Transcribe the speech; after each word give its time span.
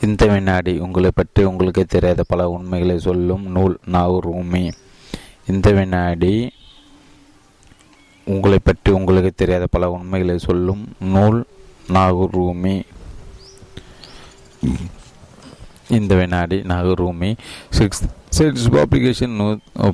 இந்த 0.00 0.24
வினாடி 0.32 0.72
உங்களை 0.84 1.10
பற்றி 1.14 1.42
உங்களுக்கு 1.44 1.82
தெரியாத 1.94 2.22
பல 2.22 2.42
உண்மைகளை 2.50 2.94
சொல்லும் 3.06 3.42
நூல் 3.56 3.74
நாகூர் 3.94 4.26
ரூமி 4.28 4.62
இந்த 5.46 5.68
வினாடி 5.78 6.34
உங்களை 8.26 8.58
பற்றி 8.58 8.90
உங்களுக்கு 8.90 9.32
தெரியாத 9.32 9.66
பல 9.66 9.90
உண்மைகளை 9.90 10.36
சொல்லும் 10.38 10.82
நூல் 11.14 11.38
நாகூர் 11.88 12.34
ரூமி 12.38 12.74
இந்த 15.98 16.14
வினாடி 16.14 16.58
Nagore 16.62 17.00
Rumi 17.00 17.30
six 17.78 18.02
six 18.38 18.66
publication 18.74 19.36
நூ 19.38 19.46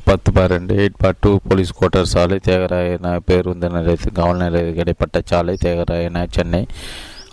பத்து 0.04 0.30
பன்னெண்டு 0.30 0.54
ரெண்டு 0.54 0.74
eight 0.82 0.98
four 1.02 1.20
two 1.20 1.30
police 1.48 1.76
quarter 1.78 2.10
சாலை 2.14 2.38
தேகராயன 2.48 3.12
பேருந்து 3.28 3.68
நிலையத்தில் 3.68 4.16
காவல் 4.20 4.42
நிலையத்துக்கு 4.42 4.84
இடைப்பட்ட 4.84 5.22
சாலை 5.24 5.54
தேகராயன 5.64 6.24
சென்னை. 6.38 6.62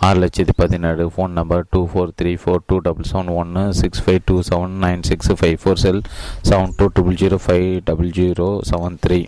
ஆறு 0.04 0.18
லட்சத்தி 0.20 0.54
பதினேழு 0.56 1.04
phone 1.12 1.34
number 1.38 1.62
two 1.72 1.80
four 1.90 2.10
three 2.18 2.32
four 2.40 2.64
two 2.68 2.76
double 2.78 3.06
seven 3.10 3.30
ஒன்று 3.34 3.62
six 3.78 4.02
five 4.02 4.20
two 4.26 4.36
seven 4.48 4.74
nine 4.80 5.02
six 5.02 5.30
five 5.40 5.56
four 5.62 5.80
cell 5.82 6.00
seven 6.48 6.74
two 6.78 6.86
double 6.96 7.16
zero 7.20 7.38
five 7.44 7.68
double 7.84 8.10
zero 8.12 8.48
seven 8.70 8.96
three 9.04 9.18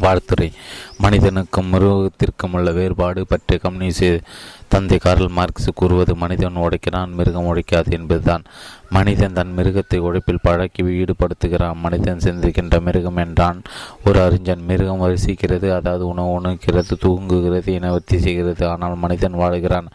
வாழ்த்துறை. 0.00 0.52
மனிதனுக்கும் 0.98 1.72
மிருகத்திற்கும் 1.72 2.52
உள்ள 2.52 2.72
வேறுபாடு 2.72 3.26
பற்றி 3.26 3.56
கம்யூனிஸ்ட் 3.56 4.20
தந்தை 4.68 4.98
கார்ல் 4.98 5.28
மார்க்ஸ் 5.28 5.68
கூறுவது 5.74 6.16
மனிதன் 6.16 6.56
உடைக்கிறான் 6.56 7.12
மிருகம் 7.12 7.46
உடைக்காது 7.46 7.90
என்பதுதான். 7.90 8.42
மனிதன் 8.90 9.32
தன் 9.32 9.52
மிருகத்தை 9.56 9.96
உழைப்பில் 9.96 10.42
பழக்கி 10.42 10.82
ஈடுபடுத்துகிறான். 10.82 11.74
மனிதன் 11.74 12.18
சிந்திக்கின்ற 12.18 12.80
மிருகம் 12.80 13.16
என்றான். 13.16 13.62
ஒரு 14.04 14.22
அறிஞன் 14.22 14.64
மிருகம் 14.64 15.02
வரிசிக்கிறது 15.02 15.74
அதாவது 15.74 16.06
உணவு 16.06 16.30
உணர்கிறது 16.30 16.96
தூங்குகிறது 16.96 17.72
இனவர்த்தி 17.72 18.18
செய்கிறது. 18.18 18.68
ஆனால் 18.68 18.96
மனிதன் 18.96 19.34
வாழ்கிறான். 19.34 19.86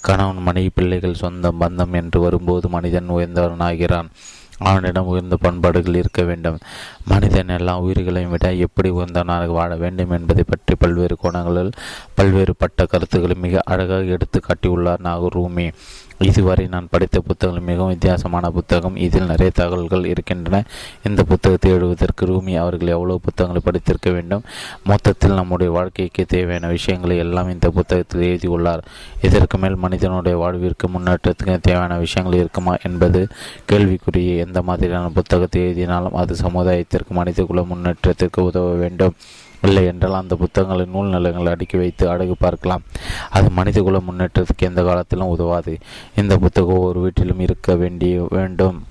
கணவன் 0.00 0.42
மனைவி 0.42 0.70
பிள்ளைகள் 0.74 1.14
சொந்த 1.14 1.52
பந்தம் 1.60 1.92
என்று 1.92 2.20
வரும்போது 2.20 2.68
மனிதன் 2.68 3.08
உயர்ந்தவனாகிறான். 3.08 4.10
அவனிடம் 4.58 5.06
உயர்ந்த 5.06 5.36
பண்பாடுகள் 5.36 5.94
இருக்க 5.94 6.22
வேண்டும். 6.22 6.58
மனிதன் 7.06 7.48
எல்லா 7.48 7.78
உயிர்களையும் 7.78 8.30
விட 8.30 8.52
எப்படி 8.54 8.90
உயர்ந்தவனாக 8.90 9.46
வாழ 9.46 9.76
வேண்டும் 9.76 10.10
என்பதை 10.10 10.44
பற்றி 10.48 10.74
பல்வேறு 10.78 11.16
கோணங்களில் 11.16 11.72
பல்வேறு 12.14 12.54
பட்ட 12.58 12.86
கருத்துக்களை 12.86 13.36
மிக 13.36 13.62
அழகாக 13.64 14.02
எடுத்து 14.02 14.40
காட்டியுள்ளார் 14.40 14.98
நாகூர் 14.98 15.36
ரூமி. 15.36 15.72
இதுவரை 16.18 16.66
நான் 16.66 16.88
படித்த 16.90 17.20
புத்தகங்கள் 17.20 17.64
மிகவும் 17.64 17.88
வித்தியாசமான 17.88 18.50
புத்தகம். 18.50 18.96
இதில் 18.96 19.26
நிறைய 19.26 19.52
தகவல்கள் 19.54 20.04
இருக்கின்றன. 20.04 20.64
இந்த 21.04 21.24
புத்தகத்தை 21.24 21.70
எழுதுவதற்கு 21.70 22.26
ரூமி 22.26 22.56
அவர்கள் 22.56 22.88
எவ்வளவு 22.88 23.20
புத்தகங்களை 23.20 23.62
படித்திருக்க 23.64 24.10
வேண்டும்? 24.10 24.42
மொத்தத்தில் 24.84 25.32
நம்முடைய 25.32 25.72
வாழ்க்கைக்கு 25.72 26.26
தேவையான 26.26 26.66
விஷயங்களை 26.66 27.16
எல்லாம் 27.16 27.50
இந்த 27.50 27.70
புத்தகத்தில் 27.70 28.22
எழுதியுள்ளார். 28.22 28.84
இதற்கு 29.22 29.58
மேல் 29.58 29.74
மனிதனுடைய 29.74 30.38
வாழ்விற்கு 30.38 30.88
முன்னேற்றத்துக்கு 30.88 31.58
தேவையான 31.60 31.98
விஷயங்கள் 31.98 32.38
இருக்குமா 32.38 32.76
என்பது 32.82 33.28
கேள்விக்குரிய 33.66 34.44
எந்த 34.44 34.62
மாதிரியான 34.62 35.08
புத்தகத்தை 35.08 35.62
எழுதினாலும் 35.62 36.14
அது 36.14 36.34
சமுதாயத்திற்கு 36.34 37.08
மனிதகுல 37.08 37.62
முன்னேற்றத்திற்கு 37.62 38.44
உதவ 38.44 38.72
வேண்டும். 38.72 39.14
இல்லை 39.62 39.84
என்றால் 39.84 40.14
அந்த 40.14 40.36
புத்தகங்களை 40.36 40.90
நூல் 40.92 41.08
நிலங்களை 41.08 41.52
அடுக்கி 41.52 41.78
வைத்து 41.78 42.12
அடகு 42.12 42.32
பார்க்கலாம். 42.38 42.82
அது 43.30 43.50
மனிதகுல 43.50 44.00
முன்னேற்றத்துக்கு 44.10 44.58
எந்த 44.58 44.82
காலத்திலும் 44.82 45.28
உதவாது. 45.28 45.78
இந்த 46.16 46.38
புத்தகம் 46.38 46.78
ஒரு 46.78 47.00
வீட்டிலும் 47.00 47.40
இருக்க 47.40 47.74
வேண்டிய 47.74 48.26
வேண்டும். 48.30 48.84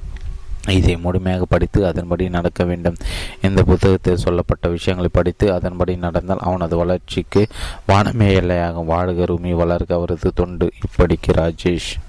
இதை 0.67 0.97
முழுமையாக 0.97 1.45
படித்து 1.45 1.85
அதன்படி 1.85 2.29
நடக்க 2.29 2.63
வேண்டும். 2.63 2.95
இந்த 3.41 3.63
புத்தகத்தில் 3.63 4.17
சொல்லப்பட்ட 4.17 4.67
விஷயங்களை 4.67 5.11
படித்து 5.13 5.53
அதன்படி 5.53 5.95
நடந்தால் 5.95 6.37
அவனது 6.39 6.77
வளர்ச்சிக்கு 6.77 7.47
வானமே 7.87 8.39
எல்லையாகும். 8.39 8.85
வாழ்க 8.85 9.23
ரூமி 9.23 9.53
வளர்க 9.53 9.93
அவரது 9.93 10.33
தொண்டு. 10.33 10.71
இப்படிக்கு 10.87 11.31
ராஜேஷ். 11.31 12.04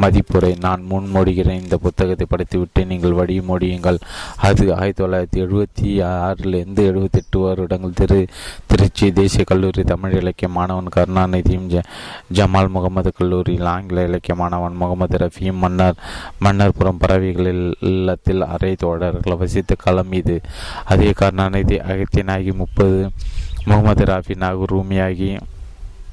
மதிப்புரை. 0.00 0.58
நான் 0.60 0.84
முன்மொழிகிறேன் 0.90 1.62
இந்த 1.62 1.76
புத்தகத்தை 1.76 2.26
படித்துவிட்டு 2.28 2.86
நீங்கள் 2.86 3.12
வழி 3.12 3.38
மொழியுங்கள். 3.40 3.98
அது 4.36 4.74
ஆயிரத்தி 4.74 5.04
தொள்ளாயிரத்தி 5.04 5.38
எழுபத்தி 5.44 5.90
ஆறிலிருந்து 6.04 6.82
எழுபத்தி 6.90 7.20
எட்டு 7.22 7.40
வருடங்கள். 7.40 7.92
திரு 7.92 8.26
திருச்சி 8.66 9.12
தேசிய 9.12 9.44
கல்லூரி 9.44 9.84
தமிழ் 9.84 10.14
இலக்கிய 10.14 10.48
மாணவன் 10.48 10.92
கருணாநிதியும் 10.96 11.68
ஜ 11.74 11.82
ஜமால் 12.32 12.68
முகமது 12.68 13.12
கல்லூரியில் 13.18 13.70
ஆங்கில 13.74 14.04
இலக்கிய 14.04 14.34
மாணவன் 14.34 14.74
முகமது 14.74 15.16
ரஃபியும் 15.16 15.62
மன்னர் 15.64 15.94
மன்னர்புறம் 16.44 16.98
பறவைகளில் 16.98 17.74
இல்லத்தில் 17.80 18.42
அரை 18.42 18.74
தோழர்கள் 18.74 19.36
வசித்த 19.36 19.74
காலம் 19.74 20.12
இது. 20.12 20.40
அதே 20.84 21.12
கருணாநிதி 21.12 21.76
அகத்தியனாகி 21.76 22.54
முப்பது 22.54 23.10
முகமது 23.64 24.04
ராஃபி 24.04 24.36
நாகூர் 24.36 24.74
ரூமியாகி. 24.74 25.38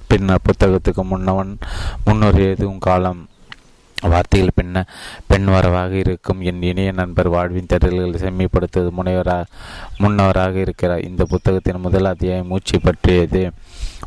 பின்னர் 0.07 0.45
புத்தகத்துக்கு 0.47 1.03
முன்னவன் 1.03 1.57
முன்னோர் 2.05 2.39
எழுதும் 2.39 2.79
காலம். 2.79 3.27
வார்த்தைகள் 4.01 4.55
பெண்ண 4.55 4.85
பெண் 5.27 5.47
வரவாக 5.47 5.91
இருக்கும். 5.91 6.41
என் 6.41 6.61
இணைய 6.61 6.91
நண்பர் 6.91 7.27
வாழ்வின் 7.27 7.65
தேடல்களை 7.73 8.19
செம்மைப்படுத்துவது 8.25 8.91
முனைவராக 8.97 9.43
முன்னவராக 9.99 10.55
இருக்கிறார். 10.55 11.01
இந்த 11.01 11.25
புத்தகத்தின் 11.25 11.79
முதல் 11.79 12.05
அத்தியாயம் 12.05 12.47
மூச்சு 12.47 12.81
பற்றியது. 12.81 13.51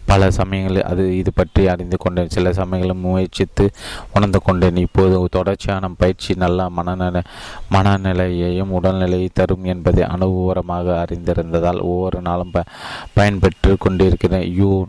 பல 0.04 0.30
சமயங்களில் 0.30 0.84
அது 0.84 1.16
இது 1.16 1.32
பற்றி 1.34 1.68
அறிந்து 1.68 1.98
கொண்டேன். 1.98 2.28
சில 2.28 2.52
சமயங்களும் 2.52 2.98
முயற்சித்து 2.98 3.70
உணர்ந்து 4.14 4.42
கொண்டேன். 4.42 4.76
இப்போது 4.76 5.28
தொடர்ச்சியான 5.30 5.90
பயிற்சி 5.98 6.34
நல்ல 6.34 6.68
மனநிலை 6.68 7.22
மனநிலையையும் 7.70 8.74
உடல்நிலையை 8.82 9.28
தரும் 9.32 9.64
என்பதை 9.64 10.04
அனுபவரமாக 10.04 11.04
அறிந்திருந்ததால் 11.04 11.80
ஒவ்வொரு 11.80 12.20
நாளும் 12.20 12.50
ப 12.50 12.64
பயன்பெற்று 13.16 13.76
கொண்டிருக்கிறேன். 13.78 14.54
யூ 14.54 14.86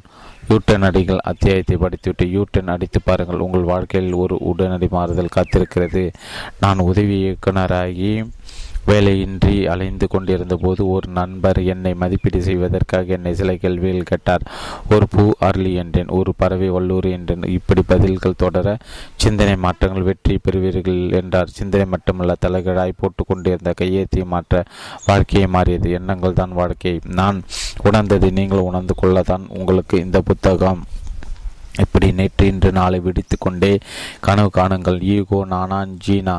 யூட்டன் 0.49 0.81
அடிகள் 0.81 1.17
அத்தியாயத்தை 1.17 1.77
படித்துவிட்டு 1.77 2.25
யூட்டன் 2.25 2.67
அடித்து 2.67 3.01
பாருங்கள். 3.01 3.37
உங்கள் 3.37 3.61
வாழ்க்கையில் 3.61 4.13
ஒரு 4.13 4.37
உடனடி 4.37 4.87
மாறுதல் 4.91 5.35
காத்திருக்கிறது. 5.35 6.13
நான் 6.59 6.77
உதவி 6.77 7.15
இயக்குனராகி 7.23 8.31
வேலையின்றி 8.87 9.55
அலைந்து 9.73 10.07
கொண்டிருந்த 10.13 10.55
போது 10.63 10.81
ஒரு 10.95 11.07
நண்பர் 11.19 11.59
என்னை 11.73 11.93
மதிப்பீடு 12.01 12.39
செய்வதற்காக 12.47 13.13
என்னை 13.17 13.33
சில 13.41 13.55
கேள்விகள் 13.63 14.09
கேட்டார். 14.11 14.43
ஒரு 14.93 15.05
பூ 15.13 15.25
அருளி 15.47 15.73
என்றேன் 15.83 16.13
ஒரு 16.19 16.33
பறவை 16.41 16.69
வல்லூர் 16.75 17.09
என்றேன். 17.17 17.45
இப்படி 17.57 17.83
பதில்கள் 17.93 18.39
தொடர 18.43 18.75
சிந்தனை 19.23 19.55
மாற்றங்கள் 19.65 20.07
வெற்றி 20.09 20.37
பெறுவீர்கள் 20.37 21.01
என்றார். 21.21 21.55
சிந்தனை 21.59 21.85
மட்டுமல்ல 21.93 22.35
தலைகளாய் 22.45 22.99
போட்டு 23.01 23.23
கொண்டிருந்த 23.25 23.73
கையெழுத்தை 23.81 24.25
மாற்ற 24.33 24.63
வாழ்க்கையை 25.05 25.47
மாறியது. 25.57 25.89
எண்ணங்கள் 25.99 26.39
தான் 26.41 26.57
வாழ்க்கை. 26.61 26.95
நான் 27.21 27.39
உணர்ந்ததை 27.89 28.31
நீங்கள் 28.39 28.67
உணர்ந்து 28.69 28.95
கொள்ளத்தான் 29.03 29.45
உங்களுக்கு 29.59 29.95
இந்த 30.05 30.21
புத்தகம் 30.31 30.81
இப்படி 31.81 32.07
நேற்று 32.11 32.47
இன்று 32.47 32.71
நாளை 32.71 32.99
விடுத்து 32.99 33.35
கொண்டே 33.37 33.71
கனவு 34.19 34.49
காணுங்கள். 34.57 34.99
ஈகோ 35.01 35.45
நானா 35.45 35.85
ஜீனா 36.05 36.35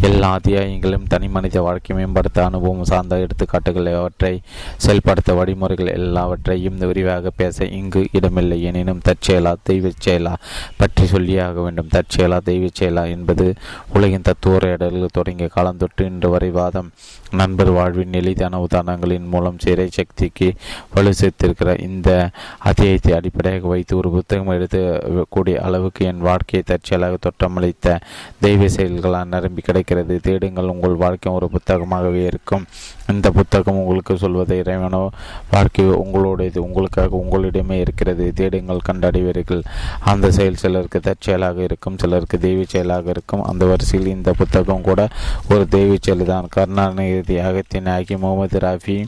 எல்லா 0.00 0.30
அத்தியாயங்களும் 0.38 1.06
தனி 1.06 1.28
மனித 1.28 1.60
வாழ்க்கை 1.60 1.96
மேம்படுத்த 1.96 2.44
அனுபவம் 2.44 2.84
சார்ந்த 2.84 3.16
எடுத்துக்காட்டுகள் 3.16 3.90
அவற்றை 3.94 4.40
செயல்படுத்த 4.76 5.34
வழிமுறைகள் 5.34 5.92
எல்லாவற்றையும் 5.98 6.78
விரிவாக 6.78 7.30
பேச 7.30 7.64
இங்கு 7.64 8.08
இடமில்லை. 8.12 8.62
எனினும் 8.62 9.04
தற்செயலா 9.08 9.54
தெய்வ 9.62 9.90
செயலா 10.04 10.34
பற்றி 10.76 11.04
சொல்லியாக 11.04 11.62
வேண்டும். 11.62 11.92
தற்செயலா 11.92 12.38
தெய்வ 12.50 12.68
செயலா 12.80 13.10
என்பது 13.10 13.54
உலகின் 13.92 14.22
தத்துவ 14.22 14.54
உரையாடல்கள் 14.54 15.16
தொடங்கிய 15.18 15.48
காலம் 15.48 15.76
தொட்டு 15.76 16.04
இன்று 16.04 16.30
வரை 16.30 16.50
வாதம் 16.50 16.92
நண்பர் 17.32 17.70
வாழ்வின் 17.70 18.12
எளிதான 18.12 18.66
உதாரணங்களின் 18.70 19.28
மூலம் 19.28 19.58
சிறை 19.58 19.88
சக்திக்கு 19.90 20.52
வலு 20.94 21.12
சேர்த்திருக்கிறார் 21.20 21.80
இந்த 21.80 22.30
அத்தியாயத்தை 22.58 23.12
அடிப்படையாக 23.12 23.68
வைத்து 23.68 23.96
ஒரு 23.96 24.10
புத்தகம் 24.10 24.48
எடுத்து 24.48 24.80
கூடிய 25.28 25.62
அளவுக்கு 25.62 26.06
என் 26.06 26.18
வாழ்க்கையை 26.18 26.62
தற்செயலாக 26.66 27.16
தோற்றமளித்த 27.18 28.00
தெய்வ 28.40 28.68
செயல்களால் 28.68 29.28
நிரம்பி 29.28 29.60
கிடைக்கிறது. 29.60 30.20
தேடுங்கள் 30.20 30.72
உங்கள் 30.74 30.94
வாழ்க்கை 30.94 31.32
ஒரு 31.32 31.48
புத்தகமாகவே 31.50 32.22
இருக்கும். 32.22 32.64
இந்த 33.10 33.30
புத்தகம் 33.30 33.76
உங்களுக்கு 33.76 34.16
சொல்வதை 34.16 34.58
இறைவனோ 34.58 35.10
வாழ்க்கை 35.50 35.84
உங்களுடையது 35.84 36.58
உங்களுக்காக 36.58 37.16
உங்களிடமே 37.16 37.72
இருக்கிறது 37.72 38.32
தேடுங்கள் 38.34 38.86
கண்டடைவீர்கள். 38.88 39.62
அந்த 40.00 40.30
செயல் 40.30 40.54
சிலருக்கு 40.54 41.00
தற்செயலாக 41.00 41.62
இருக்கும் 41.62 41.98
சிலருக்கு 41.98 42.38
தெய்வ 42.38 42.62
செயலாக 42.66 43.10
இருக்கும். 43.10 43.42
அந்த 43.42 43.66
வரிசையில் 43.66 44.14
இந்த 44.14 44.32
புத்தகம் 44.32 44.80
கூட 44.80 45.08
ஒரு 45.48 45.68
தெய்வ 45.68 45.96
செயல் 46.00 46.24
தான் 46.24 46.46
கருணாநிதி 46.50 47.38
அகத்தின் 47.38 47.88
ஆகி 47.88 48.16
முகமது 48.16 48.58
ராஃபி 48.58 49.04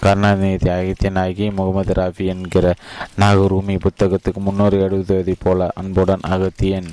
கருணாநிதி 0.00 0.70
அகத்தியனாகி 0.70 1.54
முகமது 1.54 1.92
ராஃபி 1.92 2.26
என்கிற 2.26 2.74
நாகரூமி 3.20 3.78
புத்தகத்துக்கு 3.86 4.40
முன்னோரி 4.46 4.78
எழுதுவதைப் 4.86 5.42
போல 5.42 5.70
அன்புடன் 5.74 6.20
அகத்தியன். 6.28 6.88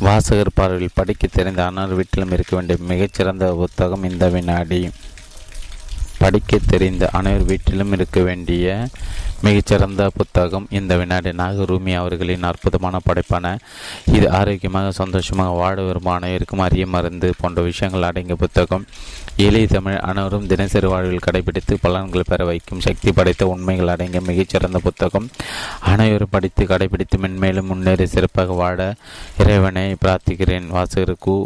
வாசகர் 0.00 0.48
பார்வையில் 0.54 0.94
படிக்க 0.94 1.26
தெரிந்த 1.26 1.66
அனைவர் 1.66 1.94
வீட்டிலும் 1.94 2.32
இருக்க 2.32 2.56
வேண்டிய 2.56 2.78
மிகச்சிறந்த 2.84 3.54
புத்தகம் 3.54 4.04
இந்த 4.04 4.28
வினாடி. 4.28 4.90
படிக்க 6.18 6.58
தெரிந்த 6.66 7.08
அனைவர் 7.12 7.44
வீட்டிலும் 7.44 7.92
இருக்க 7.92 8.20
வேண்டிய 8.22 8.86
மிகச்சிறந்த 9.42 10.10
புத்தகம். 10.16 10.66
இந்த 10.70 10.96
வினாடி 10.96 11.30
நாகரூமி 11.30 11.92
அவர்களின் 11.94 12.42
அற்புதமான 12.42 12.98
படைப்பான 13.06 13.58
இது 14.12 14.30
ஆரோக்கியமாக 14.30 14.90
சந்தோஷமாக 14.90 15.50
வாழ 15.50 15.82
விரும்ப 15.82 16.12
அனைவருக்கும் 16.12 16.58
அறிய 16.58 16.86
மருந்து 16.86 17.34
போன்ற 17.38 17.62
விஷயங்கள் 17.62 18.02
அடங்கிய 18.02 18.34
புத்தகம். 18.34 18.84
எளிய 19.36 19.66
தமிழ் 19.66 19.96
அனைவரும் 19.96 20.46
தினசரி 20.46 20.86
வாழ்வில் 20.86 21.26
கடைபிடித்து 21.26 21.74
பலன்கள் 21.82 22.28
பெற 22.28 22.44
வைக்கும் 22.44 22.80
சக்தி 22.80 23.12
படைத்த 23.12 23.46
உண்மைகள் 23.46 23.88
அடங்கிய 23.88 24.20
மிகச்சிறந்த 24.20 24.78
புத்தகம். 24.78 25.28
அனைவரும் 25.80 26.34
படித்து 26.36 26.64
கடைபிடித்து 26.64 27.18
மென்மேலும் 27.18 27.70
முன்னேறி 27.72 28.06
சிறப்பாக 28.06 28.52
வாழ 28.52 28.94
இறைவனை 29.38 29.96
பிரார்த்திக்கிறேன். 30.04 30.68
வாசகருக்கு 30.76 31.44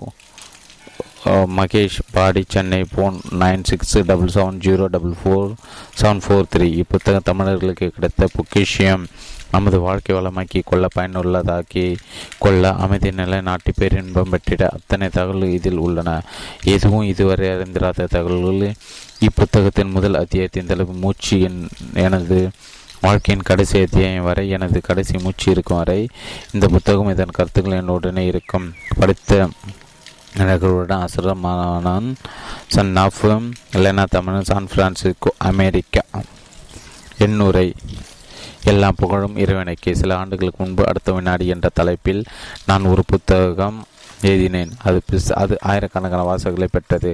Mahesh 1.27 1.99
Padi 2.13 2.45
Chennai 2.49 2.85
phone 2.97 3.17
nine 3.39 3.63
six 3.65 3.99
double 3.99 4.33
seven 4.35 4.59
zero 4.59 4.87
double 4.87 5.15
four 5.23 5.53
seven 6.01 6.21
four 6.25 6.49
three 6.57 6.83
இப்புத்தகம் 6.83 7.25
தமிழர்களுக்கு 7.25 7.89
கிடைத்த 7.89 8.29
பொக்கிஷியம் 8.35 9.05
நமது 9.51 9.81
வாழ்க்கை 9.81 10.17
வளமாக்கி 10.17 10.61
கொள்ள 10.65 10.87
பயனுள்ளதாக்கி 10.97 11.97
கொள்ள 12.39 12.73
அமைதி 12.75 13.11
நிலை 13.11 13.41
நாட்டி 13.41 13.73
பேரின்பம் 13.77 14.29
பெற்றிட 14.29 14.69
அத்தனை 14.69 15.09
தகவல்கள் 15.09 15.49
இதில் 15.49 15.77
உள்ளன. 15.77 16.23
எதுவும் 16.65 17.03
இதுவரை 17.03 17.49
அறிந்திராத 17.49 18.07
தகவல்கள் 18.07 18.75
இப்புத்தகத்தின் 19.21 19.91
முதல் 19.91 20.15
அத்தியாயத்தின் 20.15 20.67
தலைப்பு 20.67 20.93
மூச்சு 20.93 21.41
என் 21.41 21.69
எனது 21.95 22.51
வாழ்க்கையின் 23.01 23.45
கடைசி 23.45 23.81
அத்தியாயம் 23.81 24.25
வரை 24.25 24.49
எனது 24.49 24.81
கடைசி 24.81 25.19
மூச்சு 25.19 25.51
இருக்கும் 25.51 25.77
வரை 25.77 26.09
இந்த 26.53 26.69
புத்தகம் 26.69 27.11
இதன் 27.11 27.37
கருத்துக்கள் 27.39 27.81
என்னுடனே 27.83 28.27
இருக்கும். 28.27 28.75
படித்த 28.99 29.49
நகருடன் 30.37 31.07
அசுரமானவன் 31.07 32.15
son 32.67 32.97
of 32.97 33.27
Lena 33.73 34.05
Tamil 34.11 34.43
San 34.43 34.69
Francisco 34.75 35.31
America. 35.39 36.01
எண்ணுரை. 37.19 37.75
எல்லா 38.65 38.93
புகழும் 38.97 39.37
இறைவனுக்கு. 39.37 39.97
சில 39.97 40.17
ஆண்டுகளுக்கு 40.17 40.65
முன்பு 40.65 40.87
அடுத்த 40.87 41.13
வினாடி 41.13 41.47
என்ற 41.47 41.69
தலைப்பில் 41.75 42.25
நான் 42.67 42.85
ஒரு 42.85 43.03
புத்தகம் 43.07 43.85
எழுதினேன். 44.31 44.73
அது 44.89 45.01
அது 45.43 45.55
ஆயிரக்கணக்கான 45.71 46.23
வாசகங்களை 46.31 46.69
பெற்றது. 46.77 47.11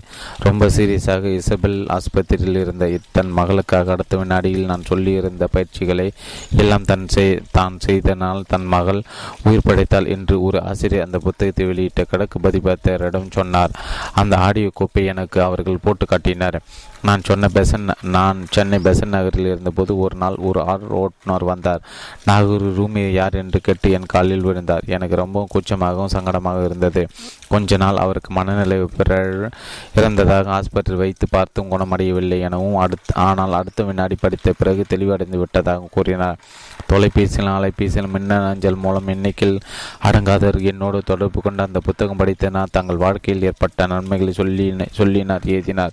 ரொம்ப 0.48 0.68
சீரியஸாக 0.76 1.32
இசபெல் 1.40 1.78
ஆஸ்பத்திரியில் 1.96 2.60
இருந்த 2.64 2.88
தன் 3.16 3.32
மகளுக்காக 3.38 3.92
அடுத்த 3.96 4.16
வினாடியில் 4.22 4.68
நான் 4.70 4.88
சொல்லியிருந்த 4.90 5.46
பயிற்சிகளை 5.54 6.08
எல்லாம் 6.62 6.88
தன் 6.90 7.06
செய் 7.14 7.32
தான் 7.58 7.76
செய்தனால் 7.86 8.42
தன் 8.52 8.68
மகள் 8.74 9.00
உயிர் 9.46 9.66
படைத்தாள் 9.68 10.10
என்று 10.16 10.36
ஒரு 10.48 10.60
ஆசிரியர் 10.70 11.06
அந்த 11.06 11.20
புத்தகத்தை 11.26 11.66
வெளியிட்ட 11.70 12.04
கிழக்கு 12.12 12.38
பதிபத்தரிடம் 12.46 13.34
சொன்னார். 13.38 13.74
அந்த 14.22 14.36
ஆடியோ 14.46 14.70
கோப்பை 14.80 15.04
எனக்கு 15.14 15.38
அவர்கள் 15.48 15.84
போட்டு 15.86 16.06
காட்டினர். 16.12 16.58
நான் 17.08 17.22
சொன்ன 17.28 17.48
பெசன் 17.54 17.86
நான் 18.16 18.38
சென்னை 18.50 18.78
பெசன் 18.84 19.14
நகரில் 19.14 19.46
இருந்தபோது 19.46 19.92
ஒரு 19.98 20.16
நாள் 20.16 20.36
ஒரு 20.48 20.60
ஆர் 20.62 20.84
ஓட்டுநர் 21.00 21.44
வந்தார். 21.44 21.82
நாகூர் 22.24 22.66
ரூமி 22.78 23.02
யார் 23.12 23.38
என்று 23.42 23.60
கேட்டு 23.60 23.90
என் 23.90 24.10
காலில் 24.14 24.44
விழுந்தார். 24.48 24.84
எனக்கு 24.86 25.16
ரொம்பவும் 25.16 25.52
கூச்சமாகவும் 25.54 26.12
சங்கடமாக 26.12 26.64
இருந்தது. 26.64 27.02
கொஞ்ச 27.48 27.76
நாள் 27.76 27.96
அவருக்கு 27.96 28.32
மனநிலை 28.32 28.78
இறந்ததாக 30.00 30.52
ஆஸ்பத்திரியில் 30.58 31.02
வைத்து 31.04 31.26
பார்த்தும் 31.30 31.70
குணமடையவில்லை 31.70 32.40
எனவும் 32.40 32.76
அடுத்து 32.76 33.14
ஆனால் 33.14 33.52
அடுத்த 33.52 33.82
வினாடி 33.82 34.16
படித்த 34.20 34.54
பிறகு 34.58 34.84
தெளிவடைந்து 34.90 35.38
விட்டதாக 35.38 35.88
கூறினார். 35.90 36.38
தொலைபேசியில் 36.86 37.50
அலைபேசியில் 37.50 38.08
மின்னல் 38.08 38.48
அஞ்சல் 38.48 38.74
மூலம் 38.74 39.06
எண்ணிக்கையில் 39.06 39.58
அடங்காதவர். 40.04 40.60
என்னோடு 40.62 41.02
தொடர்பு 41.02 41.40
கொண்டு 41.40 41.62
அந்த 41.62 41.80
புத்தகம் 41.80 42.18
படித்தனர் 42.18 42.72
தங்கள் 42.72 42.96
வாழ்க்கையில் 42.96 43.44
ஏற்பட்ட 43.44 43.86
நன்மைகளை 43.86 44.32
சொல்லி 44.32 44.70
சொல்லினார் 44.70 45.44
எழுதினார். 45.44 45.92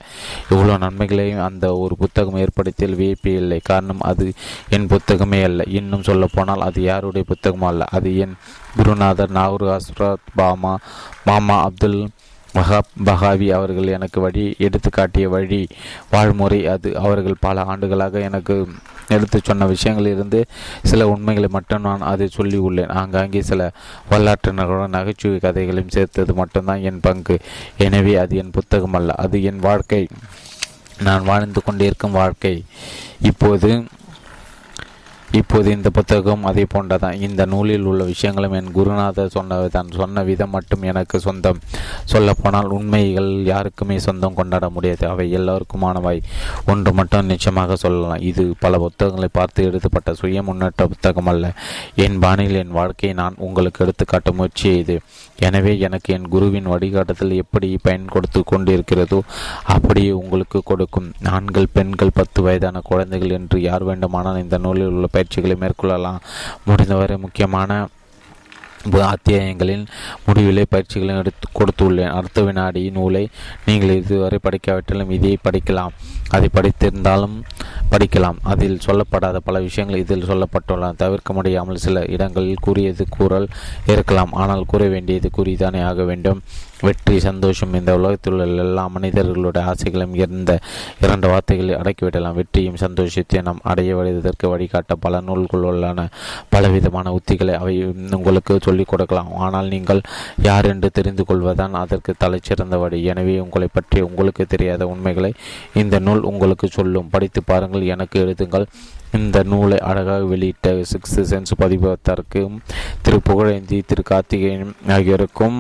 இவ்வளோ 0.50 0.78
நன்மைகளையும் 0.78 1.44
அந்த 1.44 1.78
ஒரு 1.78 1.98
புத்தகம் 1.98 2.38
ஏற்படுத்தியில் 2.38 2.98
வியப்பே 2.98 3.34
இல்லை. 3.36 3.60
காரணம் 3.64 4.00
அது 4.00 4.34
என் 4.70 4.88
புத்தகமே 4.88 5.44
அல்ல. 5.44 5.64
இன்னும் 5.68 6.04
சொல்ல 6.04 6.26
போனால் 6.34 6.62
அது 6.62 6.82
யாருடைய 6.82 7.26
புத்தகமும் 7.34 7.72
அல்ல 7.72 7.86
அது 7.92 8.18
என் 8.18 8.36
குருநாதர் 8.78 9.30
நாகூர் 9.30 9.64
அஸ்ரத் 9.64 10.26
பாமா 10.36 10.78
மாமா 11.26 11.64
அப்துல் 11.64 12.08
மகா 12.58 12.80
பகாவி 13.10 13.48
அவர்கள் 13.58 13.96
எனக்கு 13.98 14.20
வழி 14.22 14.44
எடுத்து 14.66 14.90
காட்டிய 14.90 15.26
வழி 15.30 15.62
வாழ்முறை 16.12 16.60
அது. 16.76 16.90
அவர்கள் 17.06 17.44
பல 17.48 17.64
ஆண்டுகளாக 17.72 18.22
எனக்கு 18.30 18.56
எடுத்து 19.10 19.40
சொன்ன 19.44 19.68
விஷயங்களிலிருந்து 19.68 20.40
சில 20.84 21.08
உண்மைகளை 21.10 21.50
மட்டும் 21.52 21.86
நான் 21.88 22.08
அதை 22.12 22.28
சொல்லி 22.28 22.58
உள்ளேன் 22.58 22.96
ஆங்காங்கே 23.02 23.42
சில 23.42 23.70
வரலாற்றினர்களுடன் 24.12 24.96
நகைச்சுவை 24.98 25.38
கதைகளையும் 25.40 25.94
சேர்த்தது 25.98 26.34
மட்டும்தான் 26.34 26.86
என் 26.90 27.00
பங்கு. 27.00 27.38
எனவே 27.78 28.16
அது 28.24 28.36
என் 28.36 28.56
புத்தகம் 28.58 28.98
அல்ல. 29.00 29.14
அது 29.26 29.44
என் 29.44 29.64
வாழ்க்கை. 29.68 30.02
நான் 31.04 31.24
வாழ்ந்து 31.24 31.62
கொண்டிருக்கும் 31.64 32.18
வாழ்க்கை. 32.22 32.56
இப்போது 33.22 33.70
இப்போது 35.32 35.72
இந்த 35.72 35.90
புத்தகம் 35.90 36.44
அதே 36.44 36.66
போன்றதான். 36.74 37.20
இந்த 37.20 37.46
நூலில் 37.46 37.84
உள்ள 37.84 38.04
விஷயங்களும் 38.04 38.52
என் 38.52 38.72
குருநாதர் 38.72 39.34
சொன்ன 39.36 39.68
தான். 39.68 39.92
சொன்ன 39.92 40.24
விதம் 40.24 40.50
மட்டும் 40.50 40.82
எனக்கு 40.82 41.20
சொந்தம். 41.20 41.60
சொல்லப்போனால் 42.06 42.70
உண்மைகள் 42.70 43.44
யாருக்குமே 43.46 44.00
சொந்தம் 44.00 44.34
கொண்டாட 44.34 44.70
முடியாது. 44.70 45.08
அவை 45.08 45.32
எல்லோருக்குமானவை. 45.32 46.22
ஒன்று 46.66 46.94
மட்டும் 46.94 47.26
நிச்சயமாக 47.26 47.76
சொல்லலாம். 47.76 48.20
இது 48.20 48.54
பல 48.60 48.78
புத்தகங்களை 48.78 49.30
பார்த்து 49.32 49.64
எழுதப்பட்ட 49.64 50.14
சுய 50.14 50.42
முன்னேற்ற 50.42 50.88
புத்தகம் 50.88 51.26
அல்ல. 51.26 51.54
என் 51.96 52.20
பாணியில் 52.20 52.62
என் 52.64 52.78
வாழ்க்கையை 52.80 53.16
நான் 53.16 53.36
உங்களுக்கு 53.38 53.84
எடுத்துக்காட்ட 53.86 54.32
முயற்சி 54.32 54.78
இது 54.78 54.98
எனவே 55.40 55.80
எனக்கு 55.80 56.14
என் 56.14 56.28
குருவின் 56.28 56.72
வழிகாட்டுதல் 56.74 57.34
எப்படி 57.42 57.78
பயன் 57.84 58.06
கொடுத்து 58.06 58.44
கொண்டிருக்கிறதோ 58.52 59.20
அப்படியே 59.64 60.12
உங்களுக்கு 60.12 60.62
கொடுக்கும். 60.64 61.12
ஆண்கள் 61.24 61.68
பெண்கள் 61.74 62.10
பத்து 62.14 62.42
வயதான 62.42 62.80
குழந்தைகள் 62.80 63.30
என்று 63.30 63.62
யார் 63.62 63.84
வேண்டுமானால் 63.84 64.42
இந்த 64.44 64.58
நூலில் 64.58 64.88
உள்ள 64.88 65.08
பயிற்சிகளை 65.28 65.56
மேற்கொள்ளலாம். 65.62 66.20
முடிந்தவரை 66.66 67.18
முக்கியமான 67.18 67.88
அத்தியாயங்களின் 69.14 69.86
முடிவிலே 70.28 70.64
பயிற்சிகளை 70.70 71.16
எடுத்து 71.16 71.48
கொடுத்துள்ளேன். 71.52 72.14
அடுத்த 72.18 72.42
வினாடி 72.42 72.90
நூலை 72.90 73.24
நீங்கள் 73.66 73.96
இதுவரை 73.96 74.40
படிக்காவிட்டாலும் 74.44 75.12
இதை 75.12 75.38
படிக்கலாம். 75.48 75.96
அதை 76.30 76.50
படித்திருந்தாலும் 76.54 77.36
படிக்கலாம். 77.92 78.38
அதில் 78.44 78.80
சொல்லப்படாத 78.86 79.38
பல 79.48 79.60
விஷயங்கள் 79.60 80.00
இதில் 80.00 80.30
சொல்லப்பட்டுள்ளன. 80.30 80.96
தவிர்க்க 80.96 81.34
முடியாமல் 81.34 81.84
சில 81.86 82.06
இடங்களில் 82.16 82.64
கூறியது 82.68 83.06
கூறல் 83.10 83.48
இருக்கலாம் 83.88 84.32
ஆனால் 84.32 84.64
கூற 84.68 84.88
வேண்டியது 84.88 85.30
கூறிதானே 85.38 85.84
ஆக 85.92 86.04
வேண்டும். 86.04 86.42
வெற்றி 86.86 87.16
சந்தோஷம் 87.20 87.76
இந்த 87.78 87.92
உலகத்தில் 87.98 88.34
உள்ள 88.34 88.64
எல்லா 88.64 88.84
மனிதர்களுடைய 88.96 89.62
ஆசைகளையும் 89.70 90.16
இருந்த 90.24 90.52
இரண்டு 91.04 91.28
வார்த்தைகளை 91.32 91.74
அடக்கிவிடலாம். 91.76 92.36
வெற்றியும் 92.40 92.80
சந்தோஷத்தையும் 92.84 93.48
நாம் 93.50 93.62
அடைய 93.72 93.96
வடிவதற்கு 93.98 94.46
வழிகாட்ட 94.54 94.96
பல 95.06 95.22
நூல்கள் 95.28 95.66
உள்ளன 95.70 96.06
பலவிதமான 96.54 97.14
உத்திகளை 97.18 97.54
அவை 97.62 97.76
உங்களுக்கு 98.18 98.60
சொல்லிக் 98.68 98.92
கொடுக்கலாம். 98.92 99.32
ஆனால் 99.46 99.72
நீங்கள் 99.76 100.02
யார் 100.50 100.70
என்று 100.74 100.92
தெரிந்து 101.00 101.26
கொள்வதுதான் 101.30 101.80
அதற்கு 101.84 102.14
தலைச்சிறந்த 102.24 102.78
வழி. 102.84 103.00
எனவே 103.14 103.36
உங்களை 103.46 103.70
பற்றி 103.78 104.02
உங்களுக்கு 104.10 104.46
தெரியாத 104.54 104.88
உண்மைகளை 104.94 105.34
இந்த 105.84 105.96
நூல் 106.08 106.24
உங்களுக்கு 106.34 106.70
சொல்லும். 106.78 107.12
படித்து 107.16 107.44
பாருங்கள் 107.44 107.92
எனக்கு 107.96 108.18
எழுதுங்கள். 108.26 108.68
இந்த 109.18 109.38
நூலை 109.52 109.78
அழகாக 109.90 110.24
வெளியிட்ட 110.32 110.72
சிக்ஸ் 110.92 111.20
சென்ஸ் 111.30 111.54
பதிப்பதற்கும் 111.62 112.56
திரு 113.04 113.20
புகழேந்தி 113.28 113.78
திரு 113.90 114.04
கார்த்திகேயன் 114.10 114.74
ஆகியோருக்கும் 114.96 115.58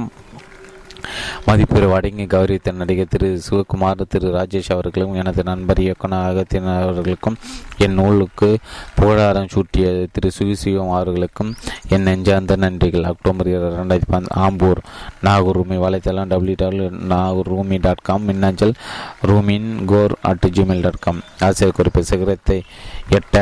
மதிப்பெரு 1.45 1.87
வடங்கி 1.87 2.25
கௌரவித்த 2.27 2.73
நடிகர் 2.73 3.07
திரு 3.07 3.29
சிவகுமார் 3.45 4.03
திரு 4.07 4.29
ராஜேஷ் 4.31 4.71
அவர்களும் 4.71 5.13
எனது 5.13 5.43
நண்பர் 5.43 5.81
இயக்குனர் 5.81 6.39
அவர்களுக்கும் 6.79 7.37
என் 7.77 7.93
நூலுக்கு 7.93 8.49
புகழாரம் 8.95 9.49
சூட்டிய 9.53 9.85
திரு 10.11 10.31
சுவிசிவம் 10.37 10.93
அவர்களுக்கும் 10.93 11.51
என் 11.89 12.05
நெஞ்சார்ந்த 12.07 12.55
நன்றிகள். 12.57 13.05
அக்டோபர் 13.05 13.47
இரண்டாயிரத்தி 13.47 14.11
பந்த் 14.11 14.31
ஆம்பூர் 14.37 14.81
நாகூர் 15.21 15.57
ரூமி 15.57 15.77
வலைத்தளம் 15.77 16.29
W 16.29 16.55
W 16.55 16.89
Nagore 17.07 17.49
Rumi 17.49 17.79
dot 17.79 18.01
com 18.01 18.23
மின்னஞ்சல் 18.23 18.73
ரூமின் 19.27 19.69
கோர் 19.85 20.15
அட் 20.23 20.47
ஜிமெயில் 20.57 20.81
டாட் 20.81 20.99
காம் 20.99 21.19
ஆசிரியர் 21.39 21.75
குறிப்பு 21.75 22.03
சிகரத்தை 22.03 22.59
எட்ட 23.09 23.35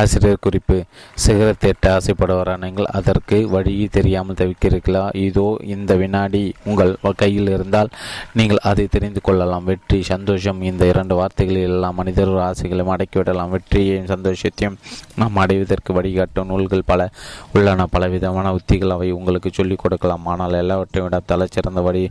ஆசிரியர் 0.00 0.40
குறிப்பு 0.44 0.76
சிகரத்தை 1.24 1.68
எட்ட 1.72 1.86
ஆசைப்படுவாரா 1.96 2.54
நீங்கள்? 2.62 2.88
அதற்கு 2.98 3.36
வழியை 3.52 3.84
தெரியாமல் 3.96 4.38
தவிக்கிறீர்களா? 4.40 5.02
இதோ 5.26 5.44
இந்த 5.74 5.92
வினாடி 6.00 6.40
உங்கள் 6.70 6.92
கையில் 7.22 7.50
இருந்தால் 7.56 7.90
நீங்கள் 8.38 8.60
அதை 8.70 8.84
தெரிந்து 8.94 9.20
கொள்ளலாம். 9.26 9.66
வெற்றி 9.70 9.98
சந்தோஷம் 10.10 10.62
இந்த 10.70 10.84
இரண்டு 10.92 11.16
வார்த்தைகளில் 11.20 11.68
எல்லா 11.70 11.90
மனிதர் 12.00 12.32
ஆசைகளையும் 12.48 12.92
அடக்கிவிடலாம் 12.94 13.52
வெற்றியையும் 13.56 14.10
சந்தோஷத்தையும் 14.14 14.78
நாம் 15.22 15.38
அடைவதற்கு 15.44 15.96
வழிகாட்டும் 15.98 16.50
நூல்கள் 16.52 16.84
பல 16.90 17.08
உள்ளன. 17.56 17.86
பலவிதமான 17.94 18.52
உத்திகள் 18.58 18.94
அவை 18.96 19.10
உங்களுக்கு 19.18 19.52
சொல்லிக் 19.60 19.82
கொடுக்கலாம். 19.84 20.26
ஆனால் 20.34 20.58
எல்லாவற்றையும் 20.62 21.08
விட 21.08 21.22
தலைச்சிறந்த 21.32 21.80
வழி 21.88 22.04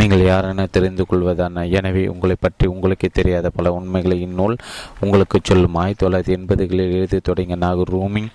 நீங்கள் 0.00 0.26
யாரென 0.30 0.66
தெரிந்து 0.78 1.06
கொள்வதான 1.12 1.66
எனவே 1.78 2.04
உங்களை 2.14 2.38
பற்றி 2.46 2.66
உங்களுக்கே 2.74 3.10
தெரியாத 3.20 3.46
பல 3.60 3.72
உண்மைகளை 3.78 4.18
இந்நூல் 4.26 4.58
உங்களுக்கு 5.04 5.38
சொல்லும் 5.50 5.80
ஆயிரத்தி 5.84 6.04
தொள்ளாயிரத்தி 6.04 6.36
எண்பதுகளில் 6.38 6.94
எழுதி 6.98 7.16
தொடங்கிய 7.28 7.58
நாகூர் 7.58 7.92
ரூமிங் 7.92 8.30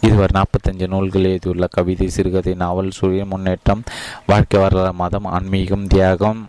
இதுவரை 0.00 0.32
நாற்பத்தஞ்சு 0.34 0.86
நூல்கள் 0.88 1.28
எழுதியுள்ள 1.28 1.66
கவிதை 1.70 2.08
சிறுகதை 2.08 2.54
நாவல் 2.54 2.90
சுய 2.90 3.24
முன்னேற்றம் 3.24 3.82
வாழ்க்கை 4.26 4.58
வரலாறு 4.60 4.92
மதம் 4.94 5.28
ஆன்மீகம் 5.30 5.86
தியாகம் 5.86 6.40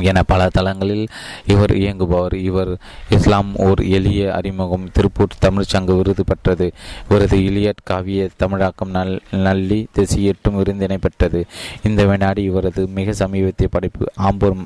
என 0.00 0.22
பல 0.22 0.48
தளங்களில் 0.48 1.08
இவர் 1.46 1.70
இயங்குபவர். 1.70 2.34
இவர் 2.34 2.78
இஸ்லாம் 3.10 3.56
ஓர் 3.56 3.80
எளிய 3.80 4.34
அறிமுகம். 4.34 4.90
திருப்பூர் 4.92 5.38
தமிழ்ச்சங்க 5.44 5.96
விருது 5.96 6.24
பெற்றது. 6.24 6.72
இவரது 7.08 7.38
இலியட் 7.38 7.84
காவிய 7.84 8.28
தமிழாக்கம் 8.36 8.90
நல் 8.90 9.20
நல்லி 9.30 9.86
திசையெட்டும் 9.98 10.56
விருந்தினை 10.56 10.96
பெற்றது. 10.96 11.46
இந்த 11.82 12.04
வினாடி 12.04 12.42
இவரது 12.42 12.86
மிக 12.86 13.12
சமீபத்திய 13.12 13.68
படைப்பு. 13.70 14.06
ஆம்பூர் 14.18 14.56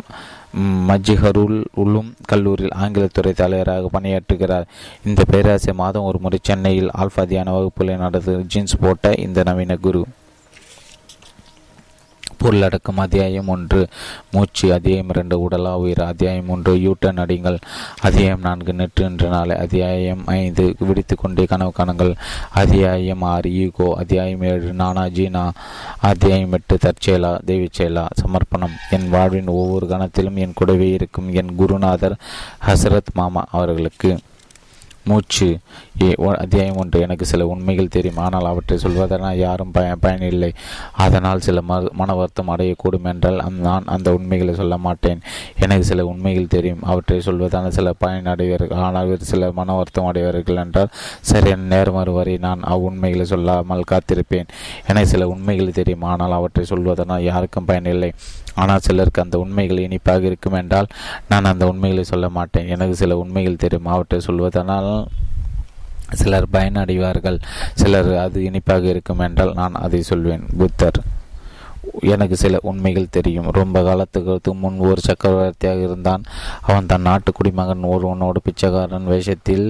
மஜ்ஹருல் 0.89 1.65
உலும் 1.77 2.15
கல்லூரியில் 2.25 2.73
ஆங்கிலத்துறை 2.81 3.33
தலைவராக 3.33 3.89
பணியாற்றுகிறார். 3.93 4.65
இந்த 5.05 5.25
பேராசிரியர் 5.27 5.75
மாதம் 5.75 6.03
ஒரு 6.03 6.19
முறை 6.19 6.39
சென்னையில் 6.43 6.91
ஆல்ஃபாதியான 6.99 7.51
வகுப்புகளை 7.51 7.97
நடந்து 7.97 8.45
ஜீன்ஸ் 8.47 8.77
போட்ட 8.81 9.15
இந்த 9.15 9.43
நவீன 9.43 9.77
குரு. 9.77 10.07
பொருளடக்கம் 12.43 12.97
அத்தியாயம் 12.97 13.49
ஒன்று 13.49 13.89
மூச்சு 14.33 14.73
அத்தியாயம் 14.73 15.09
இரண்டு 15.09 15.49
உடலா 15.49 15.75
உயிர் 15.75 16.03
அத்தியாயம் 16.03 16.49
ஒன்று 16.49 16.75
யூட்டன் 16.75 17.19
அடிங்கள். 17.19 17.59
அத்தியாயம் 18.01 18.41
நான்கு 18.41 18.73
நெற்று 18.73 19.03
என்ற 19.03 19.29
நாளை. 19.29 19.57
அத்தியாயம் 19.57 20.23
ஐந்து 20.27 20.75
விடுத்து 20.79 21.17
கொண்டே 21.17 21.45
கனவு 21.45 21.73
காணுங்கள். 21.79 22.15
அத்தியாயம் 22.51 23.23
ஆறு 23.23 23.53
ஈகோ. 23.53 23.95
அத்தியாயம் 23.97 24.43
ஏழு 24.43 24.73
நானா 24.73 25.05
ஜீனா. 25.05 25.51
அத்தியாயம் 25.99 26.53
எட்டு 26.53 26.79
தற்செயலா 26.85 27.39
தேவிச்செயலா 27.47 28.07
சமர்ப்பணம். 28.23 28.77
என் 28.91 29.11
வாழ்வின் 29.11 29.47
ஒவ்வொரு 29.47 29.87
கணத்திலும் 29.87 30.35
என் 30.35 30.53
கூடவே 30.55 30.89
இருக்கும் 30.91 31.35
என் 31.35 31.55
குருநாதர் 31.55 32.17
ஹசரத் 32.67 33.13
மாமா 33.15 33.45
அவர்களுக்கு 33.51 34.19
மூச்சு. 35.05 35.49
ஏ 36.03 36.09
அத்தியாயம் 36.43 36.79
ஒன்று. 36.83 36.99
எனக்கு 37.07 37.25
சில 37.33 37.47
உண்மைகள் 37.47 37.93
தெரியும். 37.97 38.21
ஆனால் 38.27 38.49
அவற்றை 38.51 38.77
சொல்வதனால் 38.79 39.39
யாரும் 39.39 39.73
பய 39.77 39.97
பயனில்லை. 40.05 40.51
அதனால் 41.05 41.45
சில 41.47 41.61
ம 41.69 41.81
மன 41.93 42.15
வருத்தம் 42.15 42.53
அடையக்கூடும் 42.55 43.09
என்றால் 43.13 43.41
நான் 43.67 43.91
அந்த 43.95 44.09
உண்மைகளை 44.19 44.55
சொல்ல 44.55 44.77
மாட்டேன். 44.77 45.21
எனக்கு 45.65 45.85
சில 45.85 46.07
உண்மைகள் 46.13 46.53
தெரியும். 46.57 46.83
அவற்றை 46.83 47.21
சொல்வதால் 47.27 47.77
சில 47.79 47.93
பயன் 48.05 48.31
அடைவார்கள் 48.35 48.83
ஆனால் 48.87 49.07
வேறு 49.07 49.31
சில 49.33 49.51
மன 49.53 49.77
வருத்தம் 49.77 50.09
அடைவார்கள் 50.13 50.63
என்றால் 50.65 50.93
சரியான 51.33 51.69
நேரம் 51.75 52.13
வரை 52.19 52.37
நான் 52.47 52.63
அவ்வுண்மைகளை 52.75 53.27
சொல்லாமல் 53.35 53.89
காத்திருப்பேன். 53.93 54.51
எனக்கு 54.89 55.13
சில 55.15 55.29
உண்மைகள் 55.29 55.79
தெரியும். 55.81 56.07
ஆனால் 56.13 56.33
அவற்றை 56.33 56.65
சொல்வதனால் 56.65 57.29
யாருக்கும் 57.31 57.65
பயனில்லை. 57.65 58.13
ஆனால் 58.55 58.79
சிலருக்கு 58.79 59.23
அந்த 59.23 59.39
உண்மைகள் 59.39 59.79
இனிப்பாக 59.79 60.25
இருக்கும் 60.25 60.53
என்றால் 60.53 60.87
நான் 61.29 61.45
அந்த 61.45 61.67
உண்மைகளை 61.67 62.05
சொல்ல 62.05 62.29
மாட்டேன். 62.29 62.69
எனக்கு 62.69 62.95
சில 62.95 63.17
உண்மைகள் 63.17 63.57
தெரியும். 63.57 63.87
அவற்றை 63.87 64.21
சொல்வதனால் 64.21 65.07
சிலர் 66.11 66.47
பயனடைவார்கள். 66.53 67.39
சிலர் 67.75 68.17
அது 68.17 68.45
இனிப்பாக 68.45 68.87
இருக்கும் 68.87 69.19
என்றால் 69.19 69.53
நான் 69.53 69.75
அதை 69.75 70.03
சொல்வேன். 70.03 70.45
புத்தர் 70.59 71.01
எனக்கு 72.15 72.37
சில 72.37 72.59
உண்மைகள் 72.63 73.13
தெரியும். 73.17 73.49
ரொம்ப 73.51 73.83
காலத்துக்கு 73.83 74.53
முன் 74.63 74.79
ஒரு 74.79 75.01
சக்கரவர்த்தியாக 75.01 75.81
இருந்தான். 75.83 76.23
அவன் 76.61 76.87
தன் 76.87 77.07
நாட்டு 77.09 77.33
குடிமகன் 77.33 77.85
ஒருவனோடு 77.93 78.41
பிச்சைக்காரன் 78.47 79.07
வேஷத்தில் 79.13 79.67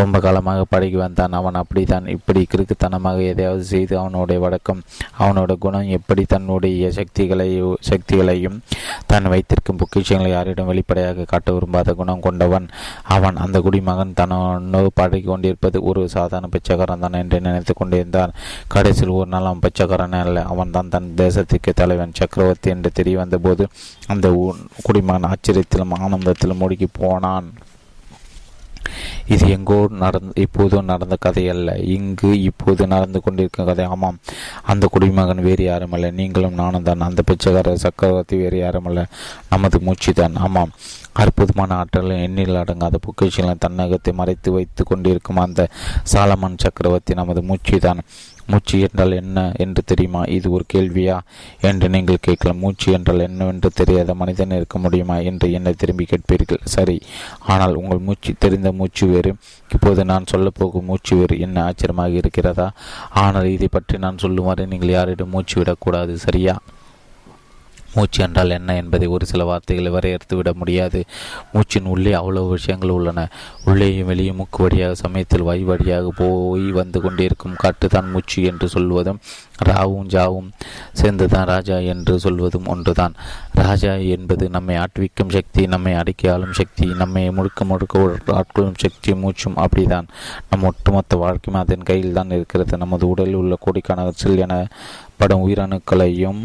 ரொம்ப 0.00 0.18
காலமாக 0.18 0.64
பழகி 0.74 0.96
வந்தான். 0.96 1.32
அவன் 1.32 1.54
அப்படித்தான். 1.54 2.06
இப்படி 2.06 2.46
கிறுக்குத்தனமாக 2.52 3.22
எதையாவது 3.32 3.64
செய்து 3.72 3.94
அவனுடைய 3.98 4.40
வழக்கம் 4.44 4.82
அவனோட 5.18 5.52
குணம் 5.58 5.88
எப்படி 5.98 6.24
தன்னுடைய 6.34 6.90
சக்திகளை 6.98 7.48
சக்திகளையும் 7.90 8.58
தான் 9.06 9.30
வைத்திருக்கும் 9.34 9.80
பொக்கிஷங்களை 9.82 10.30
யாரிடம் 10.34 10.70
வெளிப்படையாக 10.72 11.26
காட்ட 11.32 11.52
விரும்பாத 11.52 11.94
குணம் 12.00 12.24
கொண்டவன் 12.26 12.68
அவன். 13.16 13.36
அந்த 13.36 13.60
குடிமகன் 13.60 14.16
தன்னோடு 14.20 14.90
பழகி 15.00 15.26
கொண்டிருப்பது 15.32 15.82
ஒரு 15.82 16.08
சாதாரண 16.16 16.48
பிச்சைக்காரன் 16.56 17.04
தான் 17.06 17.18
என்று 17.22 17.40
நினைத்து 17.40 17.74
கொண்டிருந்தான் 17.74 18.34
கடைசியில் 18.74 19.16
ஒரு 19.18 19.30
நாள் 19.34 19.48
அவன் 19.50 19.64
பிச்சைக்காரன் 19.66 20.18
அல்ல. 20.24 20.42
அவன் 20.54 20.70
தான் 20.70 20.92
தன் 20.94 21.10
தேசத்துக்கு 21.62 21.80
தலைவன் 21.80 22.18
சக்கரவர்த்தி 22.20 22.68
என்று 22.74 22.90
தெரிய 22.98 23.16
வந்தபோது 23.22 23.64
அந்த 24.12 24.26
குடிமகன் 24.86 25.28
ஆச்சரியத்திலும் 25.32 25.94
ஆனந்தத்திலும் 26.04 26.60
மூழ்கி 26.62 26.88
போனான். 27.00 27.48
இது 29.32 29.44
எங்கோ 29.56 29.76
நடந்து 30.02 30.32
இப்போது 30.44 30.76
நடந்த 30.90 31.16
கதை 31.24 31.44
அல்ல. 31.52 31.68
இங்கு 31.96 32.30
இப்போது 32.48 32.82
நடந்து 32.94 33.18
கொண்டிருக்கும் 33.24 33.68
கதை. 33.68 33.84
ஆமாம் 33.94 34.18
அந்த 34.72 34.84
குடிமகன் 34.94 35.44
வேறு 35.46 35.64
யாருமல்ல 35.68 36.10
நீங்களும் 36.20 36.58
நானும் 36.62 36.86
தான். 36.88 37.06
அந்த 37.08 37.22
பிச்சைக்கார 37.28 37.76
சக்கரவர்த்தி 37.84 38.38
வேறு 38.42 38.58
யாருமல்ல 38.64 39.04
நமது 39.52 39.80
மூச்சு 39.86 40.12
தான். 40.20 40.36
ஆமாம் 40.46 40.74
அற்புதமான 41.22 41.70
ஆற்றலும் 41.80 42.22
எண்ணில் 42.26 42.60
அடங்காத 42.60 42.98
பொக்கிஷங்களை 43.06 43.54
தன்னகத்தை 43.64 44.12
மறைத்து 44.20 44.50
வைத்து 44.54 44.82
கொண்டிருக்கும் 44.90 45.42
அந்த 45.46 45.62
சாலமன் 46.12 46.60
சக்கரவர்த்தி 46.64 47.14
நமது 47.20 47.40
மூச்சு 47.50 47.78
தான். 47.86 48.00
மூச்சு 48.46 48.80
என்றால் 48.80 49.12
என்ன 49.12 49.52
என்று 49.58 49.82
தெரியுமா? 49.82 50.22
இது 50.22 50.50
ஒரு 50.50 50.64
கேள்வியா? 50.74 51.20
என்று 51.60 51.88
நீங்கள் 51.88 52.16
கேட்கலாம். 52.20 52.58
மூச்சு 52.58 52.92
என்றால் 52.92 53.18
என்னவென்று 53.18 53.70
தெரியாத 53.70 54.14
மனிதன் 54.14 54.50
இருக்க 54.50 54.78
முடியுமா 54.78 55.16
என்று 55.16 55.52
என்னை 55.52 55.72
திரும்பி 55.72 56.06
கேட்பீர்கள். 56.10 56.58
சரி. 56.64 57.02
ஆனால் 57.38 57.74
உங்கள் 57.74 57.98
மூச்சு 57.98 58.34
தெரிந்த 58.38 58.72
மூச்சு 58.72 59.06
வேறு. 59.06 59.34
இப்போது 59.72 60.04
நான் 60.04 60.24
சொல்லப்போகும் 60.34 60.82
மூச்சு 60.82 61.16
வேறு. 61.16 61.38
என்ன 61.38 61.64
ஆச்சரியமாக 61.64 62.10
இருக்கிறதா? 62.10 62.72
ஆனால் 63.10 63.44
இதை 63.44 63.68
பற்றி 63.70 63.98
நான் 63.98 64.18
சொல்லுமாறு 64.22 64.66
நீங்கள் 64.66 64.88
யாரிடம் 64.88 65.28
மூச்சு 65.28 65.58
விடக்கூடாது 65.58 66.18
சரியா? 66.18 66.58
மூச்சு 67.94 68.22
என்றால் 68.22 68.50
என்ன 68.50 68.76
என்பதை 68.76 69.06
ஒரு 69.06 69.26
சில 69.26 69.44
வார்த்தைகளை 69.44 69.92
வரையறுத்து 69.92 70.36
விட 70.36 70.52
முடியாது. 70.54 71.04
மூச்சின் 71.54 71.84
உள்ளே 71.84 72.12
அவ்வளவு 72.12 72.48
விஷயங்கள் 72.48 72.88
உள்ளன. 72.88 73.28
உள்ளேயும் 73.64 74.06
வெளியும் 74.06 74.36
மூக்கு 74.36 74.62
வழியாக 74.62 74.94
சமயத்தில் 74.94 75.42
வாய் 75.42 75.62
வழியாக 75.62 76.12
போய் 76.16 76.70
வந்து 76.72 77.00
கொண்டிருக்கும் 77.00 77.60
காட்டுதான் 77.62 78.10
மூச்சு 78.10 78.42
என்று 78.42 78.68
சொல்வதும் 78.68 79.20
ராவும் 79.64 80.08
ஜாவும் 80.08 80.48
சேர்ந்துதான் 80.92 81.46
ராஜா 81.46 81.76
என்று 81.76 82.18
சொல்வதும் 82.18 82.66
ஒன்றுதான். 82.66 83.14
ராஜா 83.52 83.92
என்பது 83.94 84.50
நம்மை 84.50 84.76
ஆட்டுவிக்கும் 84.76 85.28
சக்தி 85.28 85.66
நம்மை 85.66 85.92
அடக்கி 85.92 86.28
ஆளும் 86.28 86.52
சக்தி 86.52 86.86
நம்மை 86.94 87.30
முழுக்க 87.30 87.64
முழுக்க 87.64 88.00
ஆட்கொள்ளும் 88.26 88.74
சக்தி 88.76 89.14
மூச்சும் 89.14 89.56
அப்படிதான். 89.56 90.08
நம் 90.50 90.62
ஒட்டுமொத்த 90.62 91.16
வாழ்க்கையும் 91.16 91.62
அதன் 91.62 91.82
கையில் 91.82 92.12
தான் 92.12 92.30
இருக்கிறது. 92.30 92.76
நமது 92.76 93.08
உடலில் 93.08 93.34
உள்ள 93.34 93.58
கோடிக்கணக்கில் 93.66 94.38
என 94.38 94.66
படும் 95.16 95.48
உயிரணுக்களையும் 95.48 96.42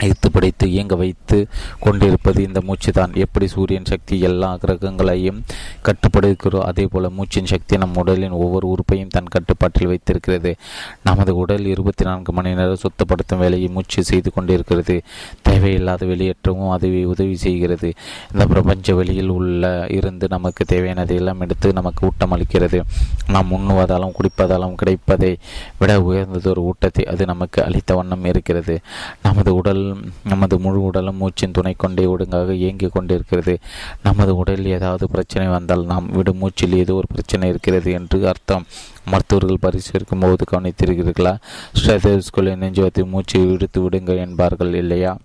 இழுத்து 0.00 0.30
படைத்து 0.30 0.70
இயங்க 0.70 0.94
வைத்து 0.94 1.46
கொண்டிருப்பது 1.80 2.42
இந்த 2.42 2.60
மூச்சு 2.60 2.92
தான் 2.92 3.14
எப்படி 3.14 3.46
சூரியன் 3.46 3.84
சக்தி 3.84 4.20
எல்லா 4.20 4.58
கிரகங்களையும் 4.62 5.42
கட்டுப்படுகிறோ 5.82 6.60
அதே 6.60 6.86
போல 6.86 7.08
மூச்சின் 7.08 7.44
சக்தி 7.44 7.76
நம் 7.76 7.96
உடலின் 7.96 8.30
ஒவ்வொரு 8.30 8.68
உறுப்பையும் 8.68 9.08
தன் 9.08 9.24
கட்டுப்பாட்டில் 9.24 9.86
வைத்திருக்கிறது. 9.86 10.56
நமது 11.02 11.36
உடல் 11.36 11.64
இருபத்தி 11.64 12.04
நான்கு 12.04 12.32
மணி 12.32 12.54
நேரம் 12.54 12.82
சுத்தப்படுத்தும் 12.82 13.38
வேலையை 13.38 13.68
மூச்சு 13.68 14.04
செய்து 14.04 14.32
கொண்டிருக்கிறது. 14.32 15.02
தேவையில்லாத 15.42 16.06
வெளியேற்றமும் 16.06 16.70
அதுவே 16.70 17.04
உதவி 17.04 17.36
செய்கிறது. 17.36 17.94
இந்த 18.32 18.46
பிரபஞ்ச 18.46 18.94
வெளியில் 18.94 19.28
உள்ள 19.28 19.86
இருந்து 19.88 20.28
நமக்கு 20.28 20.64
தேவையானதை 20.74 21.14
எல்லாம் 21.14 21.40
எடுத்து 21.40 21.72
நமக்கு 21.72 22.06
ஊட்டம் 22.06 22.32
அளிக்கிறது. 22.36 22.80
நாம் 23.28 23.52
உண்ணுவதாலும் 23.52 24.14
குடிப்பதாலும் 24.18 24.74
கிடைப்பதை 24.74 25.38
விட 25.78 26.00
உயர்ந்ததொரு 26.00 26.70
ஊட்டத்தை 26.70 27.04
அது 27.04 27.24
நமக்கு 27.26 27.64
அளித்த 27.64 27.94
வண்ணம் 27.94 28.24
இருக்கிறது. 28.24 28.80
நமது 29.22 29.54
உடல் 29.54 29.85
நமது 30.22 30.58
முழு 30.58 30.82
உடலும் 30.82 31.20
மூச்சின் 31.20 31.52
துணை 31.52 31.74
கொண்டே 31.76 32.04
ஒழுங்காக 32.06 32.54
இயங்கிக் 32.54 32.92
கொண்டிருக்கிறது. 32.92 33.54
நமது 34.02 34.36
உடலில் 34.36 34.66
ஏதாவது 34.66 35.06
பிரச்சனை 35.08 35.46
வந்தால் 35.48 35.84
நாம் 35.84 36.10
விடும் 36.10 36.36
மூச்சில் 36.36 36.76
ஏதோ 36.76 36.94
ஒரு 36.94 37.06
பிரச்சனை 37.06 37.48
இருக்கிறது 37.48 37.92
என்று 37.92 38.20
அர்த்தம். 38.28 38.66
மருத்துவர்கள் 39.10 39.64
பரிசீலிக்கும் 39.66 40.20
போது 40.20 40.46
கவனித்திருக்கிறீர்களா? 40.52 41.34
ஸ்டெதோஸ்கோலை 41.80 42.54
நெஞ்சுவத்தை 42.62 43.04
மூச்சு 43.06 43.40
விடுத்து 43.46 43.80
விடுங்கள் 43.80 44.16
என்பார்கள் 44.16 44.74
இல்லையா? 44.74 45.16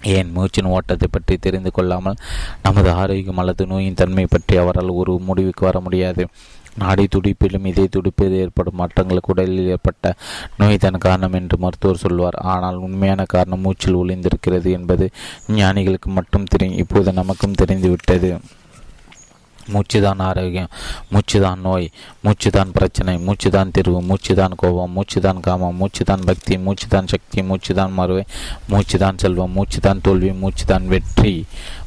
ஏன் 0.00 0.30
மூச்சின் 0.36 0.66
ஓட்டத்தை 0.66 1.08
பற்றி 1.10 1.36
தெரிந்து 1.36 1.70
கொள்ளாமல் 1.70 2.18
நமது 2.62 2.90
ஆரோக்கியம் 2.90 3.36
அல்லது 3.36 3.66
நோயின் 3.66 3.94
தன்மை 3.94 4.26
பற்றி 4.30 4.56
அவரால் 4.56 4.98
ஒரு 5.00 5.12
முடிவுக்கு 5.18 5.64
வர 5.64 5.80
முடியாது. 5.80 6.24
நாடி 6.78 7.04
துடிப்பிலும் 7.14 7.66
இதே 7.66 7.86
துடிப்பில் 7.88 8.36
ஏற்படும் 8.42 8.78
மாற்றங்களுக்கு 8.78 9.32
உடலில் 9.34 9.70
ஏற்பட்ட 9.74 10.14
நோய் 10.56 10.82
தன் 10.84 11.04
காரணம் 11.06 11.38
என்று 11.40 11.58
மருத்துவர் 11.58 12.02
சொல்வார். 12.04 12.38
ஆனால் 12.54 12.80
உண்மையான 12.86 13.24
காரணம் 13.28 13.60
மூச்சில் 13.60 14.00
ஒளிந்திருக்கிறது 14.02 14.72
என்பது 14.78 15.06
ஞானிகளுக்கு 15.60 16.10
மட்டும் 16.18 16.44
தெரியும் 16.44 16.78
இப்போது 16.78 17.18
நமக்கும் 17.20 17.58
தெரிந்துவிட்டது. 17.62 18.32
மூச்சுதான் 19.72 20.18
ஆரோக்கியம் 20.18 20.72
மூச்சுதான் 21.12 21.60
நோய் 21.66 21.86
மூச்சுதான் 22.24 22.72
பிரச்சனை 22.72 23.12
மூச்சுதான் 23.26 23.70
தீர்வு 23.70 24.00
மூச்சுதான் 24.08 24.56
கோபம் 24.56 24.96
மூச்சுதான் 24.96 25.40
காமம் 25.40 25.78
மூச்சுதான் 25.80 26.26
பக்தி 26.26 26.56
மூச்சுதான் 26.56 27.08
சக்தி 27.12 27.42
மூச்சுதான் 27.42 27.92
மறுவை 27.92 28.24
மூச்சுதான் 28.68 29.20
செல்வம் 29.22 29.56
மூச்சுதான் 29.56 30.02
தோல்வி 30.02 30.32
மூச்சுதான் 30.42 30.86
வெற்றி. 30.86 31.34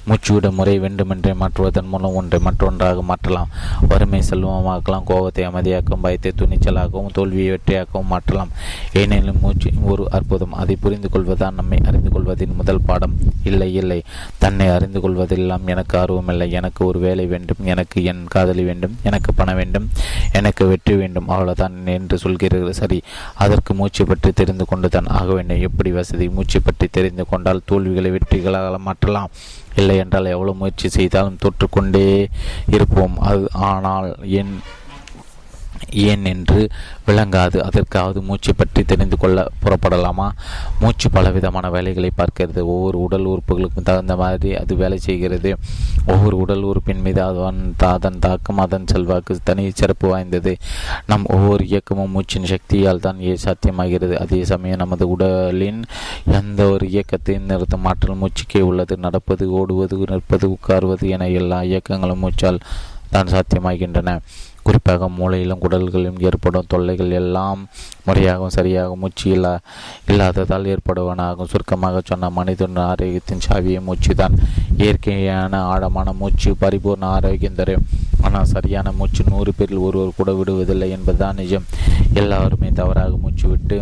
மூச்சுவிட 0.07 0.51
முறை 0.51 0.79
வேண்டுமென்றே 0.79 1.33
மாற்றுவதன் 1.33 1.87
மூலம் 1.87 2.15
ஒன்றை 2.15 2.39
மற்றொன்றாக 2.39 3.01
மாற்றலாம். 3.01 3.49
வறுமை 3.87 4.21
செல்வமாக்கலாம் 4.29 5.03
கோபத்தை 5.03 5.45
அமைதியாக்கும் 5.47 6.01
பயத்தை 6.01 6.31
துணிச்சலாகவும் 6.37 7.13
தோல்வியை 7.13 7.49
வெற்றியாகவும் 7.51 8.11
மாற்றலாம். 8.13 8.51
ஏனெனில் 8.93 9.41
மூச்சு 9.41 9.71
ஒரு 9.83 10.07
அற்புதம். 10.11 10.53
அதை 10.53 10.75
புரிந்து 10.75 11.09
கொள்வதுதான் 11.09 11.53
நம்மை 11.53 11.79
அறிந்து 11.85 12.09
கொள்வதின் 12.09 12.55
முதல் 12.55 12.81
பாடம். 12.85 13.15
இல்லை 13.43 13.73
இல்லை. 13.73 14.03
தன்னை 14.37 14.67
அறிந்து 14.67 14.99
கொள்வதெல்லாம் 14.99 15.65
எனக்கு 15.65 15.97
ஆர்வமில்லை 15.97 16.51
எனக்கு 16.51 16.85
ஒரு 16.85 16.99
வேலை 16.99 17.25
வேண்டும். 17.25 17.57
எனக்கு 17.63 18.03
என் 18.03 18.23
காதலி 18.27 18.63
வேண்டும். 18.63 18.97
எனக்கு 19.03 19.33
பணம் 19.33 19.55
வேண்டும். 19.55 19.89
எனக்கு 20.31 20.67
வெற்றி 20.67 20.95
வேண்டும். 20.95 21.27
அவ்வளவுதான் 21.27 21.87
என்று 21.87 22.17
சொல்கிறீர்கள். 22.23 22.69
சரி. 22.69 23.01
அதற்கு 23.33 23.73
மூச்சு 23.73 24.05
பற்றி 24.05 24.31
தெரிந்து 24.31 24.65
கொண்டுதான் 24.65 25.05
ஆக 25.05 25.33
வேண்டும். 25.33 25.61
எப்படி 25.61 25.91
வசதி? 25.91 26.29
மூச்சு 26.29 26.61
பற்றி 26.61 26.87
தெரிந்து 26.91 27.25
கொண்டால் 27.25 27.65
தோல்விகளை 27.65 28.11
வெற்றிகளாக 28.11 28.77
மாற்றலாம். 28.77 29.29
இல்லை 29.77 29.95
என்றால் 29.97 30.33
எவ்வளவு 30.35 30.57
முயற்சி 30.57 30.87
செய்தாலும் 30.89 31.41
தொற்றுக்கொண்டே 31.41 32.07
இருப்போம். 32.69 33.15
அது 33.29 33.43
ஆனால் 33.71 34.07
என் 34.39 34.53
ஏன் 35.91 36.25
என்று 36.25 36.69
விளங்காது. 37.07 37.57
அதற்காவது 37.57 38.21
மூச்சு 38.21 38.55
பற்றி 38.55 38.83
தெரிந்து 38.83 39.17
கொள்ள 39.17 39.47
புறப்படலாமா? 39.63 40.29
மூச்சு 40.79 41.09
பலவிதமான 41.09 41.69
வேலைகளை 41.69 42.11
பார்க்கிறது. 42.17 42.61
ஒவ்வொரு 42.63 42.99
உடல் 42.99 43.25
உறுப்புகளுக்கும் 43.25 43.83
தகுந்த 43.83 44.15
மாதிரி 44.15 44.55
அது 44.55 44.75
வேலை 44.75 44.97
செய்கிறது. 44.97 45.57
ஒவ்வொரு 46.07 46.37
உடல் 46.37 46.61
உறுப்பின் 46.61 47.01
மீது 47.01 47.23
அதன் 47.23 47.75
அதன் 47.77 48.19
தாக்கம் 48.19 48.57
அதன் 48.57 48.87
செல்வாக்கு 48.87 49.37
தனி 49.43 49.71
சிறப்பு 49.73 50.09
வாய்ந்தது. 50.09 50.57
நம் 51.07 51.25
ஒவ்வொரு 51.25 51.65
இயக்கமும் 51.65 52.13
மூச்சின் 52.15 52.43
சக்தியால் 52.43 52.99
தான் 52.99 53.17
சாத்தியமாகிறது. 53.17 54.13
அதே 54.13 54.43
சமயம் 54.43 54.77
நமது 54.77 55.09
உடலின் 55.09 55.83
எந்த 56.31 56.69
ஒரு 56.69 56.87
இயக்கத்தையும் 56.87 57.45
நிறுத்தும் 57.45 57.85
ஆற்றல் 57.85 58.17
மூச்சுக்கே 58.17 58.61
உள்ளது. 58.61 58.97
நடப்பது 58.97 59.51
ஓடுவது 59.51 59.97
நிற்பது 59.97 60.57
உட்காருவது 60.57 61.07
என 61.07 61.27
எல்லா 61.29 61.61
இயக்கங்களும் 61.61 62.19
மூச்சால் 62.19 62.59
தான் 63.09 63.27
சாத்தியமாகின்றன. 63.27 64.19
குறிப்பாக 64.67 65.09
மூளையிலும் 65.19 65.61
குடல்களிலும் 65.63 66.21
ஏற்படும் 66.27 66.69
தொல்லைகள் 66.73 67.17
எல்லாம் 67.21 67.61
முறையாகவும் 68.07 68.55
சரியாக 68.57 68.95
மூச்சு 69.01 69.27
இல்லா 69.35 69.53
இல்லாததால் 70.09 70.69
ஏற்படுவனாகும். 70.73 71.51
சுருக்கமாக 71.53 72.01
சொன்ன 72.09 72.29
மனிதன் 72.39 72.81
ஆரோக்கியத்தின் 72.89 73.45
சாவியை 73.47 73.81
மூச்சு 73.87 74.13
தான் 74.21 74.35
இயற்கையான 74.81 75.61
ஆழமான 75.73 76.13
மூச்சு 76.21 76.51
பரிபூர்ண 76.63 77.05
ஆரோக்கியம் 77.17 77.59
தரும். 77.61 77.87
ஆனால் 78.25 78.51
சரியான 78.55 78.91
மூச்சு 78.99 79.23
நூறு 79.31 79.51
பேரில் 79.57 79.85
ஒருவர் 79.87 80.17
கூட 80.19 80.31
விடுவதில்லை 80.39 80.89
என்பதுதான் 80.97 81.39
நிஜம். 81.41 81.67
எல்லாருமே 82.21 82.69
தவறாக 82.81 83.15
மூச்சு 83.23 83.47
விட்டு 83.53 83.77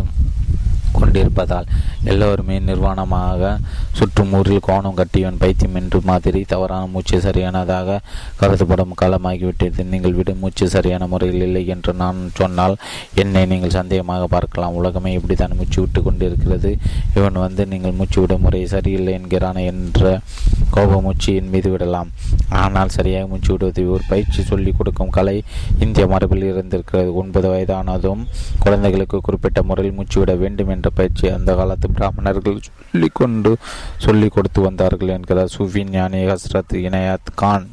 கொண்டிருப்பதால் 1.00 1.70
எல்லோருமே 2.12 2.58
நிர்வாணமாக 2.70 3.52
சுற்றுமூரில் 4.00 4.66
கோணம் 4.68 4.98
கட்டியவன் 5.00 5.40
பைத்தியம் 5.44 5.78
என்று 5.82 6.00
மாதிரி 6.10 6.42
தவறான 6.54 6.86
மூச்சு 6.94 7.18
சரியானதாக 7.28 8.00
கருதப்படும் 8.42 8.96
காலமாகிவிட்டது. 9.02 9.84
நீங்கள் 9.94 10.18
விடும் 10.20 10.42
மூச்சு 10.44 10.66
சரியான 10.76 11.08
முறையில் 11.14 11.44
இல்லை 11.48 11.64
என்று 11.74 11.94
நான் 12.02 12.20
சொன்னால் 12.34 12.76
என்னை 13.24 13.44
நீங்கள் 13.46 13.76
சந்தேகமாக 13.78 14.24
பார்க்கலாம். 14.36 14.78
உலகமே 14.82 15.14
இப்படித்தான் 15.18 15.58
மூச்சு 15.58 15.80
விட்டு 15.82 16.02
கொண்டிருக்கிறது. 16.04 16.72
இவன் 17.16 17.40
வந்து 17.46 17.66
நீங்கள் 17.74 17.98
மூச்சு 18.00 18.20
விடும் 18.22 18.42
முறை 18.42 18.62
சரியில்லை 18.76 19.14
என்கிறான் 19.20 19.62
என்ற 19.72 20.20
கோப 20.76 21.02
மூச்சு 21.02 21.30
என் 21.36 21.52
மீது 21.56 21.70
விடலாம். 21.70 22.10
ஆனால் 22.64 22.94
சரியாக 22.98 23.28
மூச்சு 23.28 23.52
விடுவது 23.52 23.82
ஒரு 23.92 24.04
பயிற்சி 24.08 24.42
சொல்லிக் 24.52 24.78
கொடுக்கும் 24.78 25.14
கலை 25.18 25.38
இந்திய 25.80 26.08
மரபில் 26.08 26.48
இருந்திருக்கிறது. 26.52 27.10
ஒன்பது 27.22 27.48
வயதானதும் 27.54 28.22
குழந்தைகளுக்கு 28.64 29.18
குறிப்பிட்ட 29.22 29.60
முறையில் 29.64 29.96
மூச்சு 29.98 30.18
விட 30.20 30.34
வேண்டும் 30.44 30.72
என்ற 30.76 30.85
பயிற்சி 30.90 31.30
அந்த 31.30 31.56
காலத்து 31.56 31.92
பிராமணர்கள் 31.92 32.60
சொல்லிக்கொண்டு 32.92 33.58
சொல்லிக் 33.98 34.32
கொடுத்து 34.32 34.62
வந்தார்கள் 34.62 35.08
என்கிறார். 35.08 35.52
சூஃபி 35.58 35.90
ஞானி 35.90 36.18
ஹஸ்ரத் 36.18 36.74
இனயாத் 36.74 37.34
கான். 37.36 37.70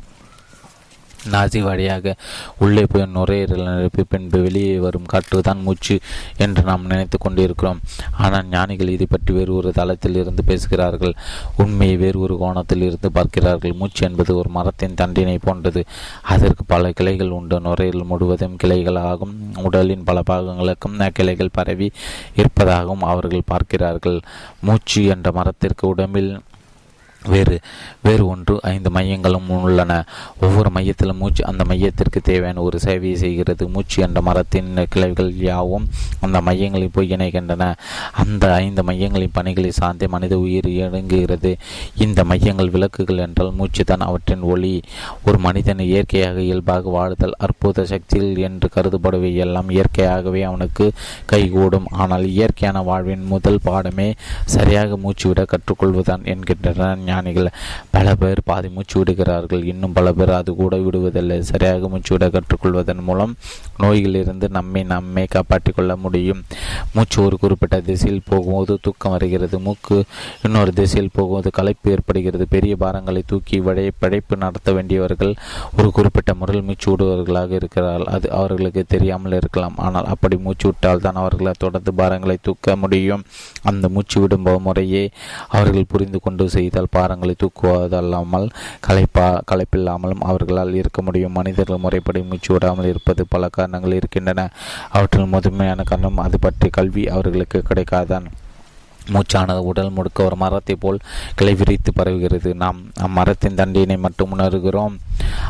நாசி 1.30 1.60
வழியாக 1.62 2.14
உள்ளே 2.58 2.84
போய் 2.84 3.06
நுரையீரல் 3.06 3.64
நிரப்பி 3.68 4.04
பின்பு 4.04 4.42
வெளியே 4.42 4.78
வரும் 4.78 5.04
காற்று 5.04 5.40
தான் 5.40 5.62
மூச்சு 5.62 6.00
என்று 6.36 6.62
நாம் 6.62 6.86
நினைத்து 6.86 7.18
கொண்டிருக்கிறோம். 7.18 7.80
ஆனால் 8.18 8.48
ஞானிகள் 8.48 8.88
இதை 8.88 9.06
பற்றி 9.10 9.32
வேறு 9.32 9.54
ஒரு 9.54 9.72
தளத்தில் 9.72 10.14
இருந்து 10.14 10.44
பேசுகிறார்கள். 10.44 11.14
உண்மையை 11.56 11.96
வேறு 11.96 12.18
ஒரு 12.18 12.36
கோணத்தில் 12.36 12.82
இருந்து 12.82 13.12
பார்க்கிறார்கள். 13.12 13.72
மூச்சு 13.72 14.06
என்பது 14.08 14.36
ஒரு 14.36 14.48
மரத்தின் 14.48 14.94
தண்டினை 14.94 15.38
போன்றது. 15.38 15.84
அதற்கு 16.22 16.64
பல 16.64 16.90
கிளைகள் 16.90 17.28
உண்டு. 17.28 17.60
நுரையீரல் 17.60 18.08
முழுவதும் 18.12 18.56
கிளைகளாகும். 18.62 19.34
உடலின் 19.62 20.04
பல 20.04 20.20
பாகங்களுக்கும் 20.30 21.10
கிளைகள் 21.12 21.50
பரவி 21.52 21.92
இருப்பதாகவும் 22.34 23.02
அவர்கள் 23.02 23.50
பார்க்கிறார்கள். 23.52 24.20
மூச்சு 24.60 25.04
என்ற 25.04 25.32
மரத்திற்கு 25.32 25.88
உடம்பில் 25.88 26.40
வேறு 27.28 27.60
வேறு 28.02 28.26
ஒன்று 28.26 28.58
ஐந்து 28.62 28.90
மையங்களும் 28.90 29.48
உள்ளன. 29.48 30.04
ஒவ்வொரு 30.40 30.70
மையத்திலும் 30.74 31.16
மூச்சு 31.16 31.46
அந்த 31.46 31.64
மையத்திற்கு 31.64 32.20
தேவையான 32.20 32.62
ஒரு 32.62 32.78
சேவையை 32.84 33.12
செய்கிறது. 33.14 33.68
மூச்சு 33.68 34.02
என்ற 34.02 34.20
மரத்தின் 34.20 34.86
கிளைகள் 34.88 35.36
யாவும் 35.36 35.88
அந்த 36.20 36.40
மையங்களில் 36.40 36.90
போய் 36.92 37.08
இணைகின்றன. 37.08 37.74
அந்த 38.12 38.54
ஐந்து 38.54 38.82
மையங்களின் 38.82 39.32
பணிகளை 39.32 39.70
சார்ந்தே 39.70 40.06
மனித 40.06 40.38
உயிர் 40.38 40.68
இயங்குகிறது. 40.68 41.56
இந்த 41.96 42.24
மையங்கள் 42.24 42.70
விளக்குகள் 42.70 43.18
என்றால் 43.18 43.52
மூச்சு 43.52 43.84
தான் 43.84 44.00
அவற்றின் 44.00 44.40
ஒளி. 44.40 44.82
ஒரு 45.24 45.38
மனிதன் 45.38 45.78
இயற்கையாக 45.78 46.40
இயல்பாக 46.40 46.90
வாழ்தல் 46.90 47.34
அற்புத 47.38 47.84
சக்தியில் 47.84 48.38
என்று 48.38 48.68
கருதப்படுவை 48.74 49.34
எல்லாம் 49.34 49.70
இயற்கையாகவே 49.70 50.42
அவனுக்கு 50.42 50.92
கைகூடும். 51.26 51.86
ஆனால் 51.90 52.26
இயற்கையான 52.26 52.82
வாழ்வின் 52.82 53.24
முதல் 53.24 53.60
பாடமே 53.64 54.12
சரியாக 54.44 54.96
மூச்சு 54.96 55.28
விட 55.28 55.44
கற்றுக்கொள்வதுதான் 55.44 56.24
என்கின்றன. 56.24 57.11
ஞானிகள் 57.12 57.50
பல 57.94 58.14
பேர் 58.22 58.40
பாதி 58.50 58.68
மூச்சு 58.76 58.96
விடுகிறார்கள். 58.98 59.62
இன்னும் 59.72 59.96
பல 59.98 60.12
பேர் 60.18 60.32
அது 60.40 60.50
கூட 60.60 60.76
விடுவதில்லை. 60.86 61.38
சரியாக 61.50 61.88
மூச்சு 61.92 62.12
விட 62.14 62.26
கற்றுக்கொள்வதன் 62.36 63.02
மூலம் 63.08 63.34
நோய்களிலிருந்து 63.82 64.46
நம்மை 64.58 64.82
நம்மை 64.94 65.24
காப்பாற்றிக் 65.34 65.76
கொள்ள 65.76 65.92
முடியும். 66.04 66.40
மூச்சு 66.96 67.18
ஒரு 67.26 67.36
குறிப்பிட்ட 67.42 67.76
திசையில் 67.88 68.26
போகும்போது 68.30 68.74
தூக்கம் 68.86 69.14
வருகிறது. 69.16 69.56
மூக்கு 69.66 69.96
இன்னொரு 70.46 70.72
திசையில் 70.80 71.14
போகும்போது 71.14 71.50
களைப்பு 71.58 71.90
ஏற்படுகிறது. 71.94 72.46
பெரிய 72.54 72.76
பாரங்களை 72.82 73.22
தூக்கி 73.32 73.58
வழி 73.68 73.84
படைப்பு 74.02 74.34
நடத்த 74.44 74.72
வேண்டியவர்கள் 74.76 75.32
ஒரு 75.78 75.88
குறிப்பிட்ட 75.98 76.30
முறையில் 76.40 76.66
மூச்சு 76.68 76.88
விடுவர்களாக 76.92 77.52
இருக்கிறார்கள். 77.60 78.10
அது 78.14 78.26
அவர்களுக்கு 78.40 78.84
தெரியாமல் 78.94 79.36
இருக்கலாம். 79.40 79.76
ஆனால் 79.86 80.08
அப்படி 80.14 80.36
மூச்சு 80.46 80.66
விட்டால் 80.68 81.04
தான் 81.06 81.20
அவர்களை 81.22 81.52
தொடர்ந்து 81.64 81.92
பாரங்களை 82.00 82.36
தூக்க 82.48 82.76
முடியும். 82.84 83.24
அந்த 83.70 83.86
மூச்சு 83.94 84.18
விடும் 84.20 84.48
முறையே 84.66 85.04
அவர்கள் 85.56 85.90
புரிந்து 85.92 86.18
கொண்டு 86.24 86.44
செய்தால் 86.56 86.92
பாரங்களை 87.02 87.34
தூக்குவதல்லாமல் 87.36 88.48
களைப்பா 88.80 89.28
களைப்பில்லாமலும் 89.52 90.26
அவர்களால் 90.30 90.74
இருக்க 90.74 91.02
முடியும். 91.02 91.32
மனிதர்கள் 91.32 91.84
முறைப்படி 91.86 92.22
மூச்சு 92.22 92.52
விடாமல் 92.52 92.86
இருப்பது 92.86 93.24
பல 93.28 93.48
காரணங்கள் 93.48 93.92
இருக்கின்றன. 93.92 94.48
அவற்றில் 94.90 95.32
முதன்மையான 95.34 95.82
காரணம் 95.82 96.22
அது 96.26 96.38
பற்றி 96.38 96.68
கல்வி 96.70 97.08
அவர்களுக்கு 97.08 97.62
கிடைக்காதான். 97.68 98.28
மூச்சானது 99.10 99.58
உடல் 99.58 99.90
முழுக்க 99.90 100.24
ஒரு 100.24 100.36
மரத்தை 100.36 100.74
போல் 100.74 100.98
கிளை 101.34 101.54
விரித்து 101.54 101.92
பரவுகிறது. 101.96 102.54
நாம் 102.54 102.78
அம்மரத்தின் 103.00 103.58
தண்டினை 103.60 103.98
மட்டும் 103.98 104.38
உணர்கிறோம். 104.38 104.94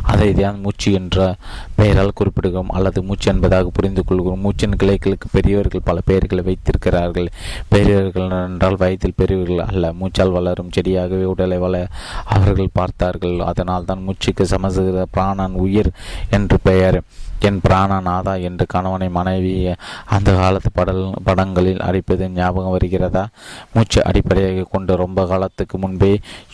அதை 0.03 0.35
தான் 0.35 0.61
மூச்சு 0.61 0.93
என்ற 0.93 1.35
பெயரால் 1.75 2.17
குறிப்பிடுகிறோம். 2.21 2.69
அல்லது 2.69 3.03
மூச்சு 3.03 3.33
என்பதாக 3.33 3.71
புரிந்து 3.73 4.05
கொள்கிறோம். 4.05 4.45
மூச்சின் 4.45 4.79
கிளைகளுக்கு 4.83 5.29
பெரியவர்கள் 5.33 5.81
பல 5.85 6.01
பெயர்களை 6.05 6.45
வைத்திருக்கிறார்கள். 6.45 7.29
பெரியவர்கள் 7.69 8.31
என்றால் 8.31 8.77
வயதில் 8.77 9.17
பெரியவர்கள் 9.17 9.67
அல்ல. 9.67 9.93
மூச்சால் 9.93 10.31
வளரும் 10.31 10.71
செடியாகவே 10.77 11.25
உடலை 11.25 11.59
வள 11.59 11.87
அவர்கள் 12.25 12.69
பார்த்தார்கள். 12.73 13.41
அதனால் 13.41 13.85
தான் 13.85 14.05
மூச்சுக்கு 14.07 14.43
சமசுகிற 14.43 15.07
பிராணன் 15.11 15.53
உயிர் 15.53 15.91
என்று 16.31 16.59
பெயர். 16.63 17.03
என் 17.49 17.61
பிராணநாதா 17.65 18.33
என்று 18.49 18.65
கணவனை 18.73 19.09
மனைவி 19.17 19.53
அந்த 20.15 20.29
காலத்து 20.41 20.71
படல் 20.79 21.03
படங்களில் 21.27 21.81
அடிப்பது 21.87 22.25
ஞாபகம் 22.39 22.75
வருகிறதா? 22.75 23.23
மூச்சு 23.73 24.01
அடிப்படையாக 24.09 24.67
கொண்டு 24.75 24.93
ரொம்ப 25.03 25.21
காலத்துக்கு 25.27 25.79
முன்பே 25.79 26.11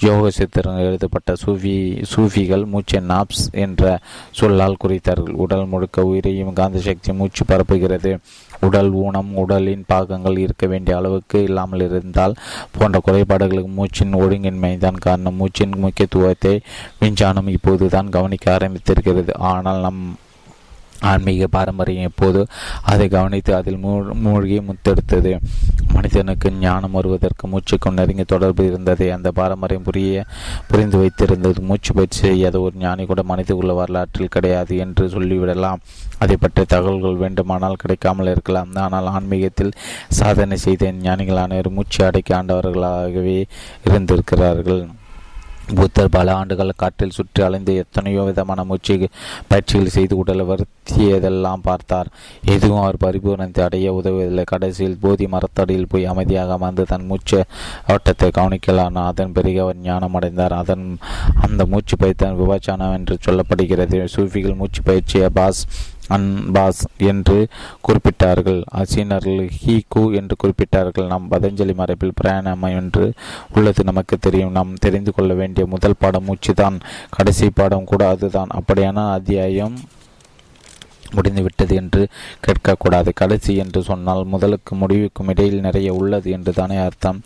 யோக 0.07 0.31
சித்திரங்கள் 0.39 0.89
எழுதப்பட்ட 0.91 1.35
சூஃபி 1.45 1.75
சூஃபிகள் 2.13 2.65
மூச்சை 2.73 3.01
நாப்ஸ் 3.13 3.43
என்ற 3.65 3.83
சொல்லால் 4.31 4.81
குறித்தார்கள். 4.85 5.39
உடல் 5.45 5.67
முழுக்க 5.73 6.07
உயிரையும் 6.11 6.53
காந்த 6.53 6.81
சக்தி 6.89 7.13
மூச்சு 7.13 7.45
பரப்புகிறது. 7.45 8.13
உடல் 8.61 8.91
ஊனம் 9.03 9.33
உடலின் 9.43 9.85
பாகங்கள் 9.87 10.39
இருக்க 10.45 10.67
வேண்டிய 10.67 10.95
அளவுக்கு 10.97 11.41
இல்லாமல் 11.49 11.85
இருந்தால் 11.89 12.37
போன்ற 12.79 13.01
குறைபாடுகளுக்கு 13.07 13.73
மூச்சின் 13.81 14.17
ஒழுங்கின்மை 14.23 14.73
தான் 14.79 15.03
காரணம். 15.07 15.39
மூச்சின் 15.41 15.77
முக்கியத்துவத்தை 15.85 16.55
விஞ்ஞானம் 17.03 17.53
இப்போதுதான் 17.57 18.15
கவனிக்க 18.17 18.47
ஆரம்பித்திருக்கிறது. 18.57 19.35
ஆனால் 19.53 19.85
நம் 19.87 20.03
ஆன்மீக 21.01 21.47
பாரம்பரியம் 21.47 22.03
எப்போது? 22.03 22.47
அதை 22.83 23.09
கவனித்து 23.09 23.55
அதில் 23.55 23.79
மூழ்கி 24.15 24.61
முத்தெடுத்தது. 24.61 25.39
மனிதனுக்கு 25.93 26.53
ஞானம் 26.53 26.91
வருவதற்கு 26.91 27.49
மூச்சுக்கும் 27.49 27.93
நெருங்கி 27.93 28.25
தொடர்பு 28.25 28.67
இருந்தது. 28.67 29.13
அந்த 29.13 29.31
பாரம்பரியம் 29.31 29.83
புரிய 29.83 30.25
புரிந்து 30.69 30.99
வைத்திருந்தது. 30.99 31.61
மூச்சு 31.61 31.95
பயிற்சி 31.95 32.21
செய்யாத 32.21 32.61
ஒரு 32.61 32.73
ஞானி 32.77 33.07
கூட 33.07 33.23
மனித 33.23 33.57
உள்ள 33.57 33.73
வரலாற்றில் 33.73 34.29
கிடையாது 34.29 34.77
என்று 34.77 35.07
சொல்லிவிடலாம். 35.07 35.77
அதை 36.19 36.37
பற்றிய 36.37 36.67
தகவல்கள் 36.69 37.15
வேண்டுமானால் 37.15 37.75
கிடைக்காமல் 37.75 38.27
இருக்கலாம். 38.27 38.75
ஆனால் 38.75 39.07
ஆன்மீகத்தில் 39.07 39.73
சாதனை 40.09 40.57
செய்த 40.57 40.93
ஞானிகள் 40.93 41.37
அனைவரும் 41.37 41.73
மூச்சு 41.73 42.05
அடைக்க 42.05 42.43
ஆண்டவர்களாகவே 42.43 43.45
இருந்திருக்கிறார்கள். 43.85 44.89
புத்தர் 45.77 46.13
பல 46.17 46.35
ஆண்டுகள் 46.35 46.71
காற்றில் 46.77 47.15
சுற்றி 47.17 47.41
அலைந்து 47.43 47.73
எத்தனையோ 47.77 48.23
விதமான 48.23 48.65
மூச்சு 48.65 48.95
பயிற்சிகள் 49.49 49.95
செய்து 49.97 50.15
உடலை 50.17 50.45
வருத்தியதெல்லாம் 50.51 51.65
பார்த்தார். 51.69 52.09
எதுவும் 52.55 52.81
அவர் 52.81 53.01
பரிபூர்ணத்தை 53.05 53.63
அடைய 53.67 53.93
உதவுவதில்லை 53.93 54.45
கடைசியில் 54.45 54.99
போதி 55.01 55.27
மரத்தடியில் 55.27 55.91
போய் 55.93 56.09
அமைதியாக 56.13 56.57
அமர்ந்து 56.59 56.85
தன் 56.85 57.07
மூச்சு 57.07 57.41
ஓட்டத்தை 57.95 58.31
கவனிக்கலான 58.39 59.05
அதன் 59.11 59.33
பிறகு 59.33 59.61
அவர் 59.61 59.85
ஞானம் 59.89 60.17
அடைந்தார். 60.21 60.57
அதன் 60.63 60.87
அந்த 61.47 61.65
மூச்சு 61.75 61.97
பயிற்சி 61.97 62.33
விபச்சானம் 62.43 62.97
என்று 62.99 63.17
சொல்லப்படுகிறது. 63.27 64.01
சூஃபிகள் 64.17 64.59
மூச்சு 64.63 64.83
பயிற்சியை 64.83 65.29
பாஸ் 65.41 65.63
அன்பாஸ் 66.11 66.83
என்று 66.97 67.49
குறிப்பிட்டார்கள். 67.89 68.63
அசீனர்கள் 68.75 69.51
ஹீ 69.67 69.81
கு 69.95 70.15
என்று 70.15 70.37
குறிப்பிட்டார்கள். 70.43 71.07
நாம் 71.07 71.31
பதஞ்சலி 71.31 71.75
மரபில் 71.75 72.13
பிரயாணம் 72.15 72.63
என்று 72.63 73.13
உள்ளது. 73.55 73.85
நமக்கு 73.85 74.17
தெரியும். 74.17 74.51
நாம் 74.51 74.75
தெரிந்து 74.75 75.13
கொள்ள 75.13 75.35
வேண்டிய 75.35 75.67
முதல் 75.67 75.99
பாடம் 75.99 76.25
மூச்சுதான் 76.27 76.81
கடைசி 77.11 77.51
பாடம் 77.51 77.85
கூட 77.85 78.09
அதுதான். 78.09 78.49
அப்படியான 78.55 79.13
அத்தியாயம் 79.13 79.77
முடிந்துவிட்டது 81.13 81.77
என்று 81.77 82.09
கேட்கக்கூடாது. 82.47 83.11
கடைசி 83.15 83.57
என்று 83.57 83.83
சொன்னால் 83.83 84.25
முதலுக்கு 84.33 84.73
முடிவுக்கும் 84.81 85.29
இடையில் 85.29 85.61
நிறைய 85.61 85.95
உள்ளது 85.95 86.31
என்று 86.31 86.53
தானே 86.53 86.77
அர்த்தம். 86.77 87.21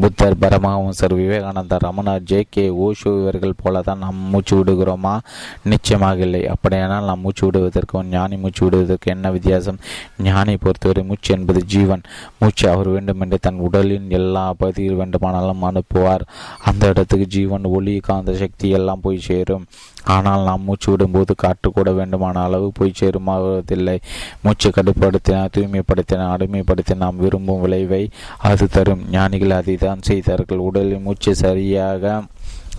புத்தர் 0.00 0.38
பரமஹம்சர் 0.40 1.14
விவேகானந்தர் 1.14 1.84
ரமணா 1.84 2.22
ஜே 2.22 2.46
கே 2.50 2.68
ஓஷோ 2.68 3.20
இவர்கள் 3.20 3.60
போல 3.62 3.82
தான் 3.82 3.98
நாம் 3.98 4.16
மூச்சு 4.16 4.64
விடுகிறோமா? 4.64 5.18
நிச்சயமாக 5.62 6.20
இல்லை. 6.20 6.46
அப்படியானால் 6.46 7.04
நாம் 7.04 7.20
மூச்சு 7.20 7.46
விடுவதற்கும் 7.46 8.08
ஞானி 8.08 8.36
மூச்சு 8.36 8.64
விடுவதற்கு 8.64 9.10
என்ன 9.10 9.30
வித்தியாசம்? 9.30 9.78
ஞானி 10.18 10.56
பொறுத்தவரை 10.56 11.04
மூச்சு 11.04 11.34
என்பது 11.34 11.64
ஜீவன். 11.64 12.02
மூச்சு 12.38 12.70
அவர் 12.70 12.88
வேண்டுமென்று 12.88 13.38
தன் 13.38 13.58
உடலின் 13.58 14.10
எல்லா 14.10 14.52
பகுதியில் 14.52 14.94
வேண்டுமானாலும் 14.94 15.62
அனுப்புவார். 15.62 16.24
அந்த 16.60 16.88
இடத்துக்கு 16.88 17.26
ஜீவன் 17.26 17.64
ஒளி 17.64 17.98
காந்த 17.98 18.34
சக்தி 18.34 18.70
எல்லாம் 18.70 19.00
போய் 19.00 19.18
சேரும். 19.18 19.66
ஆனால் 20.04 20.42
நாம் 20.42 20.62
மூச்சு 20.62 20.96
விடும்போது 20.96 21.32
காற்று 21.36 21.72
கூட 21.72 21.90
வேண்டுமான 21.90 22.42
அளவு 22.42 22.72
போய் 22.72 22.92
சேருமாவதில்லை 23.00 23.98
மூச்சு 24.42 24.70
கட்டுப்படுத்தின 24.70 25.48
தூய்மைப்படுத்தின 25.56 26.28
அடிமைப்படுத்தி 26.36 26.94
நாம் 26.94 27.16
விரும்பும் 27.16 27.60
விளைவை 27.60 28.10
அது 28.38 28.68
தரும். 28.68 29.10
ஞானிகள் 29.10 29.50
அதை 29.50 29.76
தான் 29.76 30.00
செய்தார்கள். 30.00 30.58
உடலில் 30.58 31.00
மூச்சு 31.00 31.34
சரியாக 31.34 32.22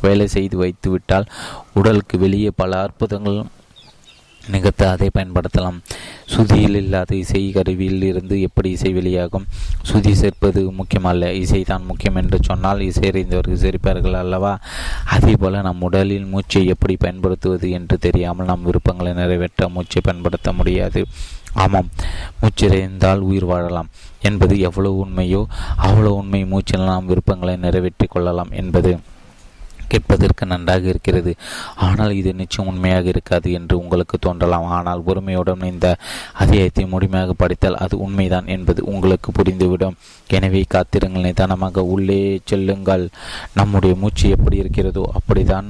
வேலை 0.01 0.27
செய்து 0.27 0.57
வைத்துவிட்டால் 0.63 1.25
உடலுக்கு 1.73 2.17
வெளியே 2.17 2.51
பல 2.55 2.81
அற்புதங்கள் 2.81 3.45
நிகழ்த்த 4.47 4.89
அதை 4.89 5.09
பயன்படுத்தலாம். 5.17 5.79
சுதியில் 6.35 6.75
இல்லாத 6.75 7.15
இசை 7.15 7.51
கருவியில் 7.51 8.01
இருந்து 8.01 8.41
எப்படி 8.41 8.69
இசை 8.69 8.93
வெளியாகும்? 8.93 9.45
சுதி 9.91 10.11
சேர்ப்பது 10.11 10.71
முக்கியமல்ல. 10.71 11.31
இசை 11.31 11.61
தான் 11.61 11.85
முக்கியம் 11.85 12.15
என்று 12.15 12.37
சொன்னால் 12.41 12.81
இசை 12.81 13.07
அறிந்தவர்கள் 13.07 13.57
சிரிப்பார்கள் 13.57 14.13
அல்லவா? 14.13 14.59
அதே 15.05 15.33
போல 15.33 15.61
நம் 15.61 15.81
உடலில் 15.81 16.25
மூச்சை 16.25 16.65
எப்படி 16.65 16.95
பயன்படுத்துவது 16.95 17.71
என்று 17.71 17.97
தெரியாமல் 17.97 18.45
நம் 18.45 18.63
விருப்பங்களை 18.63 19.13
நிறைவேற்ற 19.13 19.69
மூச்சை 19.69 20.01
பயன்படுத்த 20.03 20.51
முடியாது. 20.51 21.05
ஆமாம் 21.53 21.89
மூச்சிறைந்தால் 22.41 23.17
உயிர் 23.17 23.45
வாழலாம். 23.45 23.89
என்பது 24.21 24.59
எவ்வளவு 24.59 25.05
உண்மையோ 25.05 25.45
அவ்வளவு 25.75 26.15
உண்மை 26.15 26.45
மூச்சில் 26.45 26.81
நாம் 26.81 27.05
விருப்பங்களை 27.05 27.55
நிறைவேற்றிக் 27.55 28.09
கொள்ளலாம் 28.09 28.51
என்பது. 28.51 28.97
கேட்பதற்கு 29.95 30.45
நன்றாக 30.53 30.87
இருக்கிறது. 30.93 31.33
ஆனால் 31.87 32.15
இது 32.21 32.31
நிச்சயம் 32.41 32.71
உண்மையாக 32.73 33.07
இருக்காது 33.15 33.49
என்று 33.59 33.75
உங்களுக்கு 33.83 34.15
தோன்றலாம். 34.27 34.69
ஆனால் 34.77 35.03
பொறுமையுடன் 35.07 35.69
இந்த 35.73 35.87
அத்தியாயத்தை 36.41 36.83
முழுமையாக 36.93 37.33
படித்தால் 37.41 37.81
அது 37.83 37.95
உண்மைதான் 38.05 38.47
என்பது 38.55 38.81
உங்களுக்கு 38.93 39.29
புரிந்துவிடும். 39.37 39.97
எனவே 40.35 40.61
காத்திரங்கள் 40.73 41.25
நிதானமாக 41.27 41.81
உள்ளே 41.93 42.19
செல்லுங்கள். 42.49 43.03
நம்முடைய 43.57 43.93
மூச்சு 44.01 44.25
எப்படி 44.35 44.57
இருக்கிறதோ 44.61 45.03
அப்படிதான் 45.17 45.67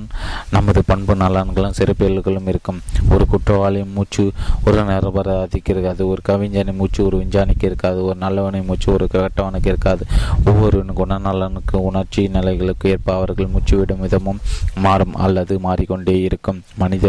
நமது 0.55 0.81
பண்பு 0.89 1.13
நலன்களும் 1.23 1.75
சிறப்பியல்களும் 1.79 2.47
இருக்கும். 2.51 2.79
ஒரு 3.13 3.25
குற்றவாளி 3.31 3.81
மூச்சு 3.95 4.23
ஒரு 4.65 4.83
நிரபராதிக்கு 4.91 5.73
இருக்காது 5.75 6.01
ஒரு 6.11 6.21
கவிஞனின் 6.29 6.79
மூச்சு 6.79 7.01
ஒரு 7.07 7.17
விஞ்ஞானிக்கு 7.21 7.67
இருக்காது 7.69 7.99
ஒரு 8.09 8.17
நல்லவனை 8.25 8.61
மூச்சு 8.69 8.87
ஒரு 8.95 9.07
கெட்டவனுக்கு 9.13 9.71
இருக்காது. 9.73 10.03
ஒவ்வொரு 10.49 10.79
குணநலனுக்கு 10.99 11.77
உணர்ச்சி 11.89 12.21
நிலைகளுக்கு 12.37 12.89
ஏற்ப 12.95 13.13
அவர்கள் 13.19 13.53
மூச்சு 13.55 13.75
விடும் 13.79 14.03
விதமும் 14.15 14.41
மாறும் 14.83 15.15
அல்லது 15.25 15.53
மாறிக்கொண்டே 15.65 16.15
இருக்கும். 16.27 16.59
மனித 16.81 17.07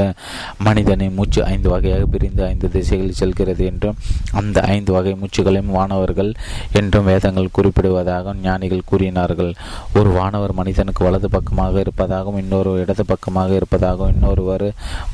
மனிதனை 0.67 1.09
மூச்சு 1.17 1.41
ஐந்து 1.53 1.69
வகையாக 1.73 2.05
பிரிந்து 2.15 2.43
ஐந்து 2.51 2.67
திசைகளில் 2.75 3.19
செல்கிறது 3.21 3.65
என்றும் 3.71 3.99
அந்த 4.41 4.61
ஐந்து 4.75 4.93
வகை 4.97 5.13
மூச்சுகளையும் 5.21 5.75
வானவர்கள் 5.77 6.31
என்றும் 6.81 7.09
வேதங்கள் 7.11 7.55
குறிப்பிடுவதாக 7.59 8.35
ஞானிகள் 8.47 8.89
கூறினார்கள். 8.91 9.53
ஒரு 9.99 10.11
வானவர் 10.19 10.55
மனிதனுக்கு 10.61 11.05
வலது 11.07 11.29
பக்கமாக 11.37 11.81
இருப்பதாகவும் 11.85 12.41
இன்னொரு 12.43 12.73
இடது 12.83 13.05
பக்கமாக 13.13 13.55
இருப்பதாகவும் 13.61 14.15
இன்னொருவர் 14.15 14.67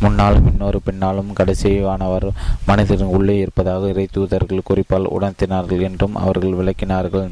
முன்னாலும் 0.05 0.49
இன்னொரு 0.53 0.81
பின்னாலும் 0.89 1.33
கடைசி 1.41 1.73
வானவர் 1.89 2.29
மனிதன் 2.71 3.15
உள்ளே 3.17 3.37
இருப்பதாக 3.45 3.91
இறை 3.95 4.07
தூதர்கள் 4.17 4.69
குறிப்பால் 4.71 5.13
உணர்த்தினார்கள் 5.19 5.87
என்றும் 5.89 6.19
அவர்கள் 6.25 6.59
விளக்கினார்கள். 6.61 7.31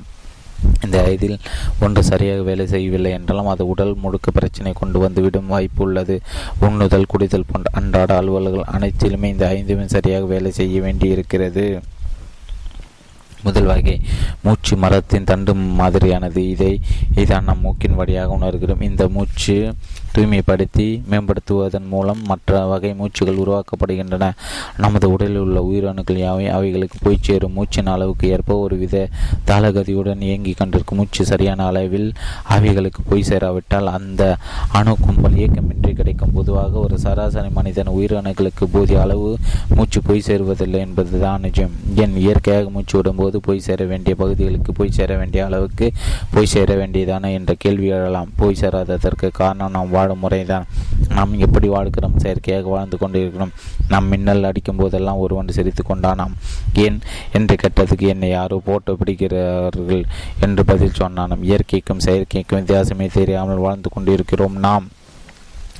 இந்த 0.85 0.99
இதில் 1.13 1.39
ஒன்று 1.81 2.03
சரியாக 2.05 2.43
வேலை 2.43 2.67
செய்யவில்லை 2.67 3.13
என்றாலும் 3.13 3.47
அது 3.47 3.67
உடல் 3.67 3.95
முழுக்க 3.95 4.31
பிரச்சனை 4.31 4.73
கொண்டு 4.73 4.99
வந்துவிடும் 4.99 5.47
வாய்ப்பு 5.47 5.85
உள்ளது. 5.85 6.17
உண்ணுதல் 6.61 7.11
குடிதல் 7.13 7.49
போன்ற 7.51 7.71
அன்றாட 7.73 8.21
அலுவல்கள் 8.21 8.71
அனைத்திலுமே 8.77 9.31
இந்த 9.35 9.47
ஐந்துமே 9.57 9.85
சரியாக 9.85 10.25
வேலை 10.25 10.51
செய்ய 10.51 10.81
வேண்டி 10.81 11.09
இருக்கிறது 11.09 11.65
முதல் 13.43 13.69
வகை 13.69 13.95
மூச்சு 14.43 14.75
மரத்தின் 14.77 15.29
தண்டு 15.31 15.53
மாதிரியானது. 15.55 16.41
இதை 16.55 16.73
இதான் 17.15 17.47
நம் 17.49 17.61
மூக்கின் 17.61 17.95
வழியாக 17.95 18.37
உணர்கிறோம். 18.41 18.83
இந்த 18.83 19.09
மூச்சு 19.09 19.57
தூய்மைப்படுத்தி 20.15 20.87
மேம்படுத்துவதன் 21.11 21.89
மூலம் 21.89 22.23
மற்ற 22.27 22.65
வகை 22.67 22.91
மூச்சுகள் 23.01 23.41
உருவாக்கப்படுகின்றன. 23.43 24.31
நமது 24.77 25.07
உடலில் 25.13 25.37
உள்ள 25.37 25.61
உயிரணுக்கள் 25.71 26.21
யாவை? 26.27 26.47
அவைகளுக்கு 26.57 26.99
போய் 27.03 27.19
சேரும் 27.21 27.55
மூச்சின் 27.57 27.91
அளவுக்கு 27.95 28.29
ஏற்ப 28.29 28.57
ஒரு 28.59 28.77
வித 28.77 29.09
தாளகதியுடன் 29.51 30.21
இயங்கி 30.21 30.53
கொண்டிருக்கும் 30.53 30.99
மூச்சு 30.99 31.25
சரியான 31.25 31.67
அளவில் 31.67 32.09
அவைகளுக்கு 32.57 33.03
போய் 33.03 33.27
சேராவிட்டால் 33.29 33.91
அந்த 33.97 34.23
அணு 34.73 34.95
கும்பல் 35.05 35.39
இயக்கமின்றி 35.41 35.93
கிடைக்கும். 35.95 36.33
பொதுவாக 36.33 36.79
ஒரு 36.79 36.99
சராசரி 36.99 37.49
மனிதன் 37.59 37.93
உயிரணுக்களுக்கு 37.99 38.65
போதிய 38.73 39.01
அளவு 39.01 39.31
மூச்சு 39.77 40.03
போய் 40.03 40.27
சேருவதில்லை 40.27 40.81
என்பதுதான் 40.87 41.41
நிஜம். 41.41 41.75
என் 41.95 42.17
இயற்கையாக 42.17 42.71
மூச்சு 42.71 42.97
விடும்போது 42.99 43.37
போய் 43.37 43.65
சேர 43.69 43.85
வேண்டிய 43.85 44.15
பகுதிகளுக்கு 44.17 44.73
போய் 44.73 44.97
சேர 44.99 45.17
வேண்டிய 45.17 45.45
அளவுக்கு 45.45 45.93
போய் 46.35 46.53
சேர 46.55 46.75
வேண்டியதான 46.75 47.33
என்ற 47.39 47.55
கேள்வி 47.59 47.89
எழலாம். 47.97 48.31
போய் 48.37 48.61
சேராததற்கு 48.61 49.31
காரணம் 49.41 49.75
நாம் 49.77 49.93
வாழும் 50.01 50.23
முறைதான். 50.25 50.69
நாம் 51.09 51.39
எப்படி 51.39 51.69
வாழ்கிறோம்? 51.69 52.19
செயற்கையாக 52.19 52.69
வாழ்ந்து 52.69 52.99
கொண்டிருக்கிறோம். 52.99 53.55
நாம் 53.89 54.07
மின்னல் 54.09 54.45
அடிக்கும் 54.45 54.77
போதெல்லாம் 54.77 55.23
ஒருவன் 55.25 55.57
சிரித்து 55.59 55.83
கொண்டானாம் 55.89 56.37
ஏன்? 56.75 57.01
என்று 57.33 57.57
கேட்டதுக்கு 57.63 58.07
என்னை 58.07 58.29
யாரோ 58.29 58.59
போட்டோ 58.65 58.93
பிடிக்கிறார்கள் 58.93 60.05
என்று 60.41 60.65
பதில் 60.65 60.99
சொன்னானாம். 60.99 61.45
இயற்கைக்கும் 61.51 62.05
செயற்கைக்கும் 62.05 62.61
வித்தியாசமே 62.63 63.09
தெரியாமல் 63.13 63.65
வாழ்ந்து 63.67 63.91
கொண்டிருக்கிறோம் 63.91 64.59
நாம். 64.59 64.89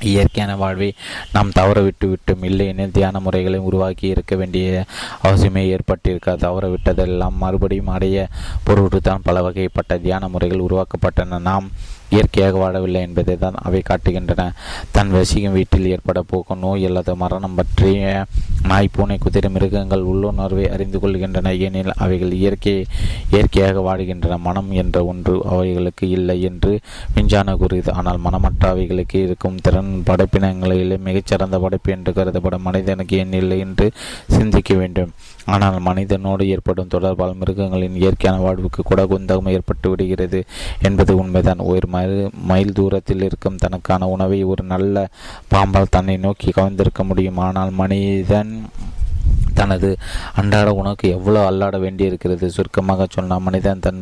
இயற்கையான 0.03 0.51
வாழ்வை 0.59 0.87
நாம் 1.33 1.51
தவற 1.51 1.81
விட்டு 1.81 2.05
விட்டோம் 2.07 2.43
இல்லையெனில் 2.43 2.93
தியான 2.95 3.19
முறைகளை 3.19 3.59
உருவாக்கி 3.59 4.07
இருக்க 4.07 4.35
வேண்டிய 4.35 4.85
அவசியமே 5.23 5.63
ஏற்பட்டிருக்காது 5.73 6.41
தவற 6.45 6.67
விட்டதெல்லாம் 6.67 7.35
மறுபடியும் 7.43 7.91
அடைய 7.97 8.27
பொருட்டு 8.63 9.01
தான் 9.01 9.25
பல 9.27 9.43
வகைப்பட்ட 9.49 10.01
தியான 10.01 10.27
முறைகள் 10.27 10.65
உருவாக்கப்பட்டன. 10.67 11.39
நாம் 11.41 11.67
இயற்கையாக 12.15 12.55
வாழவில்லை 12.63 13.01
என்பதை 13.07 13.35
தான் 13.43 13.57
அவை 13.67 13.81
காட்டுகின்றன. 13.89 14.45
தன் 14.95 15.11
வசிக்கும் 15.11 15.57
வீட்டில் 15.57 15.89
ஏற்பட 15.93 16.21
போக்கும் 16.31 16.63
நோய் 16.65 16.85
அல்லது 16.85 17.15
மரணம் 17.23 17.57
பற்றிய 17.59 18.25
நாய் 18.69 18.93
பூனை 18.95 19.17
குதிரை 19.17 19.49
மிருகங்கள் 19.51 20.07
உள்ளுணர்வை 20.11 20.65
அறிந்து 20.75 20.97
கொள்கின்றன. 20.99 21.53
ஏனெனில் 21.65 21.99
அவைகள் 22.03 22.33
இயற்கை 22.41 22.75
இயற்கையாக 23.31 23.81
வாடுகின்றன 23.87 24.39
மனம் 24.47 24.71
என்ற 24.81 24.97
ஒன்று 25.05 25.35
அவைகளுக்கு 25.53 26.05
இல்லை 26.17 26.37
என்று 26.41 26.73
விஞ்ஞான 27.15 27.55
கூறியது 27.55 27.93
ஆனால் 27.93 28.23
மனமற்ற 28.25 28.69
அவைகளுக்கு 28.69 29.17
இருக்கும் 29.27 29.59
திறன் 29.65 29.93
படைப்பினங்களிலே 30.05 30.97
மிகச்சிறந்த 31.07 31.59
படைப்பு 31.65 31.91
என்று 31.91 32.13
கருதப்படும். 32.13 32.67
மனிதனுக்கு 32.69 33.17
ஏன் 33.17 33.37
இல்லை 33.41 33.59
என்று 33.59 33.87
சிந்திக்க 34.27 34.73
வேண்டும். 34.75 35.11
ஆனால் 35.45 35.79
மனிதனோடு 35.79 36.47
ஏற்படும் 36.47 36.87
தொடர்பால் 36.87 37.35
மிருகங்களின் 37.35 37.95
இயற்கையான 37.95 38.41
வாழ்வுக்கு 38.41 38.83
கூட 38.83 39.03
குந்தகம் 39.03 39.49
ஏற்பட்டு 39.49 39.89
விடுகிறது 39.89 40.43
என்பது 40.81 41.17
உண்மைதான். 41.17 41.57
ஒரு 41.57 41.87
மைல் 41.87 42.29
மைல் 42.45 42.71
தூரத்தில் 42.71 43.21
இருக்கும் 43.21 43.55
தனக்கான 43.55 44.07
உணவை 44.07 44.43
ஒரு 44.43 44.63
நல்ல 44.63 45.07
பாம்பால் 45.55 45.89
தன்னை 45.89 46.17
நோக்கி 46.17 46.51
கவர்ந்திருக்க 46.51 47.03
முடியும். 47.03 47.37
ஆனால் 47.37 47.71
மனிதன் 47.71 48.65
தனது 49.53 49.97
அன்றாட 50.35 50.73
உணவுக்கு 50.73 51.09
எவ்வளோ 51.09 51.51
அல்லாட 51.51 51.79
வேண்டியிருக்கிறது? 51.79 52.51
சுருக்கமாக 52.51 53.07
சொன்னால் 53.09 53.41
மனிதன் 53.41 53.79
தன் 53.79 54.01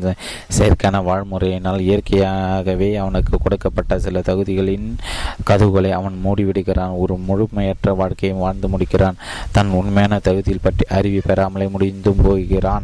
செயற்கான 0.57 1.01
வாழ்முறையினால் 1.01 1.79
இயற்கையாகவே 1.79 2.95
அவனுக்கு 2.95 3.37
கொடுக்கப்பட்ட 3.37 3.99
சில 3.99 4.19
தகுதிகளின் 4.19 4.95
கதவுகளை 5.43 5.91
அவன் 5.91 6.19
மூடிவிடுகிறான். 6.25 6.97
ஒரு 6.97 7.17
முழுமையற்ற 7.27 7.95
வாழ்க்கையை 7.95 8.37
வாழ்ந்து 8.39 8.67
முடிக்கிறான். 8.67 9.19
தன் 9.51 9.69
உண்மையான 9.69 10.19
தகுதியில் 10.19 10.63
பற்றி 10.63 10.85
அறிவி 10.95 11.21
பெறாமலே 11.27 11.69
முடிந்தும் 11.69 12.21
போகிறான். 12.23 12.83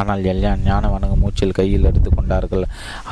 ஆனால் 0.00 0.28
எல்லா 0.32 0.50
ஞானவனங்க 0.66 1.16
மூச்சில் 1.22 1.56
கையில் 1.58 1.88
எடுத்து 1.90 2.10
கொண்டார்கள் 2.10 2.64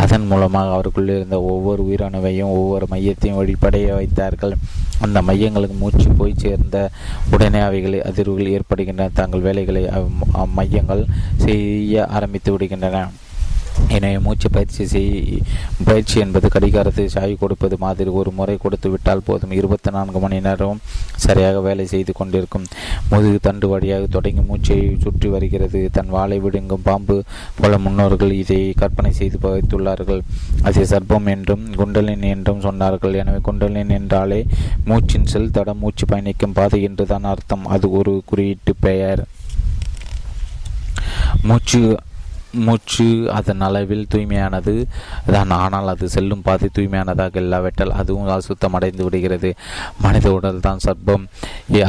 அதன் 0.03 0.27
மூலமாக 0.31 0.73
அவருக்குள்ளே 0.75 1.15
இருந்த 1.19 1.37
ஒவ்வொரு 1.53 1.83
உயிரணுவையும் 1.89 2.55
ஒவ்வொரு 2.59 2.87
மையத்தையும் 2.93 3.39
வழிபடைய 3.41 3.87
வைத்தார்கள். 3.99 4.55
அந்த 5.05 5.19
மையங்களுக்கு 5.29 5.77
மூச்சு 5.83 6.09
போய் 6.21 6.41
சேர்ந்த 6.45 6.79
உடனே 7.35 7.61
அவைகளை 7.69 8.01
அதிர்வுகள் 8.11 8.55
ஏற்படுகின்றன. 8.57 9.11
தங்கள் 9.21 9.47
வேலைகளை 9.49 9.85
மையங்கள் 10.59 11.05
செய்ய 11.45 12.07
ஆரம்பித்து 12.17 12.53
விடுகின்றன. 12.55 13.05
எனவே 13.97 14.19
மூச்சு 14.25 14.49
பயிற்சி 14.55 14.85
செய் 14.93 15.09
பயிற்சி 15.89 16.17
என்பது 16.23 16.47
கடிகாரத்தை 16.55 17.05
சாய் 17.15 17.33
கொடுப்பது 17.43 17.77
மாதிரி 17.85 18.11
ஒரு 18.21 18.31
முறை 18.39 18.55
கொடுத்து 18.65 18.89
விட்டால் 18.93 19.25
போதும். 19.29 19.55
இருபத்தி 19.59 19.91
நான்கு 19.97 20.19
மணி 20.25 20.39
நேரமும் 20.47 20.83
சரியாக 21.25 21.61
வேலை 21.67 21.87
செய்து 21.93 22.13
கொண்டிருக்கும். 22.19 22.67
முதுகு 23.11 23.39
தண்டு 23.47 23.69
வழியாக 23.73 24.07
தொடங்கி 24.17 24.43
மூச்சை 24.51 24.79
சுற்றி 25.05 25.29
வருகிறது. 25.35 25.81
தன் 25.97 26.13
வாளை 26.17 26.39
விடுங்கும் 26.45 26.87
பாம்பு 26.89 27.17
போல 27.61 27.79
முன்னோர்கள் 27.87 28.33
இதை 28.43 28.61
கற்பனை 28.83 29.13
செய்து 29.21 29.39
வைத்துள்ளார்கள் 29.45 30.23
அதை 30.69 30.85
சர்ப்பம் 30.93 31.29
என்றும் 31.35 31.67
குண்டலின் 31.81 32.27
என்றும் 32.35 32.65
சொன்னார்கள். 32.69 33.19
எனவே 33.23 33.43
குண்டலின் 33.51 33.95
என்றாலே 33.99 34.41
மூச்சின் 34.91 35.31
செல் 35.35 35.55
தடம் 35.59 35.83
மூச்சு 35.85 36.07
பயணிக்கும் 36.13 36.57
பாதை 36.61 36.81
என்றுதான் 36.89 37.31
அர்த்தம். 37.35 37.67
அது 37.77 37.87
ஒரு 38.01 38.15
குறியீட்டு 38.33 38.75
பெயர். 38.87 39.23
மூச்சு 41.49 41.81
மூச்சு 42.67 43.33
அதன் 43.33 43.61
அளவில் 43.61 44.07
தூய்மையானது. 44.15 44.87
தான் 45.33 45.51
ஆனால் 45.51 45.87
அது 45.87 46.09
செல்லும் 46.09 46.43
பாதை 46.43 46.69
தூய்மையானதாக 46.79 47.37
இல்லாவிட்டால் 47.37 47.91
அதுவும் 47.91 48.29
அசுத்தமடைந்து 48.37 49.03
விடுகிறது. 49.03 49.55
மனித 50.01 50.33
உடல் 50.33 50.61
தான் 50.61 50.83
சர்ப்பம். 50.87 51.27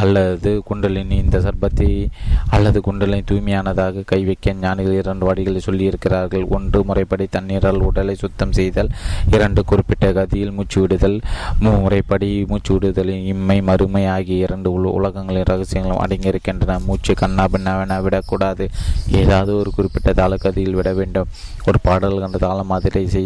அல்லது 0.01 0.61
குண்டலினி 0.63 1.15
இந்த 1.15 1.37
சர்ப்பத்தை 1.39 2.09
அல்லது 2.49 2.81
குண்டலினி 2.81 3.23
தூய்மையானதாக 3.31 4.03
கை 4.05 4.23
வைக்க 4.25 4.53
ஞானிகள் 4.53 4.93
இரண்டு 4.93 5.33
வழிகளை 5.33 5.61
சொல்லியிருக்கிறார்கள். 5.67 6.47
ஒன்று 6.47 6.83
முறைப்படி 6.83 7.27
தண்ணீரால் 7.31 7.81
உடலை 7.81 8.15
சுத்தம் 8.15 8.51
செய்தல். 8.51 8.91
இரண்டு 9.31 9.63
குறிப்பிட்ட 9.63 10.11
கதியில் 10.11 10.51
மூச்சு 10.51 10.81
விடுதல். 10.81 11.21
முறைப்படி 11.59 12.45
மூச்சு 12.47 12.73
விடுதலின் 12.73 13.25
இம்மை 13.25 13.61
மறுமை 13.61 14.07
ஆகிய 14.07 14.45
இரண்டு 14.45 14.71
உலகங்களின் 14.71 15.49
ரகசியங்களும் 15.51 16.03
அடங்கியிருக்கின்றன. 16.05 16.79
மூச்சு 16.85 17.13
கண்ணா 17.13 17.45
பின்னாவென 17.53 18.01
விடக்கூடாது. 18.01 18.69
ஏதாவது 19.11 19.57
ஒரு 19.57 19.71
குறிப்பிட்ட 19.71 20.13
தாலுக்கு 20.13 20.43
பாதியில் 20.55 20.77
விட 20.79 20.89
வேண்டும். 20.93 21.29
ஒரு 21.67 21.77
பாடல் 21.85 22.19
கண்ட 22.19 22.37
தாள 22.37 22.59
மாதிரி 22.63 23.23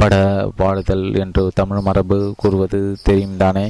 பட 0.00 0.14
பாடுதல் 0.58 1.06
என்று 1.22 1.42
தமிழ் 1.54 1.84
மரபு 1.86 2.16
கூறுவது 2.36 2.80
தெரியும் 3.06 3.38
தானே? 3.42 3.64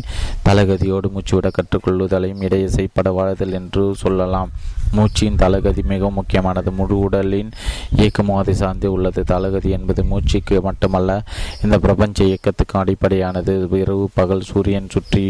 தலகதியோடு 0.48 1.08
மூச்சுவிட 1.14 1.48
கற்றுக்கொள்ளுதலையும் 1.58 2.42
இடையிசை 2.48 2.84
பட 2.96 3.10
வாழுதல் 3.18 3.54
என்று 3.60 3.84
சொல்லலாம். 4.02 4.50
மூச்சின் 4.96 5.38
தலகதி 5.42 5.82
மிகவும் 5.92 6.18
முக்கியமானது. 6.18 6.70
முழு 6.78 6.96
உடலின் 6.98 7.50
இயக்கமும் 7.96 8.40
அதை 8.42 8.54
சார்ந்தே 8.60 8.88
உள்ளது. 8.96 9.22
தலகதி 9.32 9.70
என்பது 9.76 10.02
மூச்சுக்கு 10.10 10.56
மட்டுமல்ல 10.68 11.16
இந்த 11.64 11.78
பிரபஞ்ச 11.84 12.18
இயக்கத்துக்கு 12.30 12.76
அடிப்படையானது. 12.82 13.54
இரவு 13.82 14.04
பகல் 14.18 14.48
சூரியன் 14.50 14.92
சுற்றி 14.96 15.24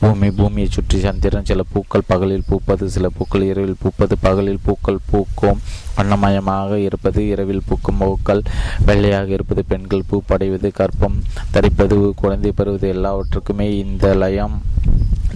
பூமி 0.00 0.30
பூமியை 0.38 0.68
சுற்றி 0.76 1.00
சந்திரன். 1.06 1.48
சில 1.52 1.64
பூக்கள் 1.72 2.08
பகலில் 2.12 2.48
பூப்பது 2.50 2.86
சில 2.96 3.08
பூக்கள் 3.18 3.48
இரவில் 3.52 3.80
பூப்பது. 3.84 4.14
பகலில் 4.26 4.64
பூக்கள் 4.66 5.04
பூக்கும் 5.10 5.60
வண்ணமயமாக 5.98 6.72
இருப்பது 6.86 7.15
இரவில் 7.24 7.66
பூக்கும் 7.68 7.98
பூக்கள் 7.98 8.42
வெள்ளையாக 8.84 9.30
இருப்பது 9.30 9.64
பெண்கள் 9.64 10.06
பூப்படைவது 10.10 10.70
கற்பம் 10.72 11.18
தரிப்பது 11.50 12.14
குழந்தை 12.14 12.52
பெறுவது 12.52 12.88
எல்லாவற்றுக்குமே 12.88 13.68
இந்த 13.76 14.14
லயம் 14.14 14.56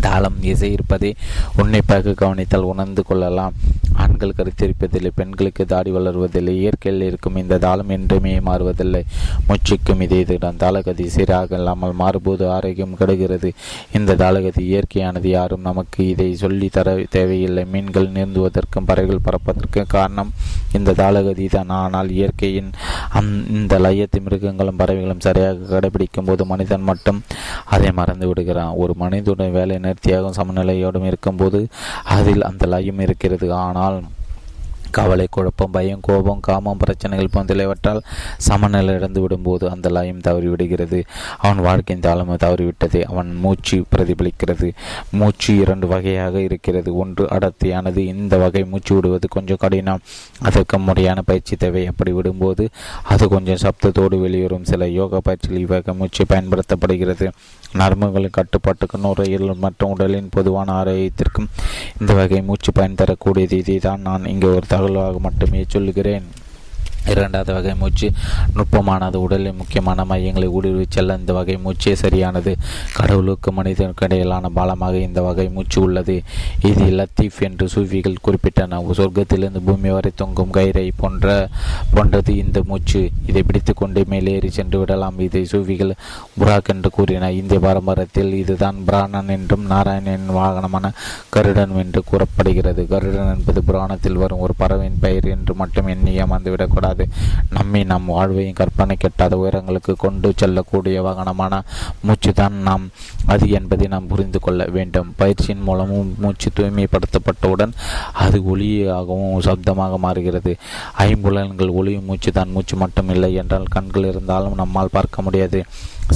தாளம் 0.00 0.42
இசை 0.42 0.72
இருப்பதை 0.72 1.16
உன்னிப்பாக 1.56 2.12
கவனித்தால் 2.12 2.70
உணர்ந்து 2.72 3.02
கொள்ளலாம். 3.02 3.54
ஆண்கள் 3.94 4.36
கருத்திருப்பதில்லை 4.36 5.10
பெண்களுக்கு 5.14 5.66
தாடி 5.66 5.90
வளருவதில்லை 5.90 6.48
இயற்கையில் 6.48 7.02
இருக்கும் 7.02 7.36
இந்த 7.36 7.58
தாளம் 7.58 7.88
என்றுமே 7.88 8.38
மாறுவதில்லை. 8.38 9.02
மூச்சுக்கும் 9.48 10.00
இதே 10.00 10.18
இதுதான் 10.20 10.56
தாளகதி 10.56 11.06
சீராக 11.06 11.56
இல்லாமல் 11.56 11.92
மாறுபோது 11.92 12.50
ஆரோக்கியம் 12.50 12.96
கெடுகிறது. 12.96 13.52
இந்த 13.92 14.14
தாளகதி 14.14 14.62
இயற்கையானது. 14.70 15.28
யாரும் 15.28 15.60
நமக்கு 15.60 16.08
இதை 16.08 16.34
சொல்லி 16.34 16.68
தர 16.68 16.96
தேவையில்லை. 17.10 17.64
மீன்கள் 17.64 18.08
நீந்துவதற்கும் 18.08 18.86
பறவைகள் 18.86 19.26
பறப்பதற்கும் 19.28 19.86
காரணம் 19.86 20.32
இந்த 20.72 20.92
தாளகதி 20.92 21.48
தான். 21.48 21.68
ஆனால் 21.68 22.10
இயற்கையின் 22.10 22.70
அந் 23.08 23.44
இந்த 23.48 23.78
லயத்து 23.78 24.20
மிருகங்களும் 24.20 24.76
பறவைகளும் 24.76 25.20
சரியாக 25.20 25.80
கடைபிடிக்கும் 25.80 26.24
போது 26.24 26.46
மனிதன் 26.46 26.80
மட்டும் 26.80 27.22
அதை 27.64 27.92
மறந்து 27.92 28.26
விடுகிறான். 28.26 28.72
ஒரு 28.74 28.94
மனிதனுடைய 28.96 29.52
வேலை 29.52 29.78
நேர்த்தியாகவும் 29.82 30.38
சமநிலையோடும் 30.40 31.04
இருக்கும்போது 31.04 31.66
அதில் 32.04 32.44
அந்த 32.44 32.66
லயம் 32.66 32.98
இருக்கிறது. 32.98 33.52
ஆனால் 33.52 34.02
கவலை 34.90 35.26
குழப்பம் 35.30 35.70
பயம் 35.70 36.00
கோபம் 36.02 36.40
காமம் 36.40 36.76
பிரச்சனைகள் 36.76 37.28
போன்றவற்றால் 37.32 38.00
சமநிலை 38.36 38.94
இழந்து 38.94 39.26
விடும்போது 39.26 39.64
அந்த 39.68 39.88
லயம் 39.88 40.18
தவறிவிடுகிறது. 40.18 41.04
அவன் 41.38 41.64
வாழ்க்கையின் 41.64 42.04
தாளம் 42.04 42.36
தவறிவிட்டது. 42.36 43.02
அவன் 43.02 43.34
மூச்சு 43.34 43.84
பிரதிபலிக்கிறது. 43.96 44.72
மூச்சு 45.10 45.56
இரண்டு 45.56 45.86
வகையாக 45.86 46.40
இருக்கிறது. 46.40 46.96
ஒன்று 46.96 47.24
அடர்த்தியானது. 47.24 47.96
இந்த 47.96 48.36
வகை 48.36 48.64
மூச்சு 48.64 48.94
விடுவது 48.94 49.28
கொஞ்சம் 49.28 49.60
கடினம். 49.60 50.00
அதற்கு 50.40 50.78
முறையான 50.78 51.22
பயிற்சி 51.22 51.56
தேவை. 51.56 51.86
அப்படி 51.86 52.12
விடும்போது 52.12 52.68
அது 53.02 53.28
கொஞ்சம் 53.28 53.62
சப்தத்தோடு 53.62 54.20
வெளிவரும் 54.20 54.64
சில 54.64 54.88
யோகா 54.88 55.18
பயிற்சியில் 55.22 55.60
இவ்வகை 55.60 55.94
மூச்சு 55.94 56.24
பயன்படுத்தப்படுகிறது. 56.24 57.28
நரம்புகளின் 57.78 58.36
கட்டுப்பாட்டுக்கு 58.38 58.98
நுரையில் 58.98 59.54
மற்றும் 59.54 59.90
உடலின் 59.90 60.28
பொதுவான 60.30 60.72
ஆரோக்கியத்திற்கும் 60.72 61.48
இந்த 62.00 62.14
வகை 62.14 62.42
மூச்சு 62.42 62.72
பயன் 62.72 62.98
தரக்கூடியது. 63.00 63.52
இதை 63.52 63.78
தான் 63.78 64.00
நான் 64.00 64.24
இங்கே 64.24 64.46
ஒரு 64.46 64.66
தகவலாக 64.68 65.18
மட்டுமே 65.18 65.64
சொல்லுகிறேன். 65.68 66.26
இரண்டாவது 67.06 67.52
வகை 67.52 67.74
மூச்சு 67.74 68.12
நுட்பமானது. 68.54 69.16
உடலின் 69.16 69.56
முக்கியமான 69.56 70.04
மையங்களை 70.04 70.46
ஊடுருவி 70.46 70.86
செல்ல 70.88 71.16
இந்த 71.16 71.32
வகை 71.32 71.58
மூச்சே 71.64 71.92
சரியானது. 71.92 72.56
கடவுளுக்கு 72.94 73.52
மனிதனுக்கு 73.52 74.04
இடையிலான 74.04 74.50
பாலமாக 74.56 74.94
இந்த 74.94 75.22
வகை 75.22 75.48
மூச்சு 75.48 75.82
உள்ளது. 75.82 76.22
இது 76.62 76.84
லத்தீஃப் 76.84 77.40
என்று 77.40 77.66
சூஃபிகள் 77.66 78.16
குறிப்பிட்டன. 78.24 78.82
சொர்க்கத்திலிருந்து 78.92 79.60
பூமி 79.64 79.88
வரை 79.88 80.10
தொங்கும் 80.14 80.52
கயிறை 80.52 80.90
போன்ற 80.96 81.48
போன்றது 81.94 82.36
இந்த 82.36 82.60
மூச்சு. 82.66 83.10
இதை 83.26 83.42
பிடித்து 83.42 83.74
கொண்டு 83.74 84.04
மேலேறி 84.06 84.50
சென்று 84.50 84.78
விடலாம். 84.78 85.18
இதை 85.18 85.46
சூஃபிகள் 85.50 85.92
புராக் 86.38 86.68
என்று 86.68 86.90
கூறின. 86.90 87.32
இந்திய 87.32 87.60
பாரம்பரியத்தில் 87.60 88.32
இதுதான் 88.32 88.84
பிராணன் 88.86 89.28
என்றும் 89.28 89.70
நாராயணனின் 89.70 90.28
வாகனமான 90.28 90.92
கருடன் 91.28 91.76
என்று 91.76 92.04
கூறப்படுகிறது. 92.04 92.86
கருடன் 92.86 93.38
என்பது 93.38 93.62
புராணத்தில் 93.62 94.16
வரும் 94.16 94.38
ஒரு 94.38 94.54
பறவையின் 94.56 94.98
பெயர் 95.00 95.24
என்று 95.24 95.54
மட்டும் 95.54 95.86
எண்ணி 95.86 96.18
ஏமாந்துவிடக்கூடாது 96.22 96.88
கூடாது 96.90 97.04
நம்மை 97.56 97.80
நம் 97.90 98.08
வாழ்வையும் 98.16 98.58
கற்பனை 98.60 98.94
கெட்டாத 98.96 99.34
உயரங்களுக்கு 99.42 99.92
கொண்டு 100.04 100.28
செல்லக்கூடிய 100.40 100.96
வாகனமான 101.06 101.54
மூச்சு 102.02 102.32
தான் 102.32 102.56
நாம். 102.68 102.84
அது 103.26 103.44
என்பதை 103.58 103.86
நாம் 103.94 104.10
புரிந்து 104.12 104.38
கொள்ள 104.40 104.60
வேண்டும். 104.76 105.12
பயிற்சியின் 105.16 105.66
மூலமும் 105.68 106.10
மூச்சு 106.18 106.48
தூய்மைப்படுத்தப்பட்டவுடன் 106.56 107.74
அது 108.24 108.38
ஒளியாகவும் 108.52 109.44
சப்தமாக 109.48 109.98
மாறுகிறது. 110.06 110.54
ஐம்புலன்கள் 110.98 111.76
ஒளியும் 111.80 112.08
மூச்சு 112.10 112.32
தான் 112.32 112.54
மூச்சு 112.56 112.76
மட்டும் 112.76 113.08
இல்லை 113.08 113.32
என்றால் 113.34 113.72
கண்கள் 113.76 114.10
இருந்தாலும் 114.12 114.58
நம்மால் 114.62 114.94
பார்க்க 114.96 115.22
முடியாது. 115.22 115.60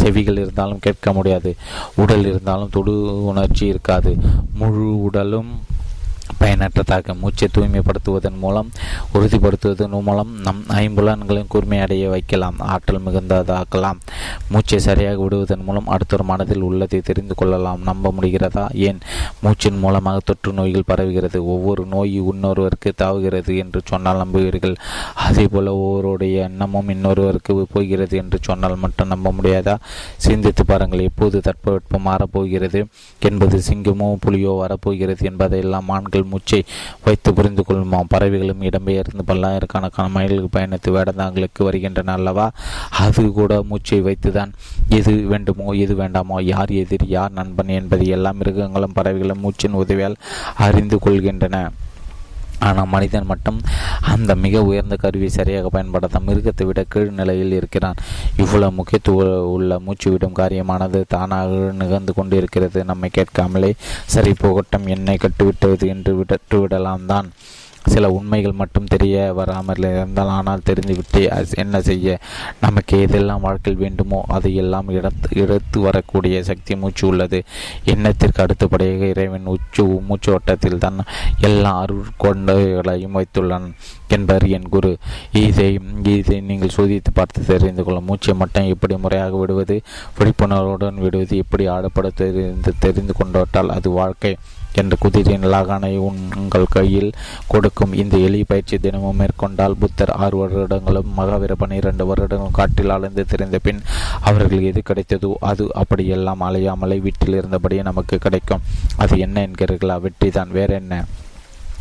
செவிகள் 0.01 0.41
இருந்தாலும் 0.45 0.85
கேட்க 0.87 1.09
முடியாது. 1.13 1.51
உடல் 1.97 2.27
இருந்தாலும் 2.31 2.73
தொடு 2.77 2.95
உணர்ச்சி 3.25 3.65
இருக்காது. 3.67 4.13
முழு 4.59 4.87
உடலும் 5.03 5.51
பயனற்றதாக 6.39 7.15
மூச்சை 7.15 7.49
தூய்மைப்படுத்துவதன் 7.55 8.39
மூலம் 8.39 8.71
உறுதிப்படுத்துவதன் 9.15 10.03
மூலம் 10.03 10.41
நம் 10.41 10.65
ஐம்புலன்களையும் 10.69 11.51
கூர்மையடைய 11.55 12.09
வைக்கலாம் 12.09 12.55
ஆற்றல் 12.59 13.01
மிகுந்ததாக்கலாம். 13.01 13.99
மூச்சை 14.49 14.79
சரியாக 14.79 15.17
விடுவதன் 15.17 15.65
மூலம் 15.65 15.89
அடுத்தொரு 15.89 16.25
மனதில் 16.25 16.61
உள்ளதை 16.61 17.01
தெரிந்து 17.01 17.35
கொள்ளலாம். 17.35 17.83
நம்ப 17.83 18.13
முடிகிறதா? 18.21 18.75
ஏன்? 18.75 18.99
மூச்சின் 19.43 19.79
மூலமாக 19.79 20.19
தொற்று 20.25 20.53
நோய்கள் 20.53 20.83
பரவுகிறது. 20.89 21.39
ஒவ்வொரு 21.39 21.87
நோய் 21.87 22.23
இன்னொருவருக்கு 22.23 22.93
தாவுகிறது 22.99 23.57
என்று 23.57 23.81
சொன்னால் 23.85 24.27
நம்புவீர்கள். 24.27 24.77
அதே 25.15 25.47
போல 25.47 25.75
ஒவ்வொருடைய 25.75 26.35
எண்ணமும் 26.35 26.89
இன்னொருவருக்கு 26.89 27.67
போகிறது 27.73 28.17
என்று 28.17 28.39
சொன்னால் 28.43 28.77
மட்டும் 28.77 29.09
நம்ப 29.09 29.33
முடியாதா? 29.43 29.77
சிந்தித்து 30.17 30.65
பாருங்கள். 30.65 30.99
எப்போது 30.99 31.41
தட்பவெட்பம் 31.41 32.07
மாறப்போகிறது? 32.07 32.85
என்பது 33.19 33.63
சிங்கமோ 33.69 34.17
புலியோ 34.27 34.59
வரப்போகிறது 34.59 35.25
என்பதையெல்லாம் 35.25 35.89
ஆண்கள் 35.89 36.14
மூச்சை 36.23 36.65
வைத்து 37.05 37.35
புரிந்து 37.35 37.65
கொள்ளுமாம். 37.69 38.09
பறவைகளும் 38.09 38.63
இடம்பெயர்ந்து 38.63 39.23
பல்லாயிரக்கணக்கான 39.27 40.09
மைல்கள் 40.09 40.53
பயணித்து 40.53 40.91
வேடந்தாங்களுக்கு 40.91 41.59
வருகின்றன 41.59 42.13
அல்லவா? 42.13 42.51
அது 42.91 43.33
கூட 43.33 43.63
மூச்சை 43.63 44.03
வைத்துதான். 44.03 44.53
எது 44.89 45.15
வேண்டுமோ 45.15 45.73
எது 45.73 45.95
வேண்டாமோ 45.95 46.43
யார் 46.43 46.71
எதிரி 46.71 47.07
யார் 47.09 47.33
நண்பன் 47.33 47.69
என்பதை 47.69 48.07
எல்லா 48.07 48.31
மிருகங்களும் 48.31 48.93
பறவைகளும் 48.93 49.43
மூச்சின் 49.43 49.71
உதவியால் 49.71 50.15
அறிந்து 50.57 50.99
கொள்கின்றன. 51.05 51.69
ஆனால் 52.69 52.91
மனிதன் 52.95 53.31
மட்டும் 53.33 53.59
அந்த 54.13 54.33
மிக 54.45 54.63
உயர்ந்த 54.71 54.97
கருவியை 55.05 55.31
சரியாக 55.39 55.71
பயன்படுத்த 55.77 56.21
மிருகத்தை 56.29 56.65
விட 56.67 56.81
கீழ்நிலையில் 56.95 57.57
இருக்கிறான். 57.59 58.01
இவ்வளவு 58.43 58.77
முக்கியத்துவ 58.79 59.29
உள்ள 59.55 59.79
மூச்சு 59.87 60.09
விடும் 60.11 60.39
காரியமானது 60.41 61.01
தானாக 61.15 61.51
நிகழ்ந்து 61.83 62.15
கொண்டிருக்கிறது. 62.19 62.81
நம்மை 62.91 63.11
கேட்காமலே 63.19 63.73
சரி 64.15 64.35
போகட்டும் 64.45 64.87
என்னை 64.97 65.17
கட்டுவிட்டது 65.25 65.87
என்று 65.95 66.15
விட்டு 66.21 66.59
விடலாம் 66.61 67.07
தான் 67.13 67.29
சில 67.93 68.11
உண்மைகள் 68.11 68.59
மட்டும் 68.61 68.91
தெரிய 68.93 69.17
வராமல் 69.39 69.85
இருந்தால் 69.91 70.33
ஆனால் 70.37 70.65
தெரிந்துவிட்டு 70.69 71.21
என்ன 71.63 71.81
செய்ய? 71.81 72.17
நமக்கு 72.61 72.95
எதெல்லாம் 73.07 73.45
வாழ்க்கையில் 73.47 73.83
வேண்டுமோ 73.83 74.21
அதையெல்லாம் 74.37 74.89
இடத்து 74.99 75.29
எடுத்து 75.43 75.81
வரக்கூடிய 75.81 76.43
சக்தி 76.51 76.75
மூச்சு 76.77 77.05
உள்ளது. 77.07 77.41
எண்ணத்திற்கு 77.93 78.43
அடுத்தபடியாக 78.43 79.11
இறைவன் 79.15 79.51
உச்சு 79.55 79.85
மூச்சு 80.09 80.31
ஓட்டத்தில் 80.33 80.79
தான் 80.79 81.01
எல்லா 81.49 81.73
அருள் 81.83 82.15
கொண்டைகளையும் 82.25 83.17
வைத்துள்ளான் 83.19 83.69
என்பார் 84.09 84.47
என் 84.57 84.69
குரு. 84.69 84.93
இதை 85.45 85.71
இதை 86.17 86.41
நீங்கள் 86.51 86.75
சோதித்து 86.77 87.13
பார்த்து 87.15 87.47
தெரிந்து 87.53 87.85
கொள்ளும் 87.85 88.09
மூச்சை 88.11 88.35
மட்டும் 88.43 88.71
எப்படி 88.75 88.97
முறையாக 88.97 89.37
விடுவது 89.37 89.77
விழிப்புணர்வுடன் 90.19 91.01
விடுவது 91.05 91.37
எப்படி 91.37 91.65
ஆடப்பட 91.69 92.11
தெரிந்து 92.23 92.73
தெரிந்து 92.79 93.15
கொண்டோட்டால் 93.21 93.75
அது 93.77 93.91
வாழ்க்கை. 94.01 94.33
என்ற 94.81 94.97
குதிரையின் 95.05 95.49
லாகானை 95.55 95.93
உங்கள் 96.39 96.67
கையில் 96.77 97.11
கொடுக்கும். 97.53 97.93
இந்த 98.03 98.15
எளிய 98.27 98.45
பயிற்சி 98.49 98.79
தினமும் 98.79 99.19
மேற்கொண்டால் 99.23 99.79
புத்தர் 99.81 100.13
ஆறு 100.25 100.37
வருடங்களும் 100.37 101.11
மகாவீர 101.19 101.55
பன்னிரண்டு 101.63 102.07
வருடங்களும் 102.11 102.59
காட்டில் 102.61 102.95
அலைந்து 102.97 103.25
திரிந்த 103.33 103.59
பின் 103.59 103.83
அவர்கள் 104.21 104.69
எது 104.71 104.83
கிடைத்ததோ 104.89 105.33
அது 105.51 105.67
அப்படியெல்லாம் 105.83 106.45
அலையாமலை 106.49 106.99
வீட்டில் 107.01 107.39
இருந்தபடியே 107.41 107.83
நமக்கு 107.91 108.19
கிடைக்கும். 108.19 108.65
அது 108.97 109.19
என்ன 109.19 109.47
என்கிறீர்களா? 109.49 109.99
வெற்றி 110.01 110.31
தான் 110.31 110.51
வேற 110.51 110.75
என்ன 110.75 111.05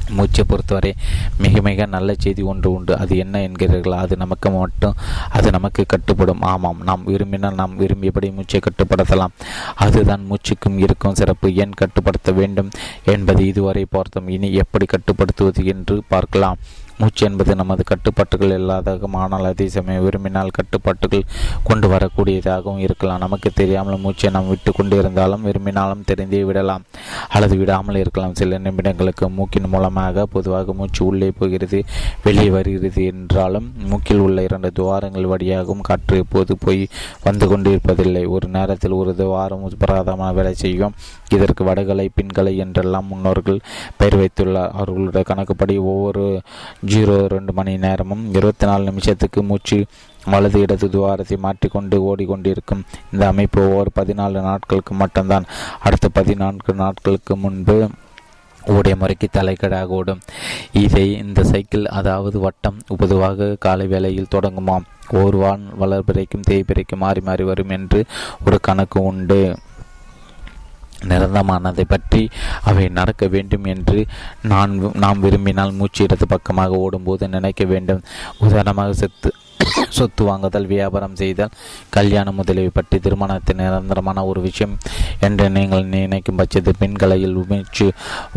மூச்சை 0.09 0.43
பொறுத்தவரை 0.47 0.95
மிக 1.37 1.61
மிக 1.61 1.85
நல்ல 1.85 2.13
செய்தி 2.17 2.41
ஒன்று 2.41 2.73
உண்டு. 2.73 2.97
அது 2.97 3.17
என்ன 3.17 3.39
என்கிறீர்கள்? 3.39 3.95
அது 3.95 4.17
நமக்கு 4.17 4.49
மட்டும் 4.49 4.95
அது 5.29 5.51
நமக்கு 5.51 5.85
கட்டுப்படும். 5.85 6.41
ஆமாம் 6.41 6.81
நாம் 6.83 7.03
விரும்பினால் 7.03 7.55
நாம் 7.55 7.79
விரும்பியபடி 7.79 8.33
மூச்சை 8.33 8.59
கட்டுப்படுத்தலாம். 8.59 9.33
அதுதான் 9.75 10.25
மூச்சுக்கும் 10.29 10.77
இருக்கும் 10.77 11.15
சிறப்பு. 11.15 11.55
ஏன் 11.55 11.71
கட்டுப்படுத்த 11.71 12.31
வேண்டும் 12.31 12.69
என்பது 13.05 13.47
இதுவரை 13.47 13.85
பார்த்தோம். 13.89 14.27
இனி 14.27 14.53
எப்படி 14.53 14.85
கட்டுப்படுத்துவது 14.85 15.65
என்று 15.65 16.03
பார்க்கலாம். 16.07 16.57
மூச்சு 17.03 17.23
என்பது 17.29 17.51
நமது 17.61 17.83
கட்டுப்பாட்டுகள் 17.93 18.57
இல்லாததாகவும் 18.59 19.17
ஆனால் 19.21 19.47
அதே 19.51 19.65
சமயம் 19.77 20.03
விரும்பினால் 20.07 20.51
கட்டுப்பாட்டுகள் 20.57 21.25
கொண்டு 21.69 21.87
வரக்கூடியதாகவும் 21.93 22.83
இருக்கலாம். 22.85 23.21
நமக்கு 23.25 23.49
தெரியாமல் 23.61 24.01
மூச்சை 24.03 24.29
நாம் 24.35 24.49
விட்டு 24.51 24.71
கொண்டு 24.77 24.95
இருந்தாலும் 25.01 25.45
விரும்பினாலும் 25.47 26.03
தெரிந்தே 26.09 26.41
விடலாம் 26.49 26.83
அல்லது 27.35 27.55
விடாமல் 27.61 27.99
இருக்கலாம். 28.01 28.35
சில 28.39 28.59
நிமிடங்களுக்கு 28.65 29.27
மூக்கின் 29.37 29.71
மூலமாக 29.73 30.25
பொதுவாக 30.35 30.73
மூச்சு 30.79 31.01
உள்ளே 31.09 31.29
போகிறது 31.39 31.79
வெளியே 32.25 32.49
வருகிறது 32.57 33.03
என்றாலும் 33.13 33.67
மூக்கில் 33.91 34.23
உள்ள 34.25 34.41
இரண்டு 34.47 34.71
துவாரங்கள் 34.79 35.29
வழியாகவும் 35.33 35.85
காற்று 35.89 36.21
எப்போது 36.23 36.53
போய் 36.63 36.81
வந்து 37.27 37.47
கொண்டிருப்பதில்லை. 37.53 38.23
ஒரு 38.35 38.47
நேரத்தில் 38.57 38.99
ஒரு 39.01 39.13
துவாரம் 39.21 39.65
பிரகாதமான 39.83 40.29
வேலை 40.39 40.53
செய்யும். 40.63 40.95
இதற்கு 41.35 41.61
வடகலை 41.69 42.07
பின்கலை 42.17 42.53
என்றெல்லாம் 42.63 43.09
முன்னோர்கள் 43.11 43.59
பெயர் 43.99 44.17
வைத்துள்ளார். 44.21 44.73
அவர்களுடைய 44.79 45.23
கணக்குப்படி 45.31 45.75
ஒவ்வொரு 45.91 46.25
ஜீரோ 46.93 47.27
ரெண்டு 47.27 47.53
மணி 47.53 47.77
நேரமும் 47.77 48.23
இருபத்தி 48.33 48.65
நாலு 48.65 48.83
நிமிஷத்துக்கு 48.83 49.43
மூச்சு 49.43 49.85
வலது 50.31 50.59
இடது 50.59 50.89
துவாரத்தை 50.89 51.37
மாற்றிக்கொண்டு 51.37 51.97
ஓடிக்கொண்டிருக்கும். 52.09 52.81
இந்த 53.11 53.27
அமைப்பு 53.27 53.61
ஒவ்வொரு 53.67 53.91
பதினாலு 53.99 54.41
நாட்களுக்கு 54.41 54.93
மட்டும்தான். 54.93 55.45
அடுத்த 55.79 56.09
பதினான்கு 56.09 56.73
நாட்களுக்கு 56.73 57.35
முன்பு 57.37 57.89
ஓடிய 58.67 58.95
முறைக்கு 58.95 59.27
தலைக்கடாக 59.33 59.85
ஓடும். 59.85 60.21
இதை 60.71 61.17
இந்த 61.17 61.43
சைக்கிள் 61.43 61.85
அதாவது 61.85 62.39
வட்டம் 62.39 62.79
பொதுவாக 62.97 63.55
காலை 63.59 63.87
வேளையில் 63.87 64.33
தொடங்குமாம். 64.35 64.87
ஒரு 65.23 65.37
வான் 65.37 65.65
வளர்பிறைக்கும் 65.79 66.47
தேய்பிறைக்கும் 66.49 67.03
மாறி 67.05 67.21
மாறி 67.21 67.43
வரும் 67.43 67.69
என்று 67.69 68.05
ஒரு 68.45 68.59
கணக்கு 68.59 69.01
உண்டு. 69.03 69.55
நிரந்தரமானதை 71.09 71.83
பற்றி 71.87 72.29
அவை 72.63 72.89
நடக்க 72.89 73.27
வேண்டும் 73.27 73.63
என்று 73.63 74.05
நான் 74.41 74.73
நாம் 74.93 75.19
விரும்பினால் 75.19 75.71
மூச்சு 75.71 76.03
இடது 76.03 76.27
பக்கமாக 76.27 76.75
ஓடும்போது 76.75 77.27
நினைக்க 77.27 77.63
வேண்டும். 77.63 78.03
உதாரணமாக 78.39 78.93
செத்து 78.93 79.31
சொத்து 79.97 80.23
வாங்குதல் 80.27 80.67
வியாபாரம் 80.71 81.17
செய்தல் 81.21 81.55
கல்யாணம் 81.95 82.37
முதலியவை 82.39 82.71
பற்றி 82.73 82.97
திருமணத்தின் 83.05 83.59
நிரந்தரமான 83.61 84.23
ஒரு 84.29 84.39
விஷயம். 84.47 84.73
என்று 85.25 85.45
நீங்கள் 85.57 85.85
நினைக்கும் 85.93 86.39
பட்சத்தில் 86.39 86.79
பெண்களையில் 86.81 87.37
உமிழ்ச்சி 87.41 87.87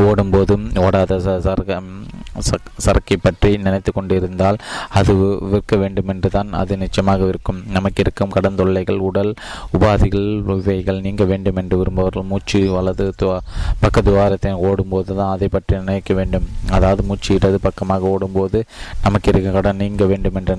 ஓடும்போதும் 0.07 0.64
ஓடாத 0.85 1.18
சரக 1.46 1.79
சரக்கை 2.87 3.16
பற்றி 3.16 3.50
நினைத்து 3.66 3.90
கொண்டிருந்தால் 3.92 4.59
அது 4.98 5.12
விற்க 5.52 5.76
வேண்டும் 5.83 6.11
என்று 6.14 6.31
தான் 6.31 6.50
அது 6.61 6.76
நிச்சயமாக 6.83 7.29
இருக்கும் 7.33 7.61
நமக்கு 7.76 8.02
இருக்கும் 8.05 8.35
கடன் 8.37 8.59
தொல்லைகள் 8.61 9.00
உடல் 9.09 9.33
உபாதிகள் 9.79 10.29
இவைகள் 10.57 11.00
நீங்க 11.07 11.24
வேண்டும் 11.33 11.61
என்று 11.62 11.79
விரும்புபவர்கள் 11.81 12.29
மூச்சு 12.33 12.61
வலது 12.76 13.07
பக்க 13.81 13.96
துவாரத்தை 14.09 14.52
ஓடும்போது 14.68 15.11
தான் 15.20 15.33
அதை 15.37 15.48
பற்றி 15.48 15.72
நினைக்க 15.83 16.12
வேண்டும். 16.20 16.46
அதாவது 16.76 17.02
மூச்சு 17.02 17.31
இடது 17.38 17.61
பக்கமாக 17.61 18.12
ஓடும்போது 18.14 18.61
நமக்கு 19.07 19.31
இருக்கும் 19.33 19.59
கடன் 19.59 19.83
நீங்க 19.85 20.05
வேண்டும் 20.12 20.38
என்று 20.42 20.57